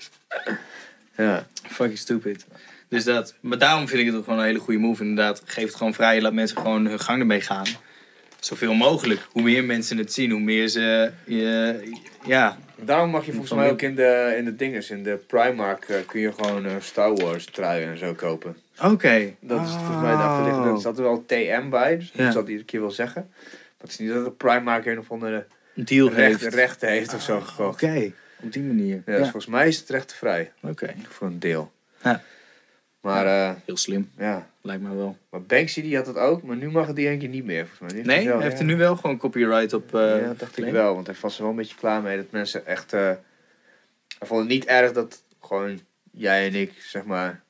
[1.16, 1.46] ja.
[1.70, 2.46] Fucking stupid.
[2.88, 3.34] Dus dat.
[3.40, 5.02] Maar daarom vind ik het ook gewoon een hele goede move.
[5.02, 6.20] Inderdaad, geef het gewoon vrij.
[6.20, 7.66] Laat mensen gewoon hun gang ermee gaan.
[8.40, 9.20] Zoveel mogelijk.
[9.30, 11.10] Hoe meer mensen het zien, hoe meer ze...
[11.26, 11.80] Je,
[12.26, 12.58] ja.
[12.84, 15.96] Daarom mag je volgens mij ook in de, in de dinges, in de Primark, eh,
[16.06, 18.56] kun je gewoon eh, Star Wars truien en zo kopen.
[18.82, 19.34] Oké.
[19.40, 20.68] Dat is volgens mij de achterliggende.
[20.70, 22.16] Er zat er wel TM bij, dus Oh.
[22.16, 22.24] Ja.
[22.24, 23.26] dat zal ik iedere keer wel zeggen.
[23.30, 26.54] Maar het is niet dat de Primark een of andere deal recht, heeft.
[26.54, 27.44] rechten heeft of zo Oké.
[27.46, 27.82] gekocht.
[28.42, 29.02] Op die manier.
[29.06, 29.18] Ja, Ja.
[29.18, 30.52] Dus volgens mij is het rechtenvrij.
[30.62, 30.94] Oké.
[31.08, 31.72] Voor een deel.
[32.02, 32.22] Ja.
[33.04, 34.10] Maar eh, Heel slim.
[34.18, 34.48] ja.
[34.60, 35.16] Lijkt me wel.
[35.30, 37.66] Maar Banksy die had het ook, maar nu mag het die één keer niet meer.
[37.66, 38.16] Volgens mij.
[38.16, 39.94] Nee, wel, heeft er nu wel gewoon copyright op...
[39.94, 40.94] eh, ja, dat dacht ik wel.
[40.94, 42.92] Want hij was er wel een beetje klaar mee dat mensen echt...
[42.92, 43.00] eh
[44.18, 47.42] hij vond het niet erg dat gewoon jij en ik, zeg maar...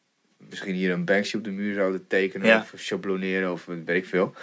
[0.51, 2.59] Misschien hier een Banksy op de muur zouden tekenen Ja.
[2.59, 4.35] of schabloneren of weet ik veel.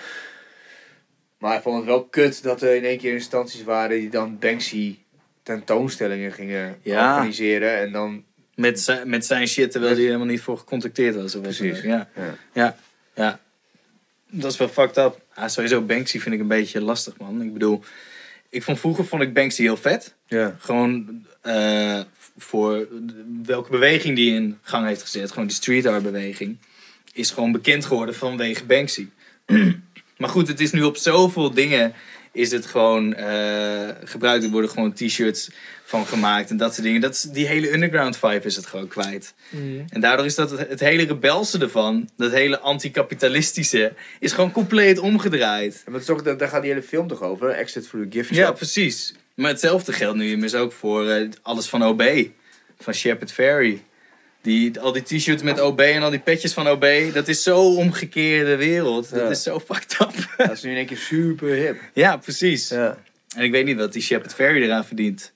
[1.38, 4.40] Maar hij vond het wel kut dat er in één keer instanties waren die dan
[4.40, 4.98] Banksy
[5.44, 7.16] tentoonstellingen gingen Ja.
[7.16, 7.78] organiseren.
[7.78, 8.24] En dan,
[8.62, 11.36] Met, zijn, met zijn shit, terwijl hij helemaal niet voor gecontacteerd was.
[11.36, 11.82] Of Precies.
[11.82, 12.10] Ja.
[12.16, 12.36] ja.
[12.54, 12.78] Ja,
[13.16, 13.40] ja.
[14.30, 15.22] Dat is wel fucked up.
[15.36, 17.42] Ja, sowieso Banksy vind ik een beetje lastig, man.
[17.42, 17.84] Ik bedoel,
[18.50, 20.14] ik vond vroeger vond ik Banksy heel vet.
[20.28, 20.56] Ja.
[20.60, 22.00] Gewoon eh,
[22.38, 22.88] voor
[23.44, 25.32] welke beweging die in gang heeft gezet.
[25.32, 26.58] Gewoon die street art beweging.
[27.14, 29.08] Is gewoon bekend geworden vanwege Banksy.
[30.18, 31.94] Maar goed, het is nu op zoveel dingen
[32.32, 34.44] is het gewoon eh, gebruikt.
[34.44, 35.52] Er worden gewoon t-shirts
[35.92, 37.02] van gemaakt en dat soort dingen.
[37.02, 39.34] Dat is, die hele underground vibe is het gewoon kwijt.
[39.90, 45.00] En daardoor is dat het, het hele rebelse ervan, dat hele anticapitalistische, is gewoon compleet
[45.00, 45.84] omgedraaid.
[45.90, 47.50] Maar toch, daar daar gaat die hele film toch over?
[47.50, 49.14] Exit through the gift Ja, precies.
[49.36, 52.04] Maar hetzelfde geldt nu immers ook voor eh, alles van OB.
[52.80, 53.84] Van Shepard Ferry.
[54.42, 56.86] Die, al die t-shirts met OB en al die petjes van OB.
[57.14, 59.10] Dat is zo omgekeerde wereld.
[59.12, 59.18] Ja.
[59.18, 60.34] Dat is zo fucked up.
[60.38, 61.80] Dat is nu in één keer super hip.
[61.94, 62.70] ja, precies.
[62.70, 62.98] Ja.
[63.36, 65.34] En ik weet niet wat die Shepard Ferry eraan verdient.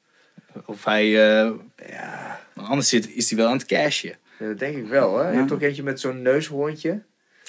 [0.65, 1.03] Of hij...
[1.05, 1.51] eh,
[1.89, 4.15] Ja, anders zit, is hij wel aan het cashen.
[4.39, 5.17] ja, dat denk ik wel.
[5.17, 5.27] Hè?
[5.27, 5.39] Je Ja.
[5.39, 7.01] hebt ook eentje met zo'n neushoorntje.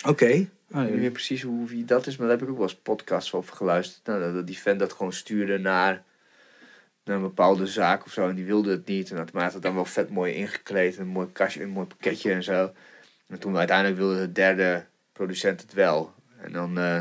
[0.07, 0.27] Oké.
[0.27, 2.69] Ik weet niet meer precies hoe wie dat is, maar daar heb ik ook wel
[2.69, 4.07] eens podcasts over geluisterd.
[4.07, 6.03] Nou, dat- dat die fan dat gewoon stuurde naar,
[7.05, 8.29] naar een bepaalde zaak of zo.
[8.29, 9.11] En die wilde het niet.
[9.11, 10.99] En dat maakte het dan wel vet mooi ingekleed.
[10.99, 12.73] Een mooi kastje, een mooi pakketje en zo.
[13.29, 16.15] En toen uiteindelijk wilde de derde producent het wel.
[16.41, 16.79] En dan...
[16.79, 17.01] eh,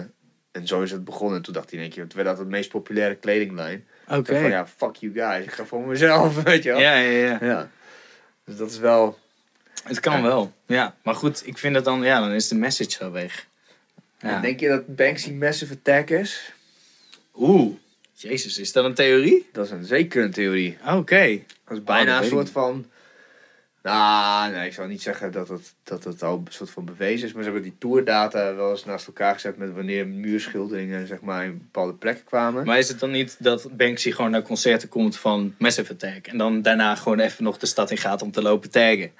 [0.52, 1.38] en zo is het begonnen.
[1.38, 3.88] En toen dacht hij in één keer, het werd altijd de meest populaire kledinglijn.
[4.08, 4.40] Oké.
[4.42, 5.46] Van ja, fuck you guys.
[5.46, 6.80] Ik ga voor mezelf, weet je wel.
[6.80, 7.38] Ja, ja, ja.
[7.42, 7.70] Ja.
[8.46, 9.20] Dus dat is wel...
[9.84, 10.54] Het kan wel.
[10.66, 10.96] Ja.
[11.02, 12.04] Maar goed, ik vind dat dan...
[12.04, 13.46] Ja, dan is de message zo weg.
[14.20, 14.36] Ja.
[14.36, 16.54] En Denk je dat Banksy massive attack is?
[17.36, 17.74] Oeh.
[18.14, 19.50] Jezus, is dat een theorie?
[19.52, 20.78] Dat is een, zeker een theorie.
[20.88, 21.40] Oké.
[21.68, 22.86] Dat is bijna dat een soort van...
[23.86, 27.28] Nou, nee, ik zou niet zeggen dat het, dat het al een soort van bewezen
[27.28, 27.34] is.
[27.34, 31.46] Maar ze hebben die tourdata wel eens naast elkaar gezet met wanneer muurschilderingen zeg maar,
[31.46, 32.66] in bepaalde plekken kwamen.
[32.66, 36.38] Maar is het dan niet dat Banksy gewoon naar concerten komt van Massive Attack en
[36.38, 39.12] dan daarna gewoon even nog de stad in gaat om te lopen taggen?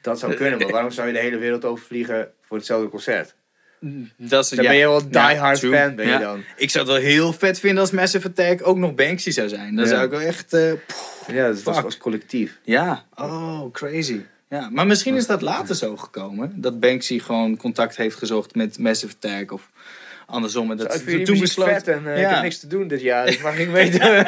[0.00, 3.34] Dat zou kunnen, maar waarom zou je de hele wereld overvliegen voor hetzelfde concert?
[4.16, 5.76] Dat is, Dan ja, ben je wel die ja, hard true.
[5.76, 6.42] fan, ben je dan.
[6.56, 9.76] Ik zou het wel heel vet vinden als Massive Attack ook nog Banksy zou zijn.
[9.76, 10.52] Dan zou ik wel echt...
[10.52, 10.72] eh,
[11.26, 11.84] Ja, dat is Fuck.
[11.84, 12.58] als collectief.
[12.64, 14.20] ja, oh, crazy.
[14.48, 16.52] Ja, maar misschien is dat later zo gekomen.
[16.56, 19.70] Dat Banksy gewoon contact heeft gezocht met Massive Attack of
[20.26, 20.70] andersom.
[20.70, 21.68] En dat ik toen besloot...
[21.68, 22.32] vet en eh, ik Ja.
[22.34, 24.24] heb niks te doen dit jaar, dus ik mag niet weten.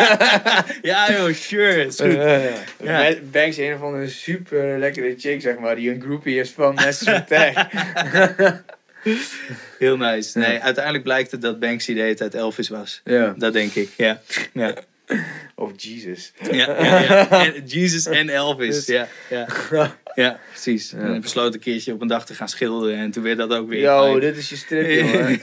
[0.83, 1.85] Ja joh, sure.
[1.87, 2.13] Is goed.
[2.13, 2.41] Ja.
[2.83, 3.15] ja.
[3.31, 6.75] Banks is een of andere super lekkere chick, zeg maar, die een groupie is van
[6.75, 7.67] Massive Attack.
[9.79, 10.39] Heel nice.
[10.39, 13.01] Nee, uiteindelijk blijkt het dat Banksy de hele tijd Elvis was.
[13.05, 13.35] ja.
[13.37, 14.21] Dat denk ik, ja.
[14.53, 14.75] Ja,
[15.55, 16.33] Of Jesus.
[16.51, 17.29] ja, ja, ja.
[17.31, 19.09] En Jesus en Elvis, Dus- ja.
[19.31, 19.47] Ja,
[20.15, 20.93] ja precies.
[20.93, 23.53] En hij besloot een keertje op een dag te gaan schilderen en toen werd dat
[23.53, 23.81] ook weer...
[23.81, 25.39] Yo, dit is je strip, jongen.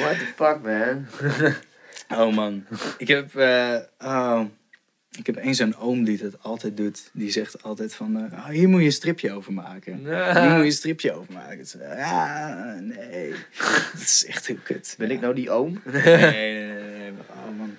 [0.00, 1.06] What the fuck, man?
[2.08, 2.66] Oh man.
[2.98, 4.40] Ik heb, eh, oh,
[5.18, 7.10] ik heb één zo'n oom die dat altijd doet.
[7.12, 9.96] Die zegt altijd van, eh, oh, hier moet je een stripje over maken.
[9.96, 11.66] Hier moet je een stripje over maken.
[11.78, 13.30] Ja, nee.
[13.92, 14.94] Dat is echt heel kut.
[14.98, 15.80] Ben ik nou die oom?
[15.84, 17.10] Nee, nee, nee.
[17.10, 17.76] Oh man.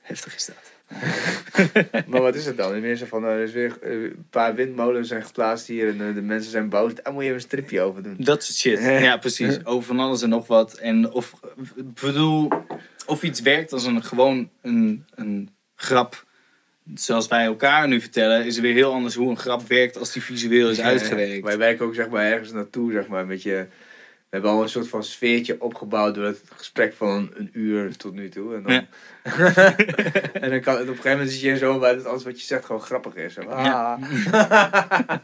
[0.00, 0.72] Heftig is dat.
[2.08, 2.80] maar wat is het dan?
[2.80, 6.14] Meer zo van, eh, er is weer eh, een paar windmolens zijn geplaatst hier en
[6.14, 6.94] de mensen zijn boos.
[6.94, 8.16] Daar moet je even een stripje over doen.
[8.18, 8.78] Dat soort shit.
[9.08, 9.64] Ja, precies.
[9.64, 10.74] Over van alles en nog wat.
[10.74, 11.40] En of,
[12.00, 12.48] bedoel,
[13.06, 16.28] of iets werkt als een, gewoon een, een grap.
[16.94, 20.12] Zoals wij elkaar nu vertellen, is het weer heel anders hoe een grap werkt als
[20.12, 21.44] die visueel is uitgewerkt.
[21.44, 23.66] Wij werken ook zeg maar ergens naartoe, zeg maar, met je...
[24.28, 28.14] We hebben al een soort van sfeertje opgebouwd door het gesprek van een uur tot
[28.14, 28.54] nu toe.
[28.54, 28.86] En dan, Ja.
[30.42, 32.40] en dan kan, en op een gegeven moment zit je zo bij dat alles wat
[32.40, 33.34] je zegt gewoon grappig is.
[33.34, 33.64] Zo, ah.
[33.64, 33.98] Ja.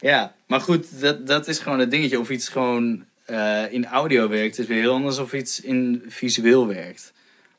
[0.00, 2.20] Ja, maar goed, dat, dat is gewoon het dingetje.
[2.20, 6.66] Of iets gewoon eh, in audio werkt, is weer heel anders of iets in visueel
[6.66, 7.12] werkt.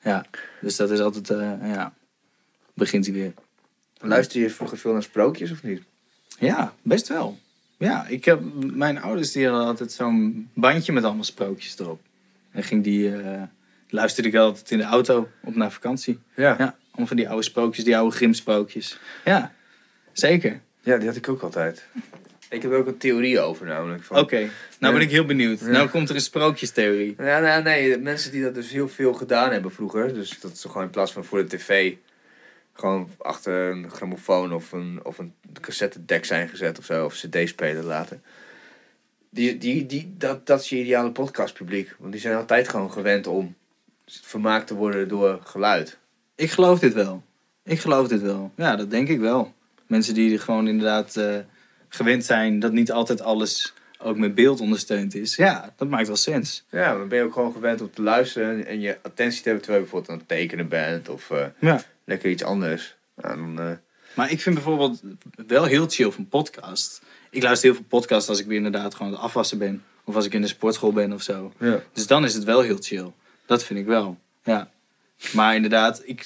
[0.04, 0.26] Ja,
[0.62, 1.94] dus dat is altijd, eh, ja,
[2.82, 3.34] begint hij weer.
[4.00, 5.82] Luister je vroeger veel naar sprookjes of niet?
[6.40, 7.40] Ja, best wel.
[7.78, 8.42] Ja, ik heb,
[8.74, 12.02] mijn ouders die hadden altijd zo'n bandje met allemaal sprookjes erop.
[12.52, 13.42] En ging die, eh,
[13.90, 16.20] luisterde ik altijd in de auto op naar vakantie.
[16.36, 16.56] Ja.
[16.58, 19.00] Ja, om van die oude sprookjes, die oude grimsprookjes.
[19.26, 19.54] Ja,
[20.12, 20.62] zeker.
[20.82, 21.86] Ja, die had ik ook altijd.
[22.50, 24.04] Ik heb er ook een theorie over namelijk.
[24.04, 24.50] Van, Oké,
[24.80, 25.60] nou ben ik heel benieuwd.
[25.60, 25.68] Ja.
[25.68, 27.16] Nou komt er een sprookjestheorie.
[27.18, 30.14] Ja, nou, nee, mensen die dat dus heel veel gedaan hebben vroeger.
[30.14, 31.94] Dus dat is gewoon in plaats van voor de tv.
[32.74, 37.06] Gewoon achter een grammofoon of een, of een cassettedek zijn gezet of zo.
[37.06, 38.24] Of cd-speler laten.
[39.30, 41.96] Die, die, die, dat, dat is je ideale podcastpubliek.
[42.00, 43.56] Want die zijn altijd gewoon gewend om
[44.06, 45.98] vermaakt te worden door geluid.
[46.36, 47.24] Ik geloof dit wel.
[47.64, 48.52] Ik geloof dit wel.
[48.56, 49.54] Ja, dat denk ik wel.
[49.88, 51.38] Mensen die gewoon inderdaad eh,
[51.90, 55.36] gewend zijn dat niet altijd alles ook met beeld ondersteund is.
[55.36, 56.66] Ja, dat maakt wel sens.
[56.70, 59.64] Ja, dan ben je ook gewoon gewend om te luisteren en je attentie te hebben
[59.66, 61.82] terwijl je bijvoorbeeld aan het tekenen bent of eh, Ja.
[62.12, 62.96] Lekker iets anders.
[63.16, 63.72] Eh,
[64.16, 65.02] Maar ik vind bijvoorbeeld
[65.48, 67.02] wel heel chill van podcast.
[67.30, 69.84] Ik luister heel veel podcasts als ik weer inderdaad gewoon aan het afwassen ben.
[70.04, 71.54] Of als ik in de sportschool ben of zo.
[71.60, 71.84] ja.
[71.94, 73.12] Dus dan is het wel heel chill.
[73.46, 74.18] Dat vind ik wel.
[74.44, 74.72] Ja.
[75.34, 76.22] Maar inderdaad, ik,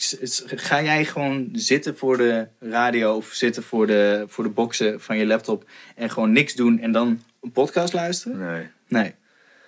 [0.45, 5.17] ga jij gewoon zitten voor de radio of zitten voor de, voor de boxen van
[5.17, 8.37] je laptop en gewoon niks doen en dan een podcast luisteren?
[8.39, 8.67] Nee.
[8.87, 9.13] Nee.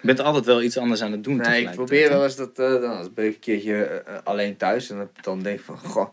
[0.07, 1.37] Bent altijd wel iets anders aan het doen.
[1.37, 4.89] Nee, ik probeer wel eens dat, eh, dan ben ik een keertje eh, alleen thuis
[4.89, 6.07] en dan denk ik van, goh,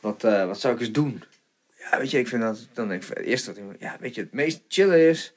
[0.00, 1.22] wat, eh, wat zou ik eens doen?
[1.78, 4.14] Ja, weet je, ik vind dat, dan denk ik, van, eerst dat ik, ja, weet
[4.14, 5.34] je, het meest chillen is,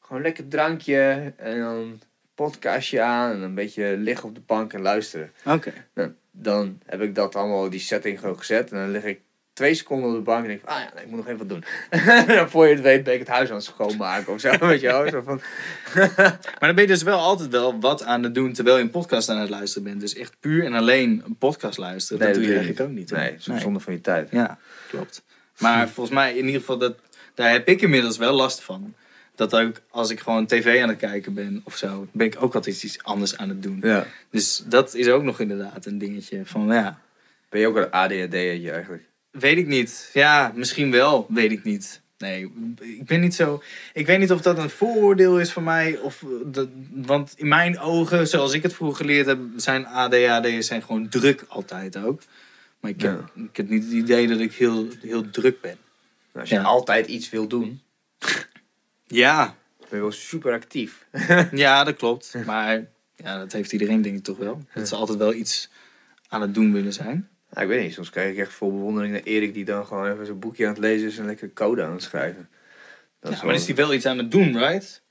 [0.00, 2.00] gewoon lekker drankje en dan
[2.34, 5.32] podcastje aan en een beetje liggen op de bank en luisteren.
[5.44, 5.72] Oké.
[5.94, 9.20] Dan, dan heb ik dat allemaal, die setting gewoon gezet en dan lig ik
[9.56, 11.26] twee seconden op de bank en denk ik van, ah ja, nee, ik moet nog
[11.26, 11.64] even wat doen.
[12.36, 14.80] en voor je het weet ben ik het huis aan het schoonmaken of zo, weet
[14.80, 15.08] je wel.
[15.08, 15.40] Zo van,
[16.58, 18.90] Maar dan ben je dus wel altijd wel wat aan het doen terwijl je een
[18.90, 20.00] podcast aan het luisteren bent.
[20.00, 22.18] Dus echt puur en alleen een podcast luisteren.
[22.18, 23.10] Nee, dat doe je eigenlijk ook niet.
[23.10, 24.28] nee, het is zonde van je tijd.
[24.30, 24.58] Ja,
[24.88, 25.24] klopt.
[25.58, 26.96] Maar volgens mij in ieder geval, dat,
[27.34, 28.94] daar heb ik inmiddels wel last van.
[29.34, 32.54] Dat ook als ik gewoon tv aan het kijken ben of zo, ben ik ook
[32.54, 33.78] altijd iets anders aan het doen.
[33.82, 34.06] Ja.
[34.30, 37.00] Dus dat is ook nog inderdaad een dingetje van ja,
[37.48, 39.04] Ben je ook een ADHD'tje eigenlijk?
[39.38, 40.10] Weet ik niet.
[40.12, 42.00] Ja, misschien wel, weet ik niet.
[42.18, 43.62] Nee, ik ben niet zo.
[43.92, 45.98] Ik weet niet of dat een vooroordeel is van mij.
[45.98, 50.82] Of dat, want in mijn ogen, zoals ik het vroeger geleerd heb, zijn ADHD'ers zijn
[50.82, 52.22] gewoon druk altijd ook.
[52.80, 55.76] Maar ik heb, ik heb niet het idee dat ik heel, heel druk ben.
[56.34, 56.62] Als je Ja.
[56.62, 57.80] altijd iets wil doen,
[59.06, 61.06] Ja, ben je wel super actief.
[61.52, 62.34] ja, dat klopt.
[62.46, 62.84] Maar
[63.16, 64.62] ja, dat heeft iedereen denk ik toch wel.
[64.74, 65.68] Dat ze altijd wel iets
[66.28, 67.28] aan het doen willen zijn.
[67.50, 70.12] Ja, ik weet niet, soms krijg ik echt vol bewondering naar Erik die dan gewoon
[70.12, 72.48] even zijn boekje aan het lezen is en lekker code aan het schrijven.
[73.20, 75.02] Dat Ja, maar is die wel iets aan het doen, right?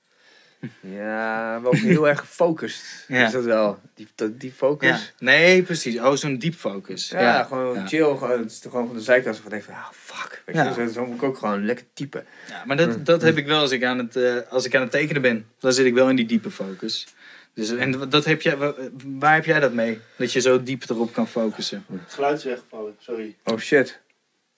[0.80, 2.84] Ja, wel heel erg gefocust.
[3.07, 3.26] Ja.
[3.26, 3.80] Is dat wel?
[3.94, 4.56] Die, die Ja.
[4.56, 5.14] focus?
[5.20, 5.99] Nee, precies.
[5.99, 7.10] Oh, zo'n deep focus.
[7.10, 8.16] Ja, gewoon chill.
[8.18, 10.44] Gewoon, het is gewoon van de zijkant van denk van, ah, fuck.
[10.45, 10.74] Weet je, Ja.
[10.74, 12.26] zo, zo moet ik ook gewoon lekker typen.
[12.49, 14.82] Ja, maar dat, dat heb ik wel als ik, aan het, eh, als ik aan
[14.82, 15.45] het tekenen ben.
[15.60, 17.07] Dan zit ik wel in die diepe focus.
[17.56, 18.76] Dus, en dat heb jij, wa-
[19.06, 19.99] waar heb jij dat mee?
[20.18, 21.86] Dat je zo diep erop kan focussen.
[21.91, 23.36] Het geluid is weggevallen, sorry.
[23.44, 23.99] Oh shit.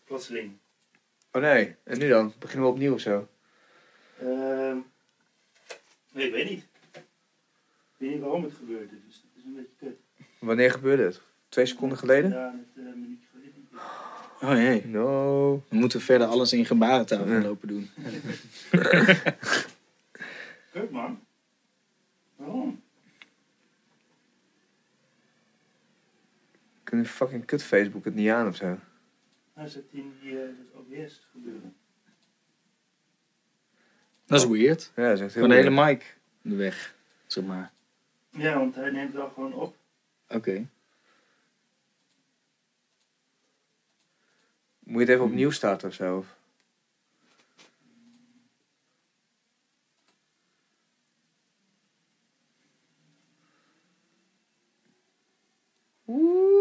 [0.05, 0.51] Plotseling.
[1.31, 2.33] Oh nee, en nu dan?
[2.39, 3.27] Beginnen we opnieuw of zo?
[4.19, 4.77] Ehm
[6.11, 6.63] nee, ik weet niet.
[6.93, 7.01] Ik
[7.97, 10.25] weet niet waarom het gebeurde, dus dat is een beetje kut.
[10.39, 11.21] Wanneer gebeurde het?
[11.49, 12.31] Twee seconden geleden?
[12.31, 13.67] Ja, met uh, minuut geleden.
[14.41, 14.85] Oh jee.
[14.85, 15.53] No.
[15.69, 17.41] We moeten verder alles in gebarentaal Ja.
[17.41, 17.89] lopen doen.
[20.71, 21.19] Kut man.
[22.35, 22.81] Waarom?
[26.97, 28.77] Kunnen fucking kut Facebook het niet aan of zo?
[29.53, 31.75] Hij zit in die uh, dat OBS gebeuren.
[34.25, 34.91] Dat is weird.
[34.95, 35.99] Ja, dat is echt heel Gewoon de hele weird.
[35.99, 36.95] mic de weg,
[37.27, 37.71] zeg maar.
[38.29, 39.75] Ja, want hij neemt wel gewoon op.
[40.27, 40.67] Oké.
[44.79, 46.17] Moet je het even opnieuw starten of zo?
[46.17, 46.36] of?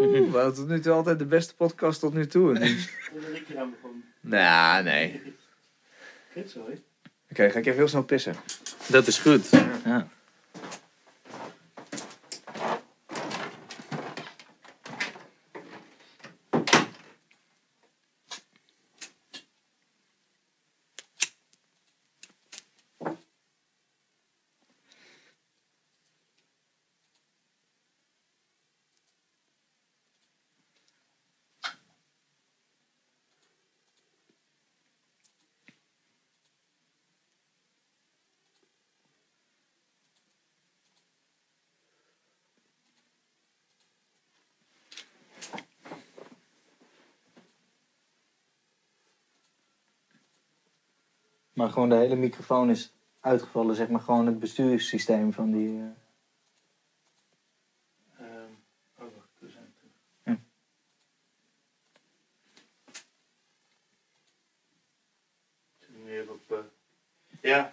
[0.00, 2.54] Oeh, we hadden tot nu toe altijd de beste podcast tot nu toe.
[2.54, 4.04] En nu- Voordat ik eraan begon.
[4.20, 5.22] nou, nee.
[7.30, 8.34] Oké, ga ik even heel snel pissen.
[8.88, 9.48] Dat is goed.
[9.84, 10.08] Ja.
[51.56, 55.68] Maar gewoon de hele microfoon is uitgevallen, zeg maar gewoon het besturingssysteem van die...
[55.78, 55.84] eh,
[58.26, 58.50] Ehm
[58.98, 59.92] oh, wacht, we zijn terug.
[60.24, 60.38] Ja.
[65.78, 66.52] Zit nu even op.
[66.52, 66.58] eh,
[67.50, 67.72] Ja.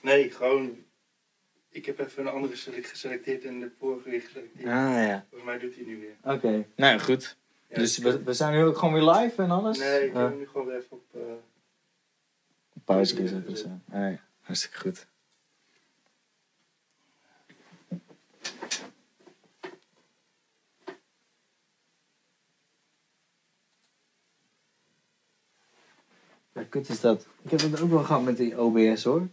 [0.00, 0.76] Nee, gewoon.
[1.70, 4.66] Ik heb even een andere sele- geselecteerd en de vorige weer geselecteerd.
[4.68, 4.72] Ah
[5.06, 5.26] ja.
[5.30, 6.34] Volgens mij doet hij nu weer.
[6.34, 6.48] Oké.
[6.76, 7.36] Nou ja, goed.
[7.68, 9.78] Ja, dus we, we zijn nu ook gewoon weer live en alles?
[9.78, 11.04] Nee, ik Eh, heb hem nu gewoon weer even op.
[12.88, 13.68] pauze gezet of zo.
[13.92, 14.18] Ja.
[14.40, 15.06] Hartstikke goed.
[26.52, 27.26] Ja, kut is dat.
[27.42, 29.28] Ik heb het ook wel gehad met die OBS hoor.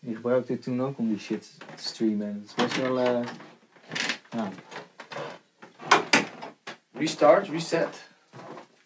[0.00, 2.26] Die gebruikte ik toen ook om die shit te streamen.
[2.34, 2.98] Het is best wel.
[2.98, 3.26] eh
[4.30, 4.50] ja.
[6.92, 8.10] Restart, reset.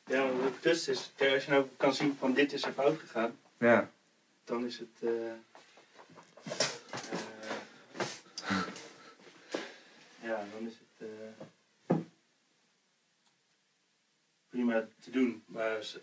[0.06, 2.98] Ja, maar het is, kijk, als je nou kan zien van dit is er fout
[2.98, 3.90] gegaan, Ja.
[4.46, 4.88] Dan is het.
[5.00, 5.38] eh, eh,
[10.22, 11.08] ja, dan is het.
[11.08, 11.96] eh,
[14.48, 15.94] prima te doen, maar als,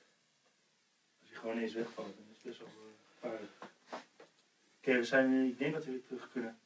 [1.22, 2.68] als je gewoon eens wegvalt, dan is het best wel
[3.14, 3.52] gevaarlijk.
[4.78, 6.57] Oké, we zijn, ik denk dat we weer terug kunnen.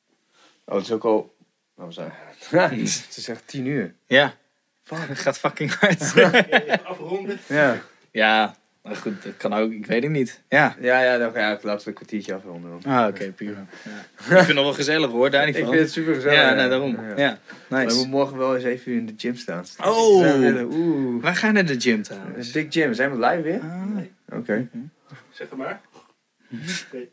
[0.66, 1.36] Oh, het is ook al...
[1.76, 2.12] Nou, we zijn...
[2.80, 3.96] het is echt tien uur.
[4.06, 4.38] Ja.
[4.84, 6.02] Fuck, het gaat fucking hard.
[6.84, 7.40] Afronden.
[7.48, 7.82] Ja.
[8.12, 8.56] ja,
[8.88, 9.72] maar goed, dat kan ook.
[9.72, 10.42] Ik weet het niet.
[10.50, 10.76] Ja.
[10.80, 12.72] Ja, ja, dan ga ik laatst een kwartiertje afronden.
[12.82, 12.94] dan.
[12.94, 13.66] Ah, oké, prima.
[13.84, 13.92] Ja.
[14.18, 15.70] Ik vind het nog wel gezellig hoor, daar niet Ik van.
[15.72, 16.38] vind het super gezellig.
[16.38, 16.92] ja, nee, daarom.
[17.02, 17.14] Ja.
[17.18, 17.38] Ja,
[17.68, 17.86] We nice.
[17.96, 19.64] moeten morgen wel eens even in de gym staan.
[19.84, 20.22] Oh.
[20.22, 21.24] We Oeh.
[21.24, 22.52] Waar gaan naar de gym trouwens?
[22.52, 23.60] Big Gym, zijn we live weer?
[23.60, 24.68] Ah, Oké.
[25.32, 25.82] Zeg het maar.
[26.50, 27.10] Nee.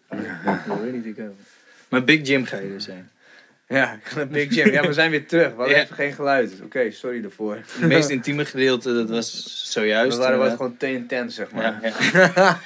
[0.82, 1.32] weet ik niet over.
[1.88, 3.10] Maar Big Gym ga je dus zijn.
[3.68, 3.98] Ja,
[4.30, 4.72] Big Gym.
[4.72, 5.48] Ja, we zijn weer terug.
[5.50, 5.82] We hadden Ja.
[5.82, 6.52] even geen geluid.
[6.64, 7.54] Oké, sorry daarvoor.
[7.54, 10.16] Het meest intieme gedeelte, dat was zojuist.
[10.16, 11.78] we waren wat gewoon te intens, zeg maar.
[11.82, 12.58] Ja, ja.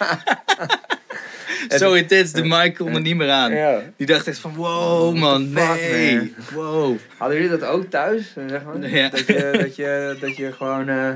[1.78, 3.82] Zo intens, de mic kon er niet meer aan.
[3.96, 6.16] Die dacht echt van, wow man, nee.
[6.16, 6.30] man?
[6.52, 6.96] Wow.
[7.16, 8.32] Hadden jullie dat ook thuis?
[8.48, 8.88] Zeg maar?
[8.88, 9.08] Ja.
[9.08, 11.12] Dat, je, dat, je, dat je gewoon eh,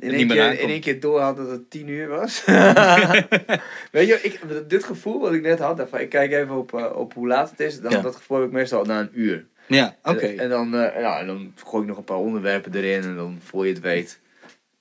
[0.00, 2.44] in, één keer, in één keer door had dat het tien uur was.
[3.92, 6.96] Weet je, ik, dit gevoel wat ik net had, daarvan, ik kijk even op, eh,
[6.96, 7.80] op hoe laat het is.
[7.80, 8.00] Dan, Ja.
[8.00, 9.46] Dat gevoel heb ik meestal na een uur.
[9.66, 10.26] Ja, oké.
[10.26, 13.16] En, en dan, eh, ja, en dan gooi ik nog een paar onderwerpen erin en
[13.16, 14.20] dan voor je het weet.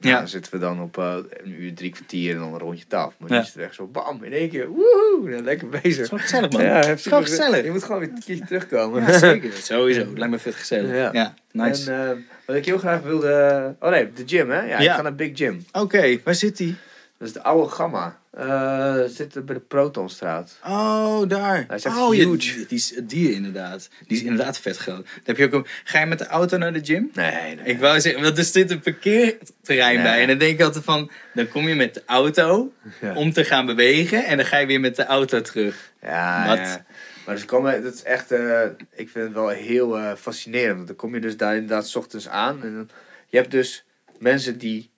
[0.03, 0.09] Ja.
[0.09, 0.17] Ja.
[0.17, 3.13] dan zitten we dan op eh, een uur, drie kwartier en dan een rondje taf.
[3.17, 3.35] Maar Ja.
[3.35, 4.67] nu is het echt zo bam, in één keer.
[4.67, 5.83] Woehoe, lekker bezig.
[5.83, 6.63] Het is wel gezellig man.
[6.63, 7.63] Ja, het is gewoon gezellig.
[7.63, 9.01] Je moet gewoon weer een keertje terugkomen.
[9.01, 9.51] Ja, zeker.
[9.71, 9.99] Sowieso.
[9.99, 10.91] Het lijkt me vet gezellig.
[10.95, 11.09] Ja.
[11.13, 11.91] Ja, nice.
[11.91, 13.75] En eh, wat ik heel graag wilde...
[13.79, 14.61] Oh nee, de gym hè?
[14.61, 15.65] Ja, ik ga naar Big Gym.
[15.71, 16.75] Oké, waar zit die?
[17.21, 18.19] Dat is de oude Gamma.
[18.31, 20.59] Eh zit bij de Protonstraat.
[20.65, 21.63] Oh, daar.
[21.67, 22.37] Hij is echt oh, huge.
[22.37, 23.89] die, die, is, die inderdaad.
[24.07, 25.03] Die is inderdaad vet groot.
[25.05, 27.09] Dan heb je ook een, ga je met de auto naar de gym?
[27.13, 27.65] Nee, nee.
[27.65, 30.03] Ik wou zeggen, want er zit een parkeerterrein Nee.
[30.03, 30.21] bij.
[30.21, 33.13] En dan denk ik altijd van, dan kom je met de auto Ja.
[33.15, 34.25] om te gaan bewegen.
[34.25, 35.91] En dan ga je weer met de auto terug.
[36.01, 36.57] Ja, Wat?
[36.57, 36.85] ja.
[37.25, 38.61] Maar dus komen, dat is echt, eh,
[38.95, 40.75] ik vind het wel heel eh, fascinerend.
[40.75, 42.63] Want dan kom je dus daar inderdaad 's ochtends aan.
[42.63, 42.89] En dan,
[43.27, 43.85] je hebt dus
[44.19, 44.89] mensen die,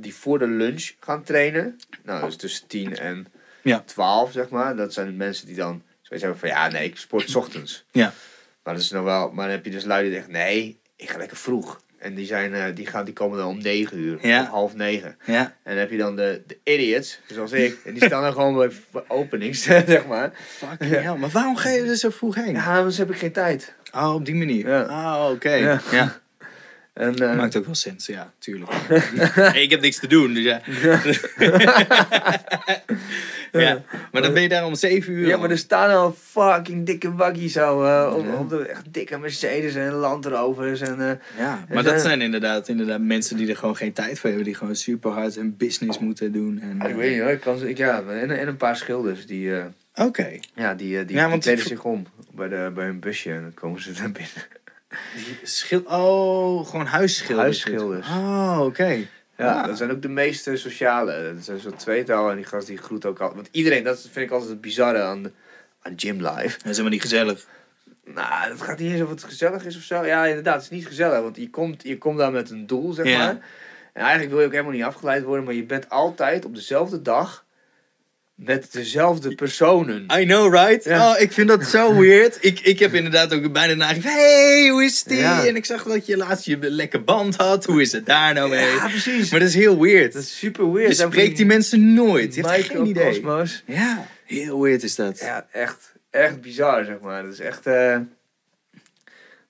[0.00, 1.76] die voor de lunch gaan trainen.
[2.02, 3.26] Nou, dus tussen 10 en
[3.62, 3.82] Ja.
[3.86, 4.76] 12, zeg maar.
[4.76, 7.84] Dat zijn de mensen die dan zoiets hebben van, ja, nee, ik sport 's ochtends.
[7.90, 8.12] Ja.
[8.62, 11.10] Maar dat is nog wel, maar dan heb je dus lui die zeggen, nee, ik
[11.10, 11.80] ga lekker vroeg.
[11.98, 14.40] En die, zijn, eh, die, gaan, die komen dan om 9 uur, Ja.
[14.42, 15.16] of half 9.
[15.24, 15.40] Ja.
[15.40, 17.78] En dan heb je dan de, de idiots, zoals ik.
[17.84, 18.70] En die staan dan gewoon bij
[19.08, 20.32] openings, zeg maar.
[20.46, 21.14] Fucking hell.
[21.16, 22.52] Maar waarom ga je er zo vroeg heen?
[22.52, 23.74] Ja, anders heb ik geen tijd.
[23.94, 24.68] Oh, op die manier.
[24.68, 24.82] Ja.
[25.26, 25.52] Oh, oké.
[25.54, 25.80] Ja.
[26.98, 28.70] En, eh, Maakt ook wel sens, ja, tuurlijk.
[29.52, 30.60] hey, ik heb niks te doen, dus ja.
[33.52, 33.82] ja.
[34.12, 35.26] Maar dan ben je daar om 7 uur.
[35.26, 37.82] ja, maar er staan al fucking dikke waggies zo.
[37.84, 38.34] eh, op, Ja.
[38.34, 40.80] op de echt dikke Mercedes en Land Rovers.
[40.80, 44.18] En, eh, Ja, Er maar dat zijn- inderdaad, inderdaad mensen die er gewoon geen tijd
[44.18, 44.46] voor hebben.
[44.46, 46.60] Die gewoon super hard hun business moeten doen.
[46.60, 47.30] En, ik weet niet hoor.
[47.30, 49.64] Ik kan, ze- ik, ja, en, en een paar schilders die, eh,
[50.06, 50.28] Oké.
[50.54, 53.30] ja, die, eh, die, Ja, die want- kleden zich om bij, de, bij hun busje.
[53.32, 54.32] En dan komen ze naar binnen.
[55.42, 57.64] Schil oh, gewoon huisschilders.
[57.64, 58.08] Huisschilders.
[58.08, 59.06] Oh, oké.
[59.36, 59.66] Ja, Ah.
[59.66, 61.32] dat zijn ook de meeste sociale.
[61.34, 63.34] Dat zijn zo'n tweetal en die gast die groet ook al.
[63.34, 65.32] Want iedereen, dat vind ik altijd het bizarre aan,
[65.82, 66.32] aan Gym Life.
[66.58, 67.46] Dat is helemaal niet gezellig.
[68.04, 70.04] Nou, het gaat niet eens of het gezellig is of zo.
[70.06, 71.20] Ja, inderdaad, het is niet gezellig.
[71.20, 73.18] Want je komt, je komt daar met een doel, zeg Ja.
[73.18, 73.38] maar.
[73.92, 75.44] En eigenlijk wil je ook helemaal niet afgeleid worden.
[75.44, 77.44] Maar je bent altijd op dezelfde dag
[78.38, 80.06] met dezelfde personen.
[80.18, 80.84] I know, right?
[80.84, 81.10] Ja.
[81.10, 82.38] Oh, ik vind dat zo weird.
[82.40, 84.10] Ik, ik heb inderdaad ook bijna nagegeven.
[84.10, 85.16] hey, hoe is die?
[85.18, 85.46] Ja.
[85.46, 87.64] En ik zag dat je laatst je lekker band had.
[87.64, 88.74] Hoe is het daar nou mee?
[88.74, 89.30] Ja, precies.
[89.30, 90.12] Maar dat is heel weird.
[90.12, 90.96] Dat is super weird.
[90.96, 92.34] je spreekt die mensen nooit.
[92.34, 93.22] Je hebt geen idee.
[93.66, 95.18] Ja, heel weird is dat.
[95.18, 97.22] Ja, echt, echt bizar, zeg maar.
[97.22, 97.66] Dat is echt...
[97.66, 97.96] eh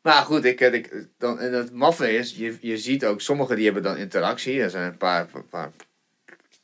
[0.02, 3.64] Maar goed, ik, ik, dan, en het maffe is, je, je ziet ook, sommigen die
[3.64, 4.62] hebben dan interactie.
[4.62, 5.70] Er zijn een paar, paar,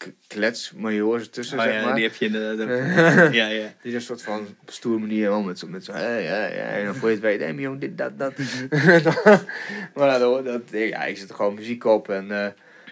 [0.05, 1.95] paar k- kletsmajoren tussen, Oh zeg ja, maar.
[1.95, 3.33] die heb je inderdaad ook.
[3.41, 3.73] ja, ja.
[3.83, 6.51] Die is een soort van op stoere manier wel met zo, met zo hey, hey,
[6.51, 8.33] hey, en dan voor je het weet, hey, jong, dit, dat, dat.
[9.95, 12.47] maar dat, dat, ja, ik zet gewoon muziek op en, eh,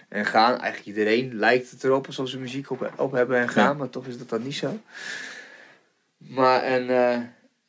[0.09, 0.59] en gaan.
[0.59, 3.73] Eigenlijk iedereen lijkt het erop alsof ze muziek op, op hebben en gaan, Ja.
[3.73, 4.79] maar toch is dat dan niet zo.
[6.17, 7.17] Maar en eh,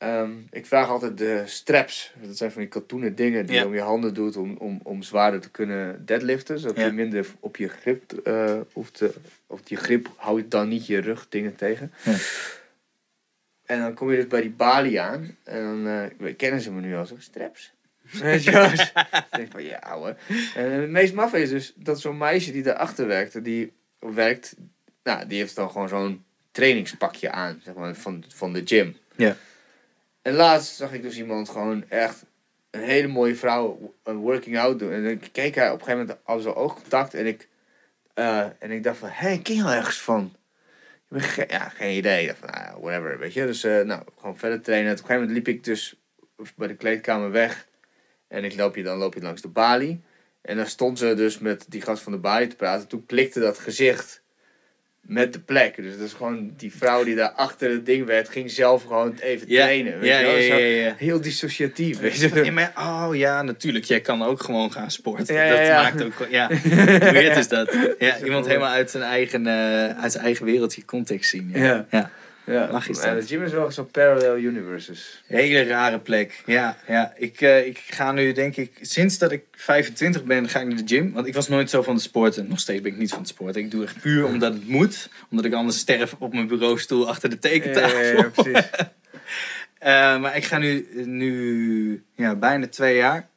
[0.06, 2.12] ehm, ik vraag altijd de straps.
[2.22, 3.60] Dat zijn van die katoenen dingen die Ja.
[3.60, 6.59] je om je handen doet om, om, om zwaarder te kunnen deadliften.
[6.59, 6.85] Zodat Ja.
[6.85, 9.14] je minder op je grip eh, hoeft te...
[9.47, 11.93] Of je grip houdt dan niet je rug dingen tegen.
[12.05, 12.14] Ja.
[13.64, 15.36] En dan kom je dus bij die balie aan.
[15.44, 15.86] En dan
[16.20, 17.14] eh, kennen ze me nu al zo.
[17.18, 17.72] Straps.
[18.10, 18.64] Weet je wel?
[18.72, 20.16] Ik denk van ja ouwe.
[20.55, 24.56] En het meest maf is dus dat zo'n meisje die daarachter werkte, die werkt,
[25.02, 28.97] nou die heeft dan gewoon zo'n trainingspakje aan, zeg maar, van, van de gym.
[29.16, 29.36] Ja.
[30.24, 32.24] En laatst zag ik dus iemand gewoon echt
[32.70, 34.92] een hele mooie vrouw een working out doen.
[34.92, 37.48] En ik keek haar op een gegeven moment al zo oogcontact en ik,
[38.14, 40.36] eh, en ik dacht van, hé, hey, ken je al ergens van?
[41.10, 42.22] Ik geen, ja, geen idee.
[42.22, 43.46] Ik dacht van, ja, whatever, weet je.
[43.46, 44.92] Dus, eh, nou, gewoon verder trainen.
[44.92, 46.01] Op een gegeven moment liep ik dus
[46.56, 47.68] bij de kleedkamer weg.
[48.28, 50.02] En ik loop je, dan loop je langs de balie.
[50.42, 52.88] En dan stond ze dus met die gast van de balie te praten.
[52.88, 54.23] Toen klikte dat gezicht
[55.06, 55.76] met de plek.
[55.76, 59.16] Dus dat is gewoon die vrouw die daar achter het ding werd, ging zelf gewoon
[59.20, 59.98] even Ja, trainen.
[59.98, 60.94] Weet ja, je ja, ja.
[60.98, 62.01] Heel dissociatief.
[62.01, 62.44] Weet je?
[62.44, 63.85] Ja, maar, oh ja, natuurlijk.
[63.85, 65.48] Jij kan ook gewoon gaan sporten.
[65.48, 66.48] Dat maakt ook Ja,
[67.12, 67.76] weird is dat.
[67.98, 71.51] Ja, iemand helemaal uit zijn eigen, eh, uit zijn eigen wereldje context zien.
[71.55, 71.86] Ja.
[72.47, 72.66] Ja.
[72.66, 72.85] dat.
[72.85, 75.23] de gym is wel zo'n parallel universes.
[75.27, 76.43] Hele rare plek.
[76.47, 77.12] Ja, ja.
[77.16, 80.77] Ik, eh, ik ga nu denk ik, sinds dat ik 25 ben, ga ik naar
[80.77, 81.12] de gym.
[81.12, 82.49] Want ik was nooit zo van de sporten.
[82.49, 83.62] Nog steeds ben ik niet van het sporten.
[83.62, 85.09] Ik doe echt puur omdat het moet.
[85.31, 87.99] Omdat ik anders sterf op mijn bureaustoel achter de tekentafel.
[87.99, 88.71] Ja, ja, ja, precies.
[89.79, 93.29] Eh, maar ik ga nu, nu ja, bijna twee jaar.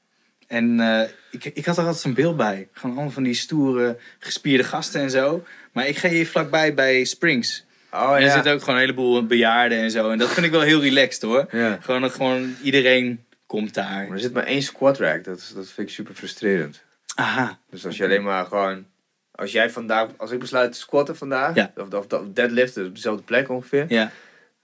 [0.47, 2.67] En eh, ik, ik had er altijd zo'n beeld bij.
[2.71, 5.43] Gewoon allemaal van die stoere, gespierde gasten en zo.
[5.71, 7.65] Maar ik ga hier vlakbij bij Springs.
[7.91, 8.25] Oh en ja.
[8.25, 10.09] er zitten ook gewoon een heleboel bejaarden en zo.
[10.09, 11.47] En dat vind ik wel heel relaxed hoor.
[11.51, 11.77] ja.
[11.81, 14.03] Gewoon, dat gewoon iedereen komt daar.
[14.03, 15.23] Maar er zit maar één squat rack.
[15.23, 16.83] Dat, dat vind ik super frustrerend.
[17.15, 17.59] Aha.
[17.69, 18.85] Dus als je alleen maar gewoon...
[19.31, 20.07] Als jij vandaag...
[20.17, 21.55] Als ik besluit te squatten vandaag...
[21.55, 21.71] Ja.
[21.75, 23.85] Of, of, of deadliften op dezelfde plek ongeveer...
[23.87, 24.11] Ja,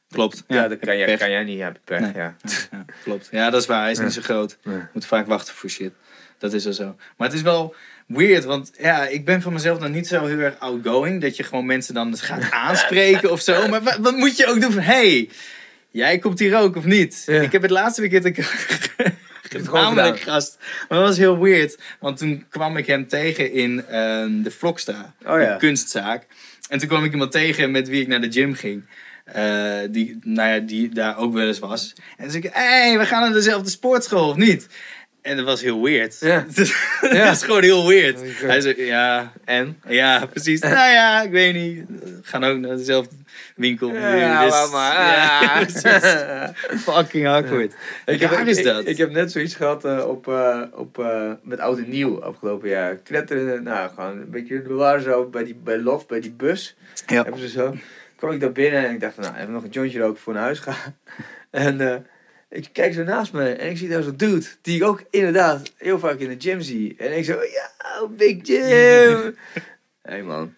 [0.09, 0.43] klopt.
[0.47, 1.57] Ja, dan kan jij, kan jij niet.
[1.57, 1.99] Ja, pech.
[1.99, 2.13] Nee.
[2.13, 2.35] Ja.
[2.71, 3.27] Ja, klopt.
[3.31, 3.81] Ja, dat is waar.
[3.81, 4.03] Hij is Ja.
[4.03, 4.57] niet zo groot.
[4.63, 4.79] Nee.
[4.93, 5.93] Moet vaak wachten voor shit.
[6.37, 6.95] Dat is wel zo.
[7.17, 7.75] Maar het is wel
[8.07, 11.21] weird, want ja, ik ben van mezelf nog niet zo heel erg outgoing.
[11.21, 13.67] Dat je gewoon mensen dan gaat aanspreken of zo.
[13.67, 15.29] Maar wat, wat moet je ook doen van, hey,
[15.91, 17.23] jij komt hier ook of niet?
[17.25, 17.41] Ja.
[17.41, 18.43] Ik heb het laatste weekend een
[19.61, 20.17] gedaan.
[20.17, 20.57] gast.
[20.89, 25.13] Maar dat was heel weird, want toen kwam ik hem tegen in ehm, de Vlokstra,
[25.25, 25.55] Oh ja.
[25.55, 26.25] kunstzaak.
[26.69, 28.83] En toen kwam ik iemand tegen met wie ik naar de gym ging.
[29.23, 31.93] Eh, die, nou ja, die daar ook wel eens was.
[32.17, 34.67] En toen zei ik, hé, hey, we gaan naar dezelfde sportschool, of niet?
[35.23, 36.17] En dat was heel weird.
[36.19, 36.45] Ja.
[36.55, 36.67] dat
[37.11, 37.31] Ja.
[37.31, 38.19] is gewoon heel weird.
[38.41, 39.77] Hij zei, ja, En?
[39.87, 40.59] ja, precies.
[40.59, 41.83] nou ja, ik weet niet.
[41.87, 43.15] We gaan ook naar dezelfde
[43.55, 43.93] winkel.
[43.93, 44.93] Ja, Dus- laat maar.
[44.95, 45.39] Ja,
[45.83, 46.49] Ah.
[46.95, 47.73] Fucking awkward.
[48.05, 48.81] Ik heb, Raar is ik- dat.
[48.81, 52.23] Ik, ik heb net zoiets gehad eh, op, eh, op, eh, met oud en nieuw
[52.23, 52.95] afgelopen jaar.
[52.95, 56.75] Kletteren, nou gewoon een beetje, we waren zo bij, die, bij Loft, bij die bus.
[57.07, 57.23] Ja.
[57.23, 57.75] Hebben ze zo.
[58.15, 60.33] kwam ik daar binnen en ik dacht van, nou, even nog een jointje roken voor
[60.33, 60.75] naar huis gaan.
[61.51, 62.05] En
[62.53, 65.71] ik kijk zo naast me en ik zie daar zo'n dude, die ik ook inderdaad
[65.77, 66.95] heel vaak in de gym zie.
[66.97, 67.71] En ik zo, ja,
[68.09, 68.61] big gym.
[68.61, 69.31] Hé
[70.11, 70.53] hey man.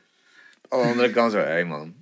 [0.69, 1.93] Aan de andere kant zo, hé hey man.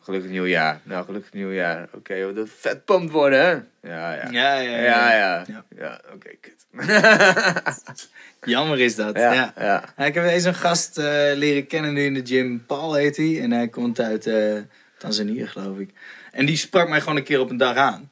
[0.00, 0.80] Gelukkig nieuwjaar.
[0.82, 1.88] Nou, gelukkig nieuwjaar.
[1.92, 3.50] Oké, we dat vet pumpt worden, hè?
[3.90, 4.28] Ja, ja.
[4.30, 5.12] Ja, ja, Ja, ja.
[5.16, 5.44] ja.
[5.46, 5.64] Ja.
[5.76, 6.66] Ja, oké, kut.
[8.52, 9.16] Jammer is dat.
[9.16, 9.52] ja, Ja.
[9.56, 9.84] ja.
[9.96, 11.04] Ja, ik heb deze een gast eh,
[11.34, 12.64] leren kennen nu in de gym.
[12.66, 13.40] Paul heet hij.
[13.40, 14.56] En hij komt uit eh,
[14.98, 15.90] Tanzania, geloof ik.
[16.32, 18.10] En die sprak mij gewoon een keer op een dag aan.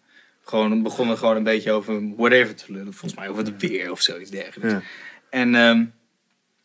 [0.48, 2.92] Gewoon, begon er gewoon een beetje over whatever te lullen.
[2.92, 4.72] Volgens mij over het weer of zoiets dergelijks.
[4.72, 4.82] Ja.
[5.30, 5.84] En ehm,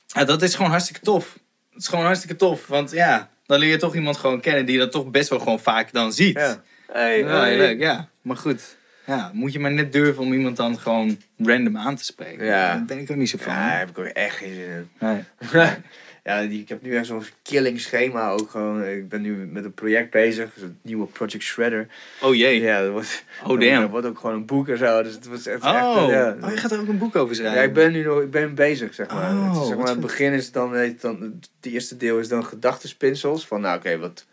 [0.05, 1.39] ja, dat is gewoon hartstikke tof.
[1.71, 2.67] Het is gewoon hartstikke tof.
[2.67, 5.39] Want ja, dan leer je toch iemand gewoon kennen die je dan toch best wel
[5.39, 6.35] gewoon vaak dan ziet.
[6.37, 6.61] Ja.
[6.91, 7.57] Hey, Ja, hey.
[7.57, 8.09] leuk, ja.
[8.21, 8.77] Maar goed.
[9.05, 12.45] Ja, moet je maar net durven om iemand dan gewoon random aan te spreken.
[12.45, 12.73] Ja.
[12.73, 13.53] Daar ben ik ook niet zo van.
[13.53, 14.89] Ja, daar heb ik ook echt geen zin in.
[14.99, 15.23] Nee.
[16.23, 18.83] ja, die, ik heb nu echt zo'n killing schema ook gewoon.
[18.83, 21.87] Ik ben nu met een project bezig, het nieuwe Project Shredder.
[22.21, 22.61] Oh jee.
[22.61, 23.87] Ja, dat wordt, Oh dat damn.
[23.87, 25.03] wordt ook gewoon een boek en zo.
[25.03, 25.69] Dus het was echt, Oh.
[25.69, 26.37] echt ja.
[26.41, 27.57] oh, je gaat er ook een boek over schrijven?
[27.57, 29.31] Ja, ik ben nu nog ik ben bezig, zeg maar.
[29.31, 31.21] Oh, het, is, zeg maar het begin is dan, dan,
[31.61, 33.47] het eerste deel is dan gedachtenspinsels.
[33.47, 34.25] Van nou oké, wat,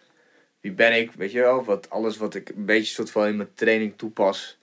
[0.60, 1.64] wie ben ik, weet je wel?
[1.64, 4.58] Wat, alles wat ik een beetje soort van in mijn training toepas,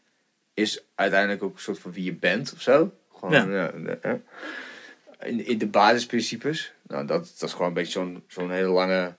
[0.54, 2.92] is uiteindelijk ook een soort van wie je bent of zo.
[3.14, 3.72] Gewoon, ja.
[4.02, 4.16] hè.
[5.26, 6.74] In, in de basisprincipes.
[6.88, 9.16] Nou, dat, dat is gewoon een beetje zo'n zo'n hele lange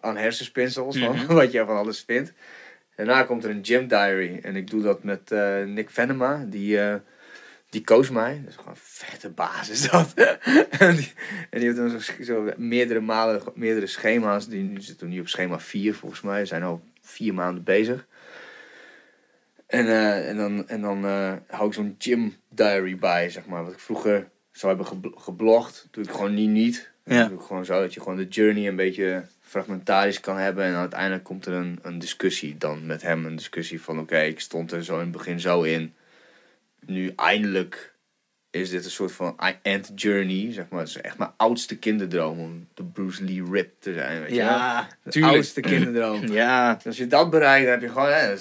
[0.00, 1.34] aan hersenspinsels van Mhm.
[1.40, 2.32] wat je van alles vindt.
[2.96, 4.38] Daarna komt er een gym diary.
[4.42, 6.44] En ik doe dat met eh, Nick Venema.
[6.48, 6.94] Die, eh,
[7.70, 8.40] die koos mij.
[8.40, 10.12] Dat is gewoon een vette basis dat.
[10.78, 11.12] en, die,
[11.50, 14.48] en die heeft dan zo, zo meerdere malen, meerdere schema's.
[14.48, 16.40] Die die zitten nu op schema 4 volgens mij.
[16.40, 18.06] We zijn al vier maanden bezig.
[19.66, 21.04] En, eh, en dan, en dan
[21.46, 23.64] hou ik zo'n gym diary bij, zeg maar.
[23.64, 25.88] Wat ik vroeger zou hebben gebl- geblogd.
[25.90, 26.90] Doe ik gewoon niet niet.
[27.04, 27.28] Ja.
[27.28, 30.64] Doe ik gewoon zo dat je gewoon de journey een beetje fragmentarisch kan hebben.
[30.64, 33.24] En uiteindelijk komt er een, een discussie dan met hem.
[33.24, 35.94] Een discussie van oké, ik stond er zo in het begin zo in.
[36.80, 37.94] Nu eindelijk
[38.60, 40.52] is dit een soort van end journey.
[40.52, 40.80] Zeg maar.
[40.80, 44.20] Het is echt mijn oudste kinderdroom om de Bruce Lee Rip te zijn.
[44.20, 44.44] Weet je wel?
[44.46, 45.34] Ja, De tuurlijk.
[45.34, 46.26] oudste kinderdroom.
[46.32, 48.34] Ja, als je dat bereikt, dan heb je gewoon, ja,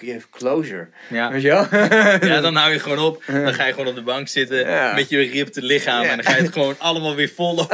[0.00, 0.88] je hebt closure.
[1.08, 1.30] ja.
[1.30, 1.66] Weet je wel?
[2.30, 3.22] Ja, dan hou je gewoon op.
[3.44, 4.94] Dan ga je gewoon op de bank zitten Ja.
[4.94, 6.02] met je ripte lichaam.
[6.02, 6.08] Ja.
[6.10, 7.72] En dan ga je het gewoon allemaal weer vol op.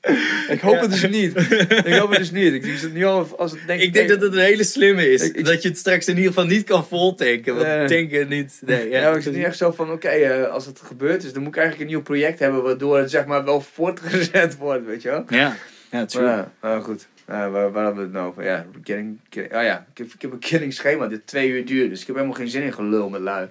[0.54, 1.36] ik hoop het dus niet.
[1.84, 2.52] Ik hoop het dus niet.
[2.52, 5.10] Ik zie het nu al als het denk Ik denk dat het een hele slimme
[5.10, 5.22] is.
[5.22, 7.54] Ik- ik- dat je het straks in ieder geval niet kan vol tanken.
[7.54, 7.86] Want Nee.
[7.88, 8.58] tanken niet.
[8.66, 11.32] Nee, Ja, ja, ik zit nu echt zo van, oké, eh, als het gebeurd is,
[11.32, 14.86] dan moet ik eigenlijk een nieuw project hebben waardoor het zeg maar wel voortgezet wordt,
[14.86, 15.24] weet je wel?
[15.28, 15.56] Ja,
[15.90, 16.44] ja, true.
[16.60, 17.06] Maar goed.
[17.24, 18.44] Eh, waar, waar hebben we het nou over?
[18.44, 21.90] Ja, killing, oh ja, ik heb, ik heb een killing schema dit twee uur duurt,
[21.90, 23.48] dus ik heb helemaal geen zin in gelul met lui.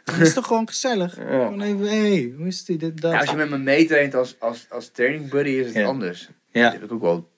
[0.04, 1.14] Dat is toch gewoon gezellig?
[1.14, 3.12] Gewoon even, hé, hey, hoe is die, dit, dat?
[3.12, 5.84] Ja, als je met me meetraint als, als, als training buddy is het Ja.
[5.86, 6.28] anders.
[6.52, 6.72] Daar Ja.
[6.72, 7.28] heb ik ook wel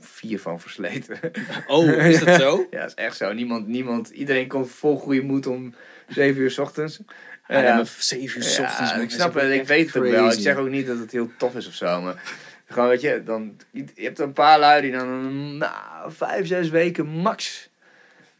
[0.00, 1.18] vier van versleten.
[1.66, 2.66] Oh, is dat zo?
[2.70, 3.32] ja, dat is echt zo.
[3.32, 5.74] Niemand, niemand, iedereen komt vol goede moed om
[6.08, 7.00] 7 uur 's ochtends.
[7.48, 7.74] Ja, Ja.
[7.76, 8.92] maar 7 uur 's Ja, ochtends.
[9.02, 10.30] ik snap het, ik weet het ook wel.
[10.32, 12.22] Ik zeg ook niet dat het heel tof is of zo, maar
[12.66, 17.06] gewoon weet je, dan, je hebt een paar lui die dan, nou, vijf, zes weken
[17.06, 17.70] max.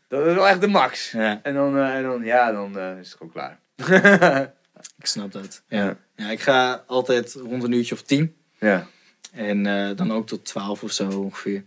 [0.09, 1.11] Dat is wel echt de max.
[1.11, 3.59] Ja, En dan, eh, en dan ja, dan eh, is het gewoon klaar.
[5.01, 5.63] ik snap dat.
[5.69, 5.97] ja.
[6.17, 8.35] Ja, ik ga altijd rond een uurtje of tien.
[8.59, 8.87] Ja.
[9.33, 11.65] En eh, dan ook tot 12 of zo ongeveer.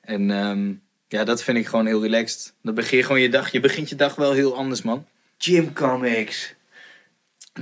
[0.00, 0.72] En ehm,
[1.08, 2.54] ja, dat vind ik gewoon heel relaxed.
[2.62, 3.52] Dan begin je gewoon je dag.
[3.52, 5.06] Je begint je dag wel heel anders, man.
[5.38, 6.54] Gym comics.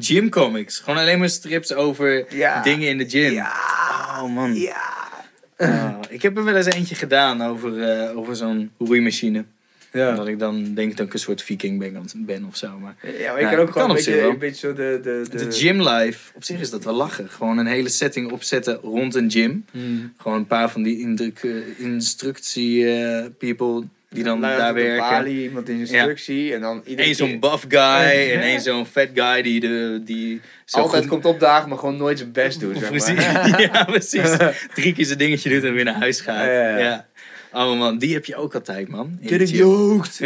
[0.01, 0.79] Gym comics.
[0.79, 2.63] Gewoon alleen maar strips over Ja.
[2.63, 3.33] dingen in de gym.
[3.33, 3.53] Ja.
[4.23, 4.55] Oh man.
[4.55, 4.93] Ja.
[5.57, 9.45] Oh, ik heb er wel eens eentje gedaan over, eh, over zo'n roeimachine.
[9.95, 10.15] Ja.
[10.15, 12.79] Dat ik dan denk dat ik een soort viking ben, ben of zo.
[12.79, 15.01] Maar Ja, maar je Ja, kan ook gewoon een beetje, een beetje zo de...
[15.03, 15.37] de, de...
[15.49, 17.29] de gym life, op zich is dat wel lachen.
[17.29, 19.65] Gewoon een hele setting opzetten rond een gym.
[19.71, 20.13] Hmm.
[20.19, 24.99] Gewoon een paar van die indruk, eh, instructie eh, people die dan daar werken.
[24.99, 29.09] balie, iemand in instructie en dan iedereen Eén zo'n buff guy en één zo'n fat
[29.15, 32.79] guy die, de, die zo altijd goed- komt opdagen, maar gewoon nooit zijn best doet.
[32.79, 33.61] Zeg maar.
[33.73, 34.37] ja, precies.
[34.75, 36.45] Drie keer zijn dingetje doet en weer naar huis gaat.
[36.47, 37.07] Ja, ja, Ja, ja.
[37.55, 39.17] Oh man, die heb je ook altijd, man.
[39.21, 39.67] In Get de in gym.
[39.67, 40.21] yoked.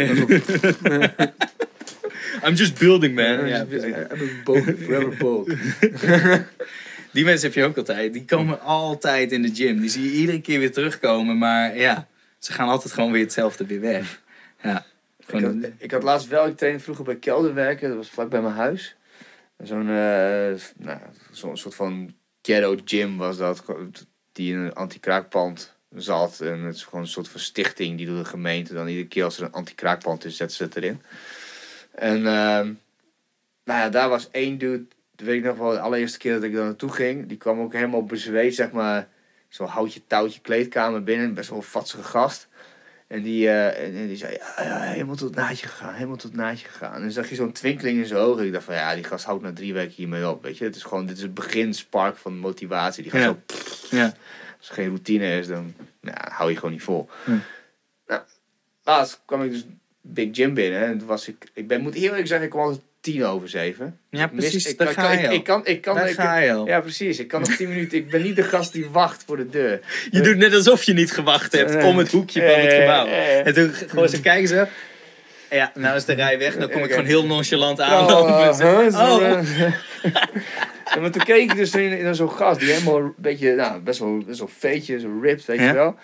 [2.45, 3.47] I'm just building, man.
[3.47, 4.13] Ja, I'm
[4.47, 5.45] a forever
[7.13, 8.13] die mensen heb je ook altijd.
[8.13, 9.79] Die komen altijd in de gym.
[9.79, 11.37] Die zie je iedere keer weer terugkomen.
[11.37, 12.07] Maar ja,
[12.39, 14.21] ze gaan altijd gewoon weer hetzelfde weer weg.
[14.63, 14.85] Ja.
[15.19, 18.09] Ik had, Gewoon, ik had laatst wel, ik trainde vroeger bij Kelder werken, dat was
[18.09, 18.95] vlak bij mijn huis.
[19.63, 20.99] Zo'n eh, nou,
[21.31, 23.63] zo'n soort van ghetto gym was dat,
[24.31, 26.39] die in een anti-kraakpand zat.
[26.39, 29.23] En het is gewoon een soort van stichting die door de gemeente dan iedere keer
[29.23, 31.01] als er een anti-kraakpand is, zetten ze het erin.
[31.91, 32.73] En ehm,
[33.63, 34.85] nou ja, daar was één dude,
[35.15, 37.59] dat weet ik nog wel, de allereerste keer dat ik daar naartoe ging, die kwam
[37.59, 39.07] ook helemaal bezweet, zeg maar,
[39.49, 42.47] zo'n houtje touwtje kleedkamer binnen, best wel een vatsige gast.
[43.07, 46.33] En die, eh, en, en die zei, ja, ja, helemaal tot naadje gegaan, helemaal tot
[46.33, 46.93] naadje gegaan.
[46.95, 48.45] En dan zag je zo'n twinkeling in zijn ogen.
[48.45, 50.63] Ik dacht van, ja, die gast houdt na drie weken hiermee op, weet je.
[50.63, 53.03] Het is gewoon, dit is het begin, spark van motivatie.
[53.03, 53.27] Die gaat Ja.
[53.27, 54.13] zo, ja.
[54.59, 57.09] Als er geen routine is, dan nou, hou je gewoon niet vol.
[57.23, 57.31] Hm.
[58.07, 58.21] Nou,
[58.83, 59.65] laatst kwam ik dus
[60.01, 60.85] Big Gym binnen.
[60.85, 63.99] En toen was ik, ik ben, moet eerlijk zeggen, ik kwam altijd tien over zeven.
[64.09, 64.65] ja, mis- precies.
[64.67, 66.67] ik, daar kan- ga ik, je ik, kan, ik kan, Daar ik, ga je al.
[66.67, 67.19] ja, precies.
[67.19, 69.79] Ik kan op tien minuten, ik ben niet de gast die wacht voor de deur.
[70.11, 73.05] Je doet net alsof je niet gewacht hebt om het hoekje van het Eh, gebouw.
[73.05, 73.47] eh, eh.
[73.47, 74.67] En toen gewoon ze kijken ze.
[75.49, 76.55] Ja, nou is de rij weg.
[76.57, 76.93] Dan kom ik Oké.
[76.93, 78.07] gewoon heel nonchalant huh?
[78.07, 79.39] Oh.
[80.93, 83.79] Ja, maar toen keek ik dus in, in zo'n gast die helemaal een beetje, nou,
[83.81, 85.67] best wel, best wel veetje, zo ripped, weet Ja.
[85.67, 85.95] je wel.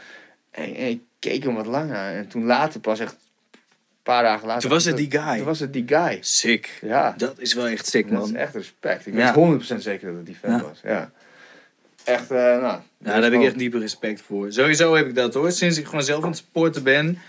[0.51, 2.15] En, en ik keek hem wat langer.
[2.15, 3.11] En toen later, pas echt
[3.51, 3.59] een
[4.03, 4.61] paar dagen later.
[4.61, 5.35] Toen was het die guy.
[5.37, 6.17] Toen was het die guy.
[6.21, 6.79] Sick.
[6.81, 8.39] Ja, Dat is wel echt sick, dat is man.
[8.41, 9.05] echt respect.
[9.07, 9.25] Ik Ja.
[9.25, 10.79] weet 100% zeker dat het die fan was.
[10.83, 11.11] Ja.
[12.03, 12.61] Echt, eh nou.
[12.61, 14.51] Ja, daar heb ik echt diepe respect voor.
[14.51, 15.51] Sowieso heb ik dat hoor.
[15.51, 17.19] Sinds ik gewoon zelf aan het sporten ben,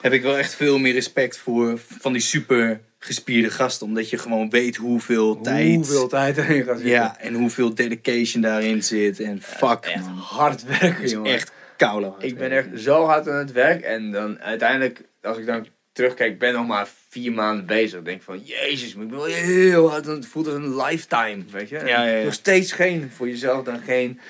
[0.00, 3.86] heb ik wel echt veel meer respect voor van die super gespierde gasten.
[3.86, 5.74] Omdat je gewoon weet hoeveel tijd.
[5.74, 6.94] Hoeveel tijd erin gaat zitten.
[6.94, 9.20] Ja, en hoeveel dedication daarin zit.
[9.20, 10.16] En fuck, Echt man.
[10.16, 11.32] hard werken, Het is jongen.
[11.32, 13.82] echt koude hard Ik ben echt zo hard aan het werk.
[13.82, 18.02] En dan uiteindelijk, als ik dan terugkijk, ik ben nog maar vier maanden bezig.
[18.02, 20.06] Denk van, jezus, maar ik ben wel heel hard.
[20.06, 21.76] Het voelt als een lifetime, weet je.
[21.76, 22.24] Ja, ja, ja.
[22.24, 24.20] Nog steeds geen, voor jezelf dan geen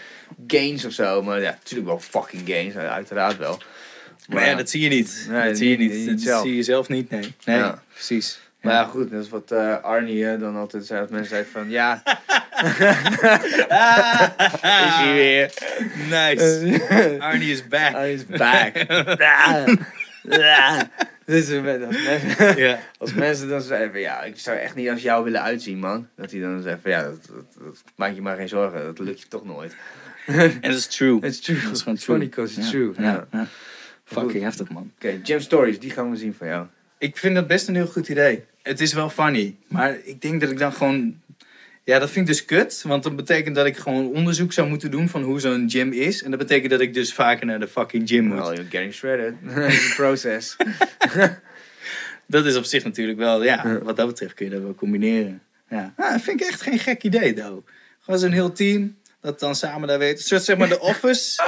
[0.47, 1.23] gains of zo.
[1.23, 3.59] Maar ja, natuurlijk wel fucking gains, uiteraard wel.
[4.29, 5.27] Maar ja, dat zie je niet.
[5.31, 6.43] Nee, dat zie je niet- Dat zelf.
[6.43, 7.35] zie je zelf niet, nee.
[7.45, 8.41] Nee, precies.
[8.67, 11.01] Maar ja, goed, dat is wat eh, Arnie dan altijd zei.
[11.01, 12.03] Als mensen zeiden van, ja,
[14.87, 15.53] is hij weer.
[16.09, 16.81] Nice.
[17.29, 17.95] Arnie is back.
[17.95, 18.73] Arnie is back.
[21.27, 22.79] Dus met- als mensen, Ja.
[22.99, 26.09] als mensen dan zeggen van, ja, ik zou echt niet als jou willen uitzien, man.
[26.17, 28.85] Dat hij dan zegt van, ja, dat, dat, dat maak je maar geen zorgen.
[28.85, 29.77] Dat lukt je toch nooit.
[30.27, 31.21] En dat is true.
[31.21, 31.61] It's true.
[31.63, 32.17] Dat is gewoon It's true.
[32.17, 32.95] funny 'cause it's Ja, true.
[32.99, 33.27] Ja.
[34.05, 34.93] Fucking heftig, man.
[34.97, 36.67] Oké, Jam Stories, die gaan we zien van jou.
[36.99, 38.45] Ik vind dat best een heel goed idee.
[38.63, 39.57] Het is wel funny.
[39.69, 41.21] Maar ik denk dat ik dan gewoon...
[41.85, 42.83] Ja, dat vind ik dus kut.
[42.87, 46.23] Want dat betekent dat ik gewoon onderzoek zou moeten doen van hoe zo'n gym is.
[46.23, 48.39] En dat betekent dat ik dus vaker naar de fucking gym moet.
[48.39, 49.35] Well, you're getting shredded.
[49.57, 50.57] It's a process.
[52.27, 55.43] Dat is op zich natuurlijk wel, ja, wat dat betreft kun je dat wel combineren.
[55.69, 57.67] Ja, ah, dat vind ik echt geen gek idee, though.
[58.01, 60.19] Gewoon zo'n heel team, dat dan samen daar weet.
[60.19, 61.43] Een soort, zeg maar, de office,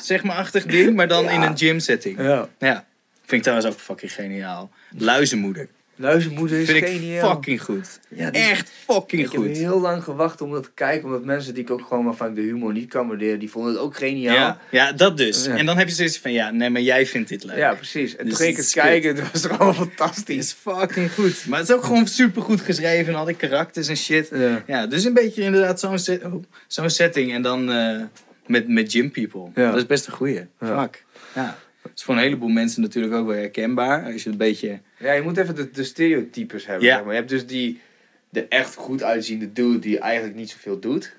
[0.00, 2.18] zeg maar, achtig ding, maar dan in een gym setting.
[2.18, 2.48] ja.
[2.58, 2.86] Ja,
[3.32, 4.70] vind ik trouwens ook fucking geniaal.
[4.96, 5.68] Luizenmoeder.
[5.96, 7.28] Luizenmoeder is Vind geniaal.
[7.28, 8.00] ik fucking goed.
[8.08, 9.56] Ja, die Echt fucking Ik heb goed.
[9.56, 12.34] heel lang gewacht om dat te kijken, omdat mensen die ik ook gewoon waarvan ik
[12.34, 14.34] de humor niet kan waarderen, die vonden het ook geniaal.
[14.34, 15.44] Ja, ja, dat dus.
[15.44, 15.56] Ja.
[15.56, 17.56] En dan heb je zoiets van, ja, nee, maar jij vindt dit leuk.
[17.56, 18.16] Ja, precies.
[18.16, 20.36] En Dus toen ging ik het het kijken, het was gewoon Het fantastisch.
[20.36, 21.46] is fucking goed.
[21.46, 23.14] Maar het is ook gewoon super goed geschreven.
[23.14, 24.28] Al die karakters en shit.
[24.34, 24.62] Ja.
[24.66, 27.32] Ja, dus een beetje inderdaad zo'n set, oh, zo'n setting.
[27.32, 28.00] En dan, eh,
[28.46, 29.50] met, met gym people.
[29.54, 29.68] Ja.
[29.70, 30.46] Dat is best een goeie.
[30.60, 30.80] Ja.
[30.82, 31.04] Fuck.
[31.34, 31.58] Ja.
[31.94, 34.12] Is voor een heleboel mensen natuurlijk ook wel herkenbaar.
[34.12, 34.78] Als je een beetje...
[34.98, 36.86] Ja, je moet even de, de stereotypes hebben.
[36.86, 36.94] Ja.
[36.94, 37.12] zeg maar.
[37.12, 37.80] Je hebt dus die,
[38.28, 41.12] de echt goed uitziende dude die eigenlijk niet zoveel doet.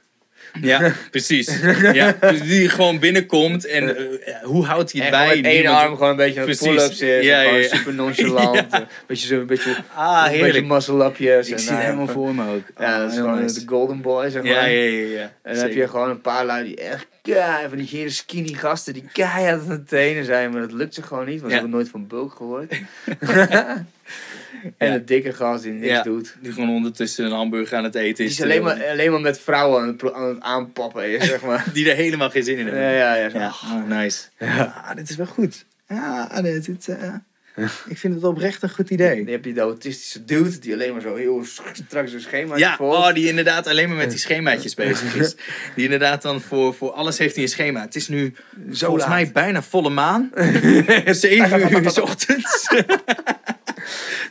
[0.61, 1.59] Ja, precies.
[1.93, 5.35] Ja, dus die gewoon binnenkomt en eh, hoe houdt hij het bij?
[5.35, 6.67] met één Niemand- arm gewoon een beetje Precies.
[6.67, 7.23] pull-ups zit.
[7.23, 7.75] Ja, Ja, ja, ja.
[7.75, 8.73] super nonchalant.
[8.73, 11.47] Een beetje zo, een beetje, Ah, een beetje muscle-upjes.
[11.47, 12.61] Ik en, zie het nou, helemaal voor me ook.
[12.77, 13.59] Ja, Ah, dat is heel gewoon nice.
[13.59, 14.51] de golden boy, zeg maar.
[14.51, 15.31] Ja, ja, ja.
[15.43, 18.53] En dan heb je gewoon een paar lui die echt keihard van die hele skinny
[18.53, 21.57] gasten die keihard aan het trainen zijn, maar dat lukt ze gewoon niet, want Ja.
[21.57, 22.71] ze hebben nooit van bulk gehoord.
[24.77, 24.93] en Ja.
[24.93, 26.03] de dikke gast die niks Ja.
[26.03, 26.35] doet.
[26.41, 28.31] Die gewoon ondertussen een hamburger aan het eten Die is.
[28.31, 31.41] is alleen maar, alleen maar met vrouwen aan het, pro- aan het aanpappen is, zeg
[31.41, 31.65] maar.
[31.73, 32.83] Die er helemaal geen zin in hebben.
[32.83, 33.29] Ja, ja, ja.
[33.29, 33.37] zo.
[33.37, 34.21] Ja, ah, nice.
[34.39, 35.65] Ah, dit is wel goed.
[35.87, 37.13] Ja, dit, dit, eh,
[37.87, 39.23] ik vind het oprecht een goed idee.
[39.23, 42.57] Dan heb je de autistische dude die alleen maar zo heel sch- strak zijn schema
[42.57, 42.97] Ja, volgt.
[42.97, 45.35] oh, die inderdaad alleen maar met die schemaatjes bezig is.
[45.75, 47.81] Die inderdaad dan voor, voor alles heeft hij een schema.
[47.81, 48.33] Het is nu
[48.71, 49.13] Zo volgens laat.
[49.13, 50.31] mij bijna volle maan.
[51.05, 52.67] Zeven uur s ochtends.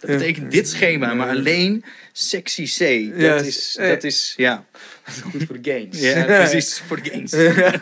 [0.00, 3.10] Dat betekent dit schema, maar alleen sexy C.
[3.20, 3.88] Dat is, eh.
[3.88, 4.64] dat is, ja.
[5.30, 6.00] goed voor de gains.
[6.00, 7.32] ja, precies, voor de gains.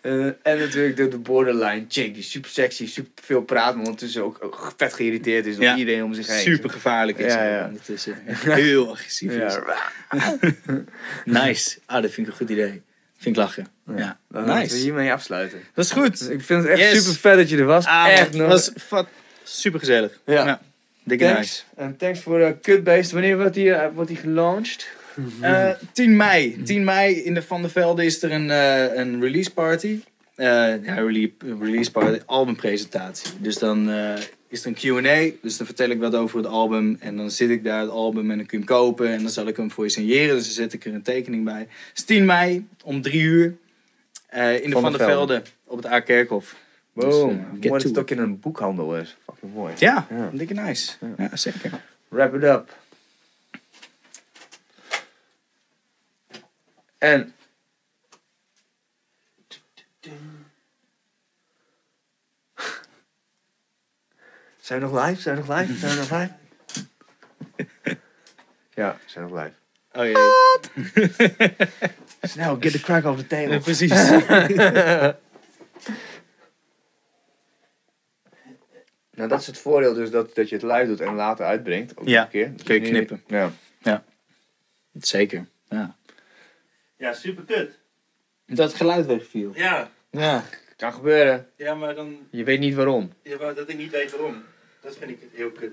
[0.00, 4.24] Eh, en natuurlijk de, de borderline chick die super sexy, super veel praat, maar ondertussen
[4.24, 5.76] ook, ook vet geïrriteerd is door Ja.
[5.76, 6.40] iedereen om zich heen.
[6.40, 8.14] Super gevaarlijk is Ja, ondertussen.
[8.26, 9.58] Heel agressief is.
[11.24, 11.78] Nice.
[11.86, 12.82] Ah, dat vind ik een goed idee.
[13.18, 13.66] Vind ik lachen.
[13.96, 14.18] Ja.
[14.28, 14.76] Dan laten we Nice.
[14.76, 15.60] hiermee afsluiten.
[15.74, 16.18] Dat is goed.
[16.18, 16.98] Dus ik vind het echt Yes.
[17.04, 17.84] super vet dat je er was.
[17.86, 18.48] Ah, echt nog.
[18.48, 18.70] was
[19.42, 20.20] super gezellig.
[20.26, 20.60] Ja.
[21.04, 21.38] Dikke thanks.
[21.38, 21.62] nice.
[21.76, 23.10] En thanks voor uh, Cutbeest.
[23.10, 24.88] Wanneer wordt die, eh, wordt die gelaunched?
[25.40, 26.62] Eh, 10 mei.
[26.62, 30.00] 10 mei in de Van der Velde is er een, eh, een release party.
[30.34, 30.46] Eh,
[30.84, 33.30] ja, rele- release party, albumpresentatie.
[33.38, 34.12] Dus dan eh,
[34.48, 35.30] is er een Q&A.
[35.42, 36.96] Dus dan vertel ik wat over het album.
[37.00, 39.08] En dan zit ik daar het album en dan kun je hem kopen.
[39.08, 40.34] En dan zal ik hem voor je signeren.
[40.36, 41.58] Dus dan zet ik er een tekening bij.
[41.60, 41.68] Het
[41.98, 43.56] is 10 mei om 3 uur.
[44.26, 45.42] eh, in de Van, der Velde.
[45.66, 46.56] Op het A-kerkhof.
[46.94, 47.30] Dus, Boom.
[47.30, 49.16] eh, get dat to het ook in een boekhandel is.
[49.24, 49.74] Fucking mooi.
[49.78, 50.30] Ja, Ja.
[50.32, 50.92] dikke nice.
[51.16, 51.82] Ja, zeker.
[52.08, 52.76] Wrap it up.
[56.98, 57.34] En...
[64.60, 65.20] Zijn we nog live?
[65.20, 65.74] Zijn we nog live?
[65.78, 66.32] Zijn we nog live?
[68.80, 69.52] ja, we zijn nog live.
[69.92, 70.14] Oh jee.
[72.22, 73.52] Snel, get the crack off the table.
[73.54, 73.90] Ja, precies.
[79.20, 81.96] Nou, dat is het voordeel dus dat, dat je het live doet en later uitbrengt.
[81.96, 82.52] Ook Ja, een keer.
[82.52, 83.22] Dus kun je nu- knippen.
[83.26, 83.52] Ja.
[85.00, 85.46] zeker.
[85.68, 85.96] Ja.
[86.96, 87.78] Ja, super kut.
[88.46, 89.52] Dat het geluid wegviel.
[89.54, 90.44] Ja, Ja.
[90.76, 91.48] Kan gebeuren.
[91.56, 92.26] ja, maar dan.
[92.30, 93.12] Je weet niet waarom.
[93.22, 94.42] Ja, maar dat ik niet weet waarom.
[94.80, 95.72] Dat vind ik heel kut.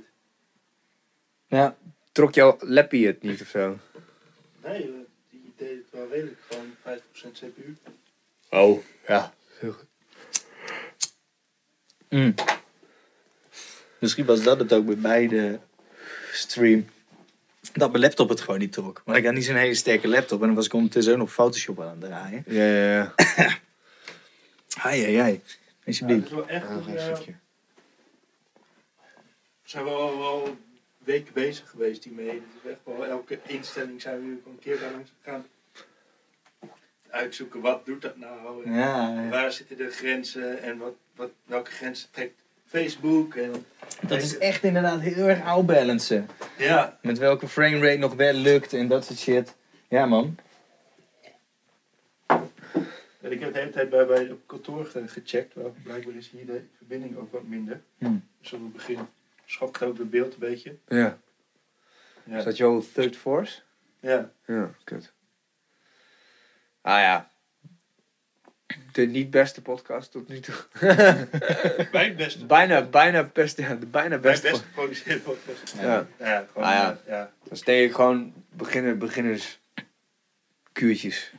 [1.48, 1.76] Ja.
[2.12, 3.78] Trok jouw lappie het niet of zo?
[4.64, 4.92] Nee,
[5.30, 6.38] die deed het wel redelijk.
[6.50, 7.78] Gewoon 50% CPU.
[8.50, 9.34] Oh, ja.
[12.10, 12.34] Mm.
[14.00, 15.60] Misschien was dat het ook bij beide
[16.32, 16.88] stream.
[17.74, 19.02] Dat mijn laptop het gewoon niet trok.
[19.06, 20.42] Maar ik had niet zo'n hele sterke laptop.
[20.42, 22.44] En dan was ik ondertussen ook nog Photoshop aan het draaien.
[22.48, 23.14] Ja, ja, ja.
[24.82, 25.32] Ai, ai, ai.
[25.32, 25.44] Ja, het
[25.86, 26.26] Alsjeblieft.
[26.26, 26.68] is wel echt.
[26.68, 27.36] Ah, een ja, stukje.
[29.62, 30.58] we zijn wel, wel
[30.98, 32.30] weken bezig geweest hiermee.
[32.30, 35.46] Het is echt wel, elke instelling zijn we nu een keer bij langs gegaan.
[37.10, 39.30] Uitzoeken wat doet dat nou ja.
[39.30, 43.36] waar zitten de grenzen en wat, wat, welke grenzen trekt Facebook.
[43.36, 43.66] En,
[44.08, 46.28] Dat is echt inderdaad heel erg outbalancen.
[46.58, 49.56] Ja, Met welke framerate nog wel lukt en dat soort shit.
[49.88, 50.38] Ja, man.
[53.22, 55.54] en ik heb de hele tijd bij, bij op kantoor ge- gecheckt.
[55.54, 57.82] Wel, blijkbaar is hier de verbinding ook wat minder.
[57.98, 58.28] Hmm.
[58.42, 59.00] Dus op het begin
[59.46, 60.76] schokt ook het beeld een beetje.
[60.88, 61.18] Ja.
[62.24, 63.62] Ja, Is dat jouw third force?
[64.00, 64.32] ja.
[64.46, 65.14] Ja, kut.
[66.82, 67.32] Ah ja.
[68.92, 70.56] De niet beste podcast tot nu toe.
[71.92, 74.50] mijn beste, bijna, bijna best, ja, de bijna mijn beste.
[74.50, 75.76] beste geproduceerde podcast.
[75.82, 76.08] Ja.
[76.20, 77.00] Ja, gewoon, Ah, ja.
[77.08, 77.32] ja.
[77.44, 79.60] Dat is denk ik gewoon beginner, beginners
[80.72, 81.32] kuurtjes.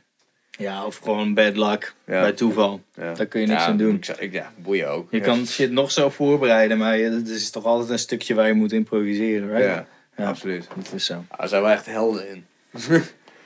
[0.51, 1.93] Ja, of gewoon bad luck.
[2.05, 2.21] Ja.
[2.21, 2.81] Bij toeval.
[2.95, 3.13] Ja.
[3.13, 3.95] Daar kun je niks Ja, aan doen.
[3.95, 5.11] Ik, zou- ik, ja, boeien ook.
[5.11, 8.53] Je kan shit nog zo voorbereiden, maar het is toch altijd een stukje waar je
[8.53, 9.63] moet improviseren, right?
[9.65, 9.85] Ja,
[10.17, 10.27] Ja.
[10.27, 10.67] absoluut.
[10.75, 11.25] Dat is zo.
[11.27, 12.45] Ah, Daar zijn we echt helden in.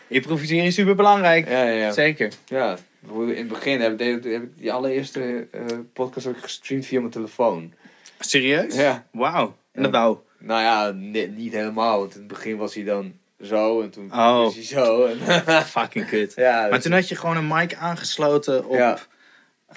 [0.07, 1.49] Improviseren is super belangrijk.
[1.49, 1.91] Ja, ja, ja.
[1.91, 2.31] Zeker.
[2.45, 2.77] Ja,
[3.12, 5.62] in het begin heb, ik- heb ik die allereerste eh,
[5.94, 7.74] podcast ook gestreamd via mijn telefoon.
[8.20, 8.76] Serieus?
[8.76, 9.06] Ja.
[9.12, 9.56] Wauw.
[9.72, 10.18] En dat wou.
[10.40, 12.00] Nou ja, ni- niet helemaal.
[12.00, 14.38] Want in het begin was hij dan zo en toen Oh.
[14.44, 15.06] was hij zo.
[15.06, 15.18] En
[15.66, 16.34] Fucking kut.
[16.36, 18.98] ja, Maar dus- toen had je gewoon een mic aangesloten op Ja.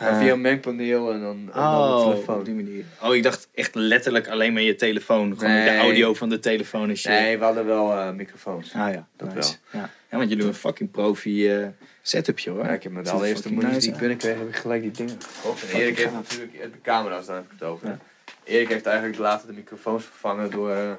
[0.01, 2.39] Maar via een mengpaneel en dan, en dan de Oh, telefoon.
[2.39, 2.85] op die manier.
[3.03, 5.39] Oh, ik dacht echt letterlijk alleen maar je telefoon.
[5.39, 5.65] Gewoon Nee.
[5.65, 7.11] de audio van de telefoon en shit.
[7.11, 8.73] Nee, we hadden wel eh, microfoons.
[8.75, 9.55] Ah ja, Dat nice.
[9.73, 9.79] Ja.
[9.81, 11.67] ja, want jullie hebben een fucking profi eh,
[12.09, 12.65] setupje hoor.
[12.65, 14.83] Ja, ik heb met de er allereerste money die nice ik binnenkreeg, heb ik gelijk
[14.83, 15.71] die dingen gekocht.
[15.71, 16.23] En Erik heeft gaaf.
[16.23, 17.87] natuurlijk de camera's, daar heb ik het over.
[17.89, 17.99] Ja.
[18.45, 20.93] Erik heeft eigenlijk later de microfoons vervangen door, eh,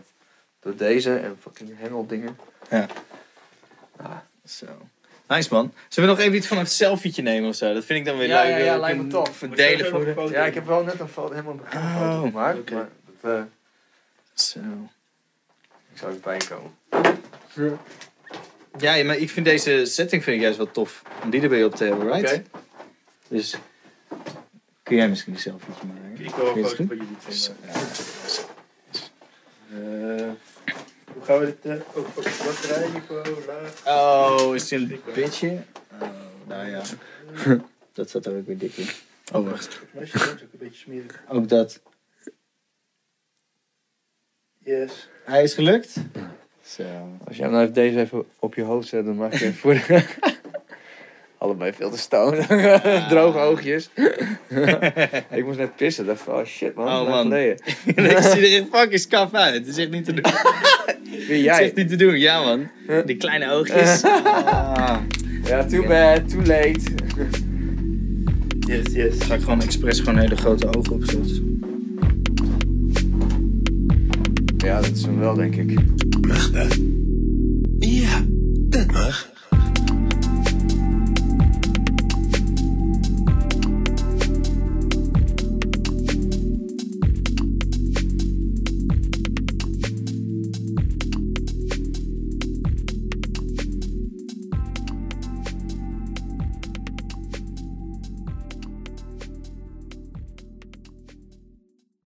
[0.59, 2.37] door deze en fucking hengeldingen.
[2.69, 2.85] Ja.
[3.95, 4.11] Ah,
[4.45, 4.65] Zo.
[5.27, 5.73] Nice man.
[5.87, 7.73] Zullen we nog even iets van een selfietje nemen of zo?
[7.73, 8.51] Dat vind ik dan weer Ja, leuk.
[8.51, 9.37] ja, ja, lijkt me tof.
[9.37, 10.13] Verdelen voor de...
[10.13, 10.31] foto.
[10.31, 12.57] Ja, ik heb wel net een foto, helemaal een Oh, gemaakt.
[12.59, 12.73] oké.
[12.73, 12.87] Maar
[13.21, 13.41] dat, eh,
[14.33, 14.59] Zo.
[15.93, 16.71] ik zou erbij komen.
[17.55, 17.77] Ja,
[19.03, 21.01] maar ik vind deze setting vind ik juist wel tof.
[21.23, 22.33] Om die erbij op te hebben, right?
[22.33, 22.43] Oké.
[23.27, 23.55] Dus
[24.83, 26.25] kun jij misschien een selfietje maken?
[26.25, 27.79] Ik wil foto het van jullie Zo, twee ja.
[27.79, 27.95] maken.
[29.69, 30.29] Eh,
[31.13, 31.71] Hoe gaan we dit?
[31.93, 33.85] eh batterijniveau, laag?
[33.85, 35.61] Oh, is dit een bitje?
[36.01, 36.09] Oh,
[36.47, 36.81] nou ja.
[37.93, 38.87] Dat zat er ook weer dik in.
[39.33, 39.73] Oh, wacht.
[39.91, 41.23] Volgens mij is ook een beetje smerig.
[41.27, 41.81] Ook dat.
[44.63, 45.09] Yes.
[45.25, 45.95] Hij is gelukt?
[46.67, 46.83] Zo.
[47.27, 50.03] Als jij nou even deze even op je hoofd zet, dan maak je voor de...
[51.37, 52.47] Allebei veel te stoned.
[53.09, 53.89] Droge oogjes.
[55.31, 56.05] ik moest net pissen.
[56.05, 56.87] dacht van, oh shit man.
[56.87, 57.35] Oh, man.
[57.35, 59.53] Ik zie er echt fucking skaf uit.
[59.53, 60.23] Het is echt niet te doen.
[61.03, 61.63] Wie Het is jij?
[61.63, 62.69] echt niet te doen, ja man.
[63.05, 64.03] Die kleine oogjes.
[64.03, 64.97] Ah.
[65.43, 66.81] Ja, too bad, too late.
[68.59, 69.13] Yes, yes.
[69.19, 71.46] Ga ik gewoon expres gewoon hele grote ogen opzetten.
[74.67, 75.79] Ja, dat is hem wel, denk ik.
[76.27, 76.77] Mag dat?
[77.79, 79.29] Ja, dat mag.